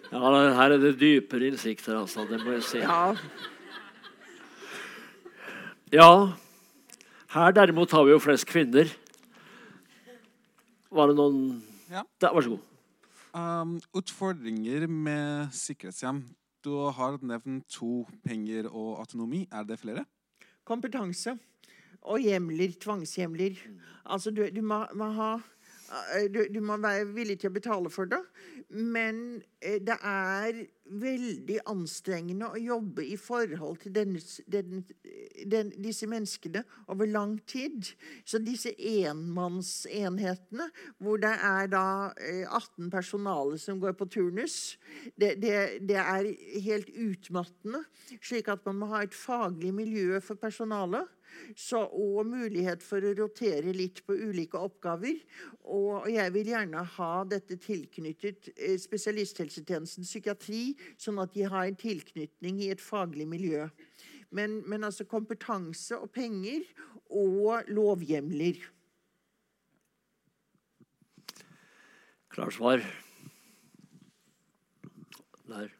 [0.09, 0.25] ja,
[0.59, 2.27] her er det dypere innsikter, altså.
[2.29, 2.79] Det må jeg si.
[2.83, 3.13] Ja.
[5.93, 6.33] Ja.
[7.29, 8.89] Her derimot har vi jo flest kvinner.
[10.89, 12.03] Var det noen Ja.
[12.21, 12.65] Da, vær så god.
[13.33, 16.23] Um, utfordringer med sikkerhetshjem.
[16.63, 19.47] Du har nevnt to penger og autonomi.
[19.51, 20.05] Er det flere?
[20.65, 21.37] Kompetanse
[22.01, 23.57] og hjemler, tvangshjemler.
[24.05, 25.37] Altså, du, du må, må ha
[25.89, 28.19] Eh, du, du, må være villig til å betale for det.
[28.69, 30.59] Men eh, det er
[31.01, 34.83] veldig anstrengende å jobbe i forhold til denne, den,
[35.49, 37.89] den, disse menneskene over lang tid.
[38.29, 40.69] Så disse enmannsenhetene,
[41.01, 44.77] hvor det er da 18 eh, personale som går på turnus,
[45.17, 46.29] det, det, det er
[46.65, 47.85] helt utmattende.
[48.21, 51.09] Slik at man må ha et faglig miljø for personalet.
[51.57, 55.19] Så, og mulighet for å rotere litt på ulike oppgaver.
[55.65, 60.63] Og jeg vil gjerne ha dette tilknyttet eh, spesialisthelsetjenesten psykiatri,
[60.97, 63.67] sånn at de har en tilknytning i et faglig miljø.
[64.35, 66.67] Men, men altså kompetanse og penger
[67.09, 68.61] og lovhjemler.
[72.29, 72.85] Klart svar.
[75.49, 75.65] Der.
[75.65, 75.77] Eh,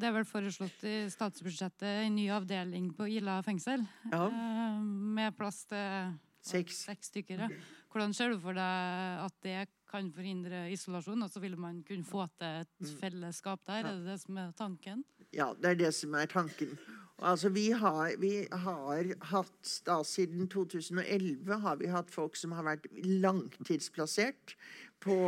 [0.00, 3.84] Det er vel foreslått i statsbudsjettet en ny avdeling på Ila fengsel.
[4.12, 4.26] Ja.
[4.26, 4.80] eh,
[5.18, 6.84] Med plass til Seks.
[6.88, 7.38] seks stykker.
[7.46, 7.48] ja.
[7.90, 11.22] Hvordan ser du for deg at det kan forhindre isolasjon?
[11.26, 13.80] Og så vil man kunne få til et fellesskap der?
[13.84, 15.02] Er det det som er tanken?
[15.34, 16.76] Ja, det er det som er tanken.
[17.18, 22.64] Altså, vi, har, vi har hatt da Siden 2011 har vi hatt folk som har
[22.64, 24.54] vært langtidsplassert
[25.02, 25.18] på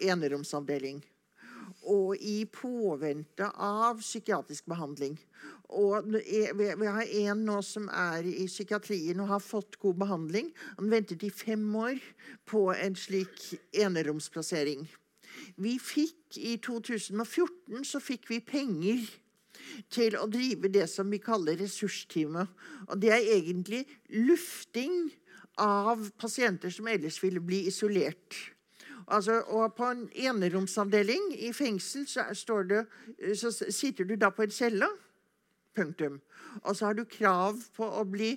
[0.00, 1.02] eneromsavdeling.
[1.86, 5.14] Og i påvente av psykiatrisk behandling.
[5.70, 10.50] Og vi vi har en nå som er i psykiatrien og har fått god behandling.
[10.78, 12.00] Han ventet i fem år
[12.46, 14.86] på en slik eneromsplassering.
[15.56, 19.06] Vi fikk i 2014 så fikk vi penger
[19.92, 22.50] til å drive det som vi kaller ressursteamet.
[22.90, 23.84] Og det er egentlig
[24.14, 25.06] lufting
[25.60, 28.36] av pasienter som ellers ville bli isolert.
[29.06, 32.86] Altså, og på en eneromsavdeling i fengsel så, det,
[33.38, 34.88] så sitter du da på en celle.
[35.76, 36.20] Punktum.
[36.64, 38.30] Og så har du krav på å bli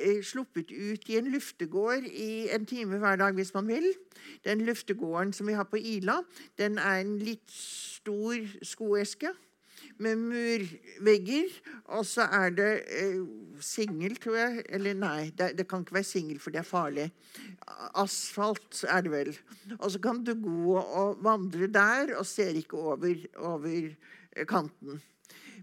[0.00, 3.90] eh, sluppet ut i en luftegård i en time hver dag hvis man vil.
[4.48, 6.22] Den luftegården som vi har på Ila,
[6.56, 9.34] den er en litt stor skoeske
[10.02, 11.50] med murvegger.
[11.96, 13.18] Og så er det eh,
[13.64, 14.66] singel, tror jeg.
[14.78, 17.08] Eller nei, det, det kan ikke være singel, for det er farlig.
[17.96, 19.34] Asfalt er det vel.
[19.78, 25.00] Og så kan du gå og vandre der, og ser ikke over, over eh, kanten.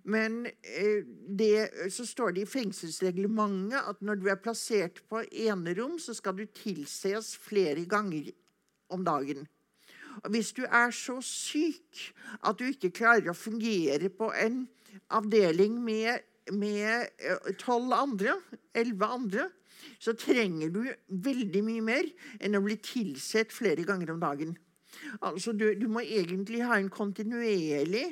[0.03, 1.05] Men eh,
[1.39, 6.35] det, så står det i fengselsreglementet at når du er plassert på enerom, så skal
[6.37, 8.33] du tilses flere ganger
[8.91, 9.47] om dagen.
[10.29, 12.13] Hvis du er så syk
[12.43, 14.63] at du ikke klarer å fungere på en
[15.13, 16.21] avdeling med
[16.51, 17.07] med
[17.61, 18.35] tolv andre,
[18.75, 19.47] elleve andre,
[19.99, 20.83] så trenger du
[21.23, 22.09] veldig mye mer
[22.43, 24.55] enn å bli tilsett flere ganger om dagen.
[25.25, 28.05] Altså, du, du må egentlig ha en kontinuerlig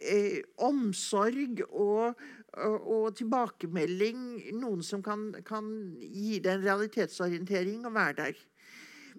[0.00, 2.18] eh, omsorg og,
[2.58, 4.24] og, og tilbakemelding.
[4.58, 5.70] Noen som kan, kan
[6.00, 8.44] gi deg en realitetsorientering og være der.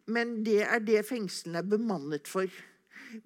[0.08, 2.48] Men det er det fengslene er bemannet for.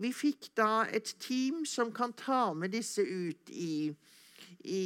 [0.02, 3.92] Vi fikk da et team som kan ta med disse ut i,
[4.66, 4.86] i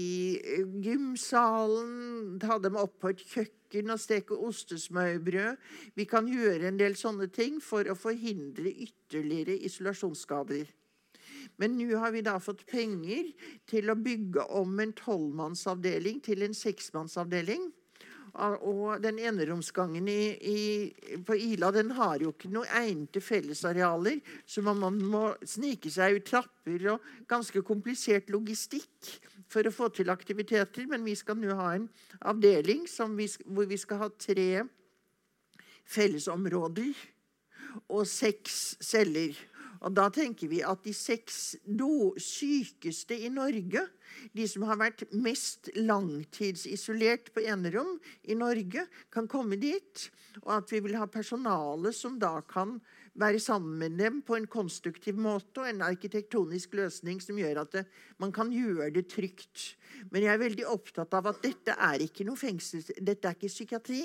[0.83, 5.59] gymsalen, ta dem opp på et kjøkken og steke ostesmørbrød.
[5.95, 10.71] Vi kan gjøre en del sånne ting for å forhindre ytterligere isolasjonsskader.
[11.61, 13.31] Men nå har vi da fått penger
[13.69, 17.69] til å bygge om en tolvmannsavdeling til en seksmannsavdeling.
[18.35, 20.91] Og den eneromsgangen i,
[21.23, 26.17] på Ila den har jo ikke noe egnede fellesarealer, så man, man må snike seg
[26.17, 29.13] ut trapper og ganske komplisert logistikk
[29.47, 30.87] for å få til aktiviteter.
[30.91, 31.87] Men vi skal nå ha en
[32.27, 32.83] avdeling
[33.15, 34.65] vi, hvor vi skal ha tre
[35.95, 36.91] fellesområder
[37.87, 39.35] og seks celler.
[39.85, 41.55] Og da tenker vi at de seks
[42.25, 43.83] sykeste i Norge,
[44.33, 50.07] de som har vært mest langtidsisolert på enerom i Norge, kan komme dit.
[50.41, 52.79] Og at vi vil ha personale som da kan
[53.15, 57.77] være sammen med dem på en konstruktiv måte og en arkitektonisk løsning som gjør at
[57.77, 57.83] det,
[58.19, 59.75] man kan gjøre det trygt.
[60.11, 63.51] Men jeg er veldig opptatt av at dette er ikke noe fengsel, dette er ikke
[63.51, 64.01] psykiatri.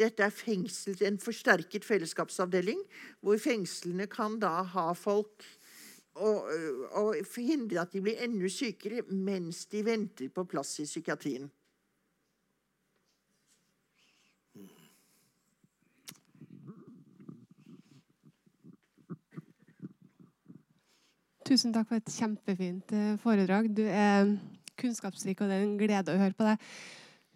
[0.00, 2.80] Dette er fengsel, en forsterket fellesskapsavdeling,
[3.20, 5.44] hvor fengslene kan da ha folk
[6.16, 6.48] og,
[6.96, 11.50] og forhindre at de blir enda sykere mens de venter på plass i psykiatrien.
[21.46, 22.92] Tusen takk for et kjempefint
[23.22, 23.68] foredrag.
[23.70, 24.32] Du er
[24.80, 26.70] kunnskapsrik, og det er en glede å høre på deg.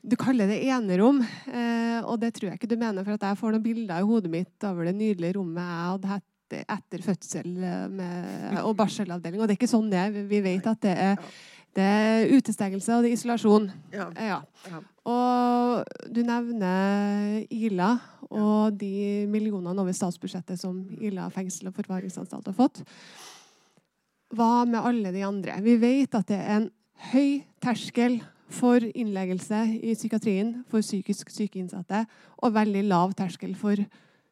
[0.01, 3.55] Du kaller det enerom, og det tror jeg ikke du mener, for at jeg får
[3.55, 6.27] noen bilder i hodet mitt over det nydelige rommet jeg hadde hatt
[6.75, 7.51] etter fødsel
[7.93, 9.39] med, og barselavdeling.
[9.39, 10.17] Og det er ikke sånn det er.
[10.33, 11.21] Vi vet at det er,
[11.77, 13.69] det er utestengelse og det er isolasjon.
[13.95, 14.09] Ja.
[14.17, 14.41] Ja.
[14.73, 14.81] Ja.
[15.11, 17.93] Og du nevner Ila
[18.31, 22.83] og de millionene over statsbudsjettet som Ila fengsel og forvaringsanstalt har fått.
[24.31, 25.57] Hva med alle de andre?
[25.65, 26.69] Vi vet at det er en
[27.11, 28.21] høy terskel
[28.51, 32.05] for innleggelse i psykiatrien for psykisk syke innsatte,
[32.39, 33.79] og veldig lav terskel for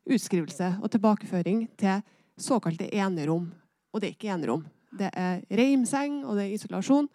[0.08, 2.02] utskrivelse og tilbakeføring til
[2.38, 3.50] såkalte enerom.
[3.90, 4.64] Og det er ikke enerom.
[4.94, 7.10] Det er reimseng, og det er isolasjon.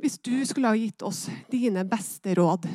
[0.00, 2.68] Hvis du skulle ha gitt oss dine beste råd,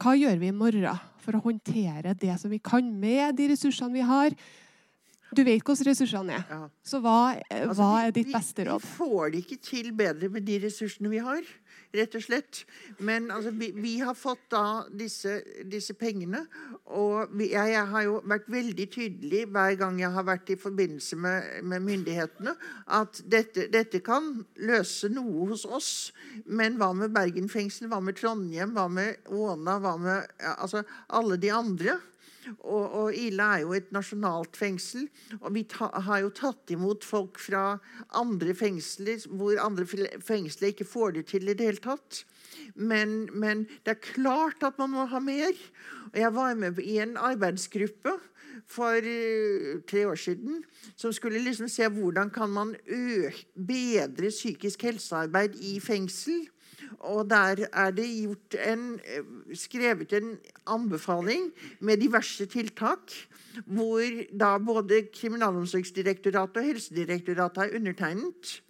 [0.00, 3.94] hva gjør vi i morgen for å håndtere det som vi kan med de ressursene
[3.94, 4.34] vi har?
[5.34, 6.44] Du vet hvordan ressursene er.
[6.50, 6.68] Ja.
[6.84, 8.80] Så hva, eh, Altså, hva vi- er ditt beste råd?
[8.82, 11.40] Vi får det ikke til bedre med de ressursene vi har,
[11.94, 12.64] rett og slett.
[13.00, 16.46] Men altså, vi, vi har fått da disse, disse pengene,
[16.86, 20.56] og vi, jeg, jeg har jo vært veldig tydelig hver gang jeg har vært i
[20.56, 22.54] forbindelse med, med myndighetene,
[22.88, 26.12] at dette, dette kan løse noe hos oss.
[26.46, 30.84] Men hva med Bergen fengsel, hva med Trondheim, hva med Åna, hva med ja, altså,
[31.08, 31.98] alle de andre?
[32.50, 35.06] Og, og Ila er jo et nasjonalt fengsel.
[35.40, 37.76] Og vi ta, har jo tatt imot folk fra
[38.18, 42.24] andre fengsler hvor andre fengsler ikke får det til i det hele tatt.
[42.74, 45.56] Men, men det er klart at man må ha mer.
[46.12, 48.18] Og jeg var med i en arbeidsgruppe
[48.68, 50.62] for eh, tre år siden
[50.96, 52.74] som skulle liksom se hvordan kan man
[53.56, 56.46] bedre psykisk helsearbeid i fengsel.
[57.00, 58.06] Og der er det
[58.66, 63.12] en, eh, skrevet en anbefaling med diverse tiltak,
[63.66, 64.02] hvor
[64.32, 68.60] da både Kriminalomsorgsdirektoratet og Helsedirektoratet har undertegnet.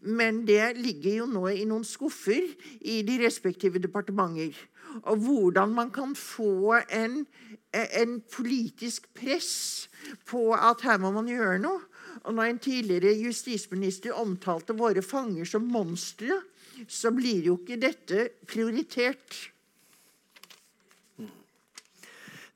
[0.00, 2.44] Men det ligger jo nå i noen skuffer
[2.80, 4.54] i de respektive departementer.
[5.04, 7.26] Og hvordan man kan få en,
[7.74, 9.88] en politisk press
[10.28, 11.82] på at her må man gjøre noe.
[12.26, 16.40] Og når en tidligere justisminister omtalte våre fanger som monstre,
[16.84, 19.38] så blir jo ikke dette prioritert.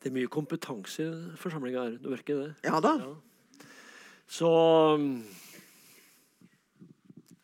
[0.00, 1.96] Det er mye kompetanse i forsamlinga her.
[2.00, 2.50] Du merker det?
[2.64, 2.94] Ja da.
[4.30, 4.48] Så
[4.96, 5.10] um,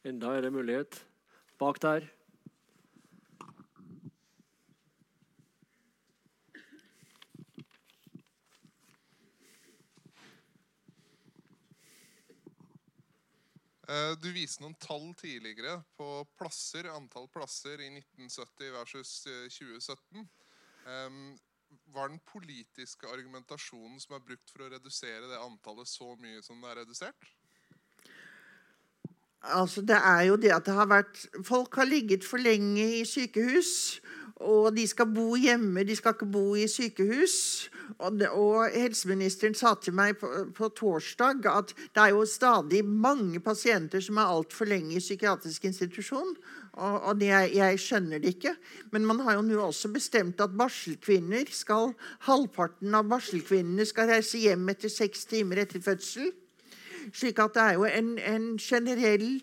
[0.06, 1.00] Enda er det mulighet.
[1.58, 2.06] Bak der.
[14.18, 20.24] Du viste noen tall tidligere på plasser, antall plasser i 1970 versus eh, 2017.
[21.94, 26.58] Var den politiske argumentasjonen som er brukt for å redusere det antallet så mye som
[26.62, 27.30] det er redusert?
[29.46, 33.04] Altså, det er jo det at det har vært Folk har ligget for lenge i
[33.06, 34.00] sykehus.
[34.44, 37.70] Og de skal bo hjemme, de skal ikke bo i sykehus.
[37.96, 42.82] Og, det, og helseministeren sa til meg på, på torsdag at det er jo stadig
[42.84, 46.34] mange pasienter som er altfor lenge i psykiatrisk institusjon.
[46.76, 48.52] Og, og det, jeg skjønner det ikke.
[48.92, 51.94] Men man har jo nå også bestemt at barselkvinner skal
[52.28, 56.34] Halvparten av barselkvinnene skal reise hjem etter seks timer etter fødsel.
[57.14, 59.38] Slik at det er jo en, en generell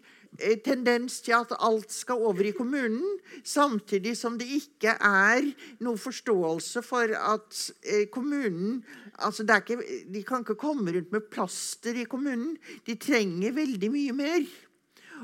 [0.66, 5.46] tendens til at alt skal over i kommunen, samtidig som det ikke er
[5.84, 8.82] noe forståelse for at eh, kommunen
[9.20, 9.78] altså ikke,
[10.10, 12.58] De kan ikke komme rundt med plaster i kommunen.
[12.86, 14.46] De trenger veldig mye mer.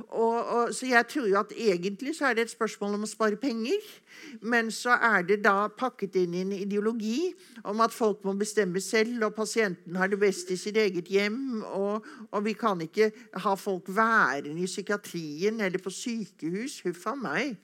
[0.07, 3.09] Og, og, så jeg tror jo at egentlig så er det et spørsmål om å
[3.09, 3.85] spare penger.
[4.41, 7.31] Men så er det da pakket inn i en ideologi
[7.67, 11.63] om at folk må bestemme selv, og pasienten har det best i sitt eget hjem.
[11.63, 13.11] Og, og vi kan ikke
[13.45, 16.81] ha folk værende i psykiatrien eller på sykehus.
[16.85, 17.57] Huff a meg.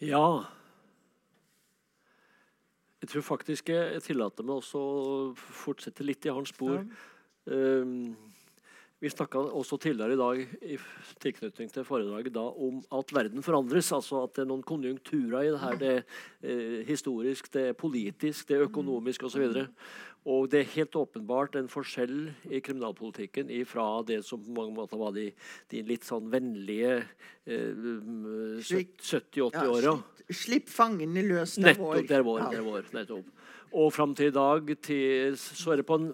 [0.00, 0.24] Ja.
[3.00, 6.82] Jeg tror faktisk jeg, tillater meg også å fortsette litt i hans spor.
[7.48, 8.12] Um,
[9.00, 10.40] vi snakka også tidligere i dag
[10.74, 10.76] i
[11.22, 13.92] tilknytning til foredraget da, om at verden forandres.
[13.96, 15.78] altså At det er noen konjunkturer i det her.
[15.80, 16.02] Det er
[16.42, 19.46] eh, historisk, det er politisk, det er økonomisk osv.
[19.48, 19.66] Og
[20.52, 22.16] det er helt åpenbart en forskjell
[22.52, 25.30] i kriminalpolitikken fra det som på mange måter var de,
[25.72, 26.98] de litt sånn vennlige
[27.48, 27.72] eh,
[28.60, 29.94] 70-80-åra.
[29.96, 32.02] slipp, slipp fangene løs, det er vår.
[32.04, 32.42] Det er vår.
[32.42, 32.50] Ja.
[32.52, 33.32] Det er vår nettopp.
[33.80, 36.08] Og fram til i dag til, så er det på en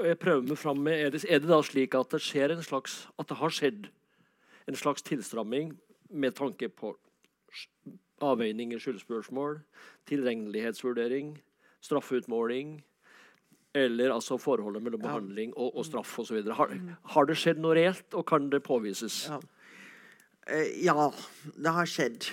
[0.00, 2.62] Jeg prøver meg fram med er det, er det da slik at det skjer en
[2.64, 3.90] slags At det har skjedd
[4.70, 5.74] en slags tilstramming
[6.08, 9.56] med tanke på avveininger, avveining i skyldspørsmål,
[10.06, 11.32] tilregnelighetsvurdering,
[11.82, 12.76] straffeutmåling
[13.74, 16.42] eller altså forholdet mellom behandling og, og straff osv.
[16.58, 16.74] Har,
[17.14, 19.24] har det skjedd noe reelt, og kan det påvises?
[19.30, 19.40] Ja.
[20.46, 21.08] Eh, ja,
[21.56, 22.28] det har skjedd.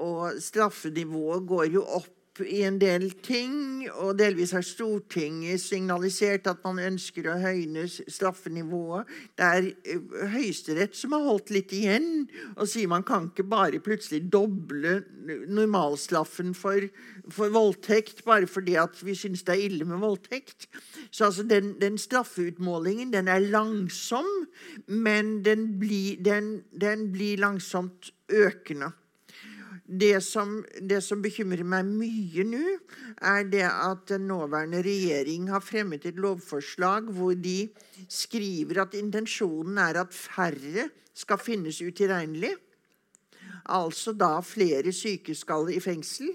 [0.00, 2.16] Og straffenivået går jo opp
[2.46, 9.08] i en del ting, og delvis har Stortinget signalisert at man ønsker å høyne straffenivået.
[9.38, 13.82] Det er eh, Høyesterett som har holdt litt igjen og sier man kan ikke bare
[13.84, 15.00] plutselig doble
[15.50, 16.86] normalstraffen for,
[17.32, 20.68] for voldtekt bare fordi vi syns det er ille med voldtekt.
[21.10, 24.28] Så altså den, den straffeutmålingen den er langsom,
[24.86, 28.92] men den blir, den, den blir langsomt økende.
[29.90, 32.76] Det som, det som bekymrer meg mye nå,
[33.26, 37.64] er det at den nåværende regjering har fremmet et lovforslag hvor de
[38.06, 42.52] skriver at intensjonen er at færre skal finnes utilregnelig.
[43.70, 46.30] Altså da flere syke skal i fengsel.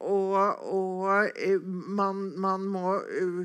[0.00, 3.44] Og, og eh, man, man, må uh,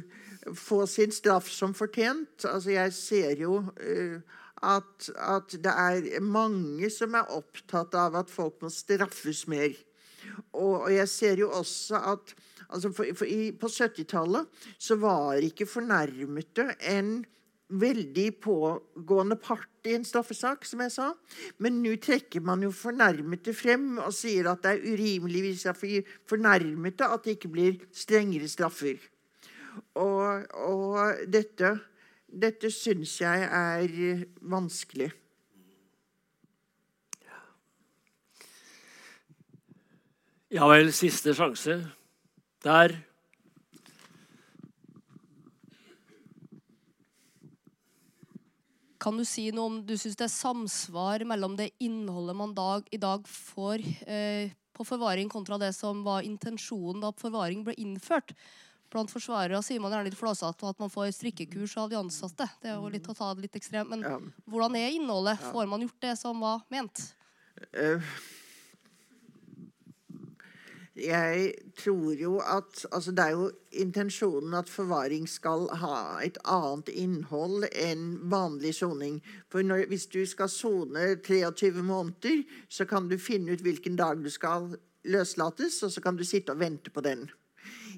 [0.56, 2.46] få sin straff som fortjent.
[2.46, 8.32] Altså, jeg ser jo uh, at, at, det er mange som er opptatt av at
[8.32, 9.74] folk må straffes mer.
[10.54, 12.34] Og, og jeg ser jo også at
[12.70, 17.20] altså for, for i, På 70-tallet så var ikke fornærmede en
[17.70, 21.12] veldig pågående part i en straffesak, som jeg sa.
[21.62, 26.04] Men nå trekker man jo fornærmede frem og sier at det er urimelig hvis jeg
[26.30, 28.98] fornærmede at det ikke blir strengere straffer.
[30.02, 31.78] Og, og dette,
[32.32, 35.10] dette syns jeg er vanskelig.
[40.50, 41.76] Ja vel, siste sjanse.
[42.66, 42.96] Der.
[49.00, 52.90] Kan du si noe om du syns det er samsvar mellom det innholdet man dag,
[52.92, 58.34] i dag får eh, på forvaring, kontra det som var intensjonen da forvaring ble innført?
[58.90, 62.48] Blant forsvarere sier man gjerne litt flåsete at man får strikkekurs av de ansatte.
[62.62, 63.92] Det er jo litt å ta det litt ekstremt.
[63.94, 64.18] Men ja.
[64.50, 65.42] hvordan er innholdet?
[65.52, 67.04] Får man gjort det som var ment?
[67.76, 68.02] Uh,
[71.00, 76.90] jeg tror jo at altså Det er jo intensjonen at forvaring skal ha et annet
[76.90, 79.22] innhold enn vanlig soning.
[79.52, 84.24] For når, hvis du skal sone 23 måneder, så kan du finne ut hvilken dag
[84.24, 84.74] du skal
[85.06, 87.30] løslates, og så kan du sitte og vente på den.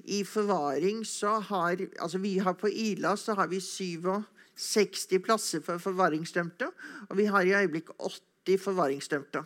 [0.04, 5.78] I forvaring så har altså vi har På Ila så har vi 67 plasser for
[5.78, 6.70] forvaringsdømte,
[7.08, 7.96] og vi har i øyeblikket
[8.46, 9.44] 80 forvaringsdømte.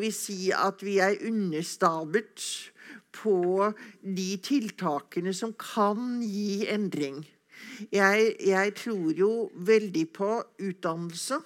[0.00, 2.72] vil Si at vi er understabet
[3.12, 3.72] på
[4.02, 7.26] de tiltakene som kan gi endring.
[7.92, 11.40] Jeg, jeg tror jo veldig på utdannelse.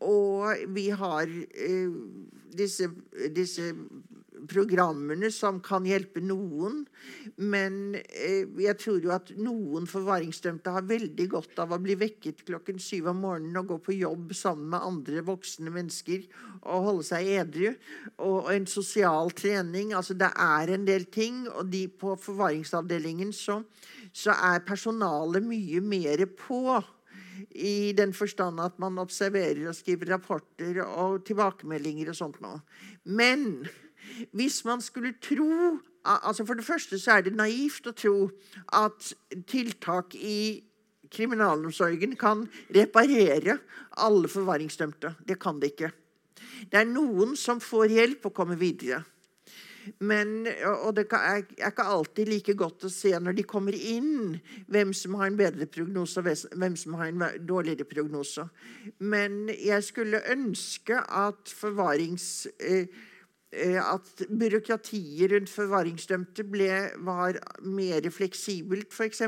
[0.00, 1.90] Og vi har eh,
[2.56, 2.90] disse,
[3.34, 3.72] disse
[4.48, 6.84] programmene som kan hjelpe noen.
[7.36, 12.44] Men eh, jeg tror jo at noen forvaringsdømte har veldig godt av å bli vekket
[12.48, 16.24] klokken syv om morgenen og gå på jobb sammen med andre voksne mennesker
[16.60, 17.74] og holde seg edru.
[18.18, 19.94] Og, en sosial trening.
[19.96, 21.44] Altså det er en del ting.
[21.50, 23.60] Og de på forvaringsavdelingen så,
[24.12, 26.80] så er personalet mye mer på
[27.56, 32.60] i den forstand at man observerer og skriver rapporter og tilbakemeldinger og sånt noe.
[33.04, 33.64] Men
[34.36, 38.30] hvis man skulle tro altså For det første så er det naivt å tro
[38.72, 39.10] at
[39.44, 40.62] tiltak i
[41.12, 43.58] kriminalomsorgen kan reparere
[44.00, 45.14] alle forvaringsdømte.
[45.28, 45.90] Det kan det ikke.
[46.70, 49.02] Det er noen som får hjelp og kommer videre.
[50.04, 50.44] Men,
[50.84, 54.36] og det er ikke alltid like godt å se når de kommer inn,
[54.70, 56.28] hvem som har en bedre prognose og
[56.60, 58.44] hvem som har en dårligere prognose.
[58.98, 62.92] Men jeg skulle ønske at forvarings eh,
[63.52, 66.70] at byråkratiet rundt forvaringsdømte ble,
[67.02, 69.22] var mer fleksibelt, f.eks.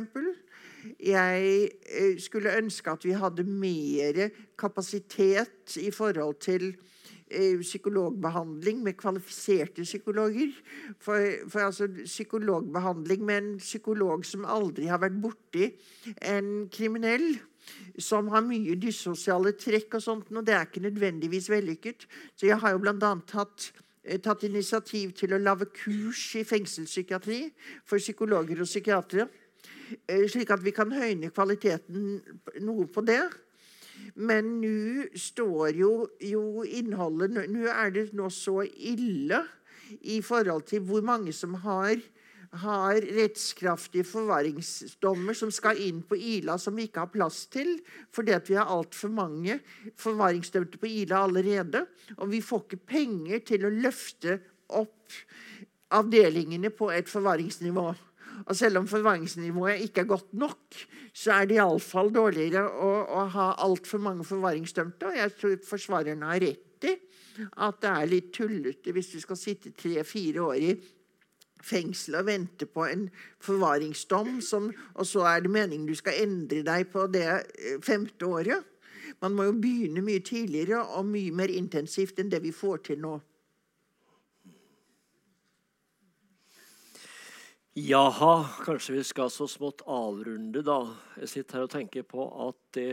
[1.02, 4.28] Jeg eh, skulle ønske at vi hadde mer
[4.58, 6.72] kapasitet i forhold til
[7.30, 10.50] eh, psykologbehandling med kvalifiserte psykologer.
[10.98, 11.18] For,
[11.48, 15.70] for, altså psykologbehandling med en psykolog som aldri har vært borti
[16.22, 17.38] en kriminell,
[17.98, 22.06] som har mye dyssosiale trekk og sånt, og det er ikke nødvendigvis vellykket.
[22.34, 23.91] Så jeg har jo blant annet hatt Eh,
[24.22, 27.44] tatt initiativ til å lage kurs i fengselspsykiatri
[27.86, 29.28] for psykologer og psykiatere.
[30.08, 32.20] Eh, slik at vi kan høyne kvaliteten
[32.64, 33.22] noe på det.
[34.16, 39.42] Men nå står jo, jo innholdet Nå er det nå så ille
[40.00, 42.00] i forhold til hvor mange som har
[42.60, 47.78] har rettskraftige forvaringsdommer som skal inn på Ila, som vi ikke har plass til,
[48.12, 49.56] fordi vi har altfor mange
[50.00, 51.86] forvaringsdømte på Ila allerede.
[52.18, 54.36] Og vi får ikke penger til å løfte
[54.68, 55.16] opp
[55.92, 57.86] avdelingene på et forvaringsnivå.
[58.42, 60.76] Og selv om forvaringsnivået ikke er godt nok,
[61.12, 65.08] så er det iallfall dårligere å, å ha altfor mange forvaringsdømte.
[65.08, 66.96] Og jeg tror forsvarerne har rett i
[67.64, 70.72] at det er litt tullete hvis du skal sitte tre-fire år i
[71.62, 73.08] fengsel og vente på en
[73.42, 78.26] forvaringsdom, som, og så er det meningen du skal endre deg på det eh, femte
[78.26, 78.68] året.
[79.22, 83.02] Man må jo begynne mye tidligere og mye mer intensivt enn det vi får til
[83.02, 83.18] nå.
[87.78, 88.32] Jaha,
[88.66, 90.82] kanskje vi skal så smått avrunde, da.
[91.22, 92.90] Jeg sitter her og tenker på at det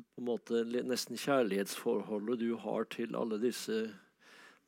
[0.00, 3.82] på en måte nesten kjærlighetsforholdet du har til alle disse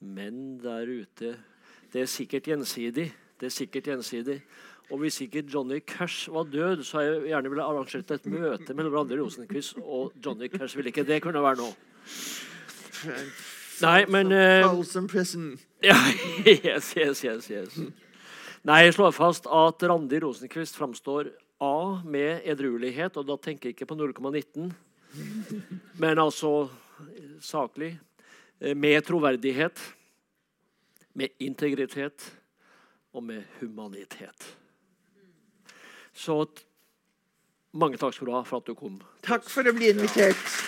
[0.04, 1.34] menn der ute
[1.94, 3.08] det er sikkert gjensidig.
[3.40, 4.40] Det er sikkert gjensidig.
[4.92, 8.74] Og hvis ikke Johnny Cash var død, så har jeg gjerne ville arrangert et møte
[8.76, 10.76] mellom Randi Rosenquist og Johnny Cash.
[10.76, 11.70] Ville ikke det kunne være nå?
[13.82, 14.66] Nei, men uh,
[15.88, 15.96] Ja,
[16.46, 17.78] yes, yes, yes, yes.
[18.64, 21.32] Nei, jeg slår fast at Randi Rosenquist framstår
[21.64, 24.72] A med edruelighet, og da tenker jeg ikke på 0,19,
[26.02, 26.68] men altså
[27.40, 27.94] saklig.
[28.60, 29.78] eh, Med troverdighet,
[31.14, 32.26] med integritet
[33.14, 34.56] og med humanitet.
[36.14, 36.44] Så
[37.74, 39.00] mange takk skal du ha for at du kom.
[39.26, 40.63] Takk for å bli invitert.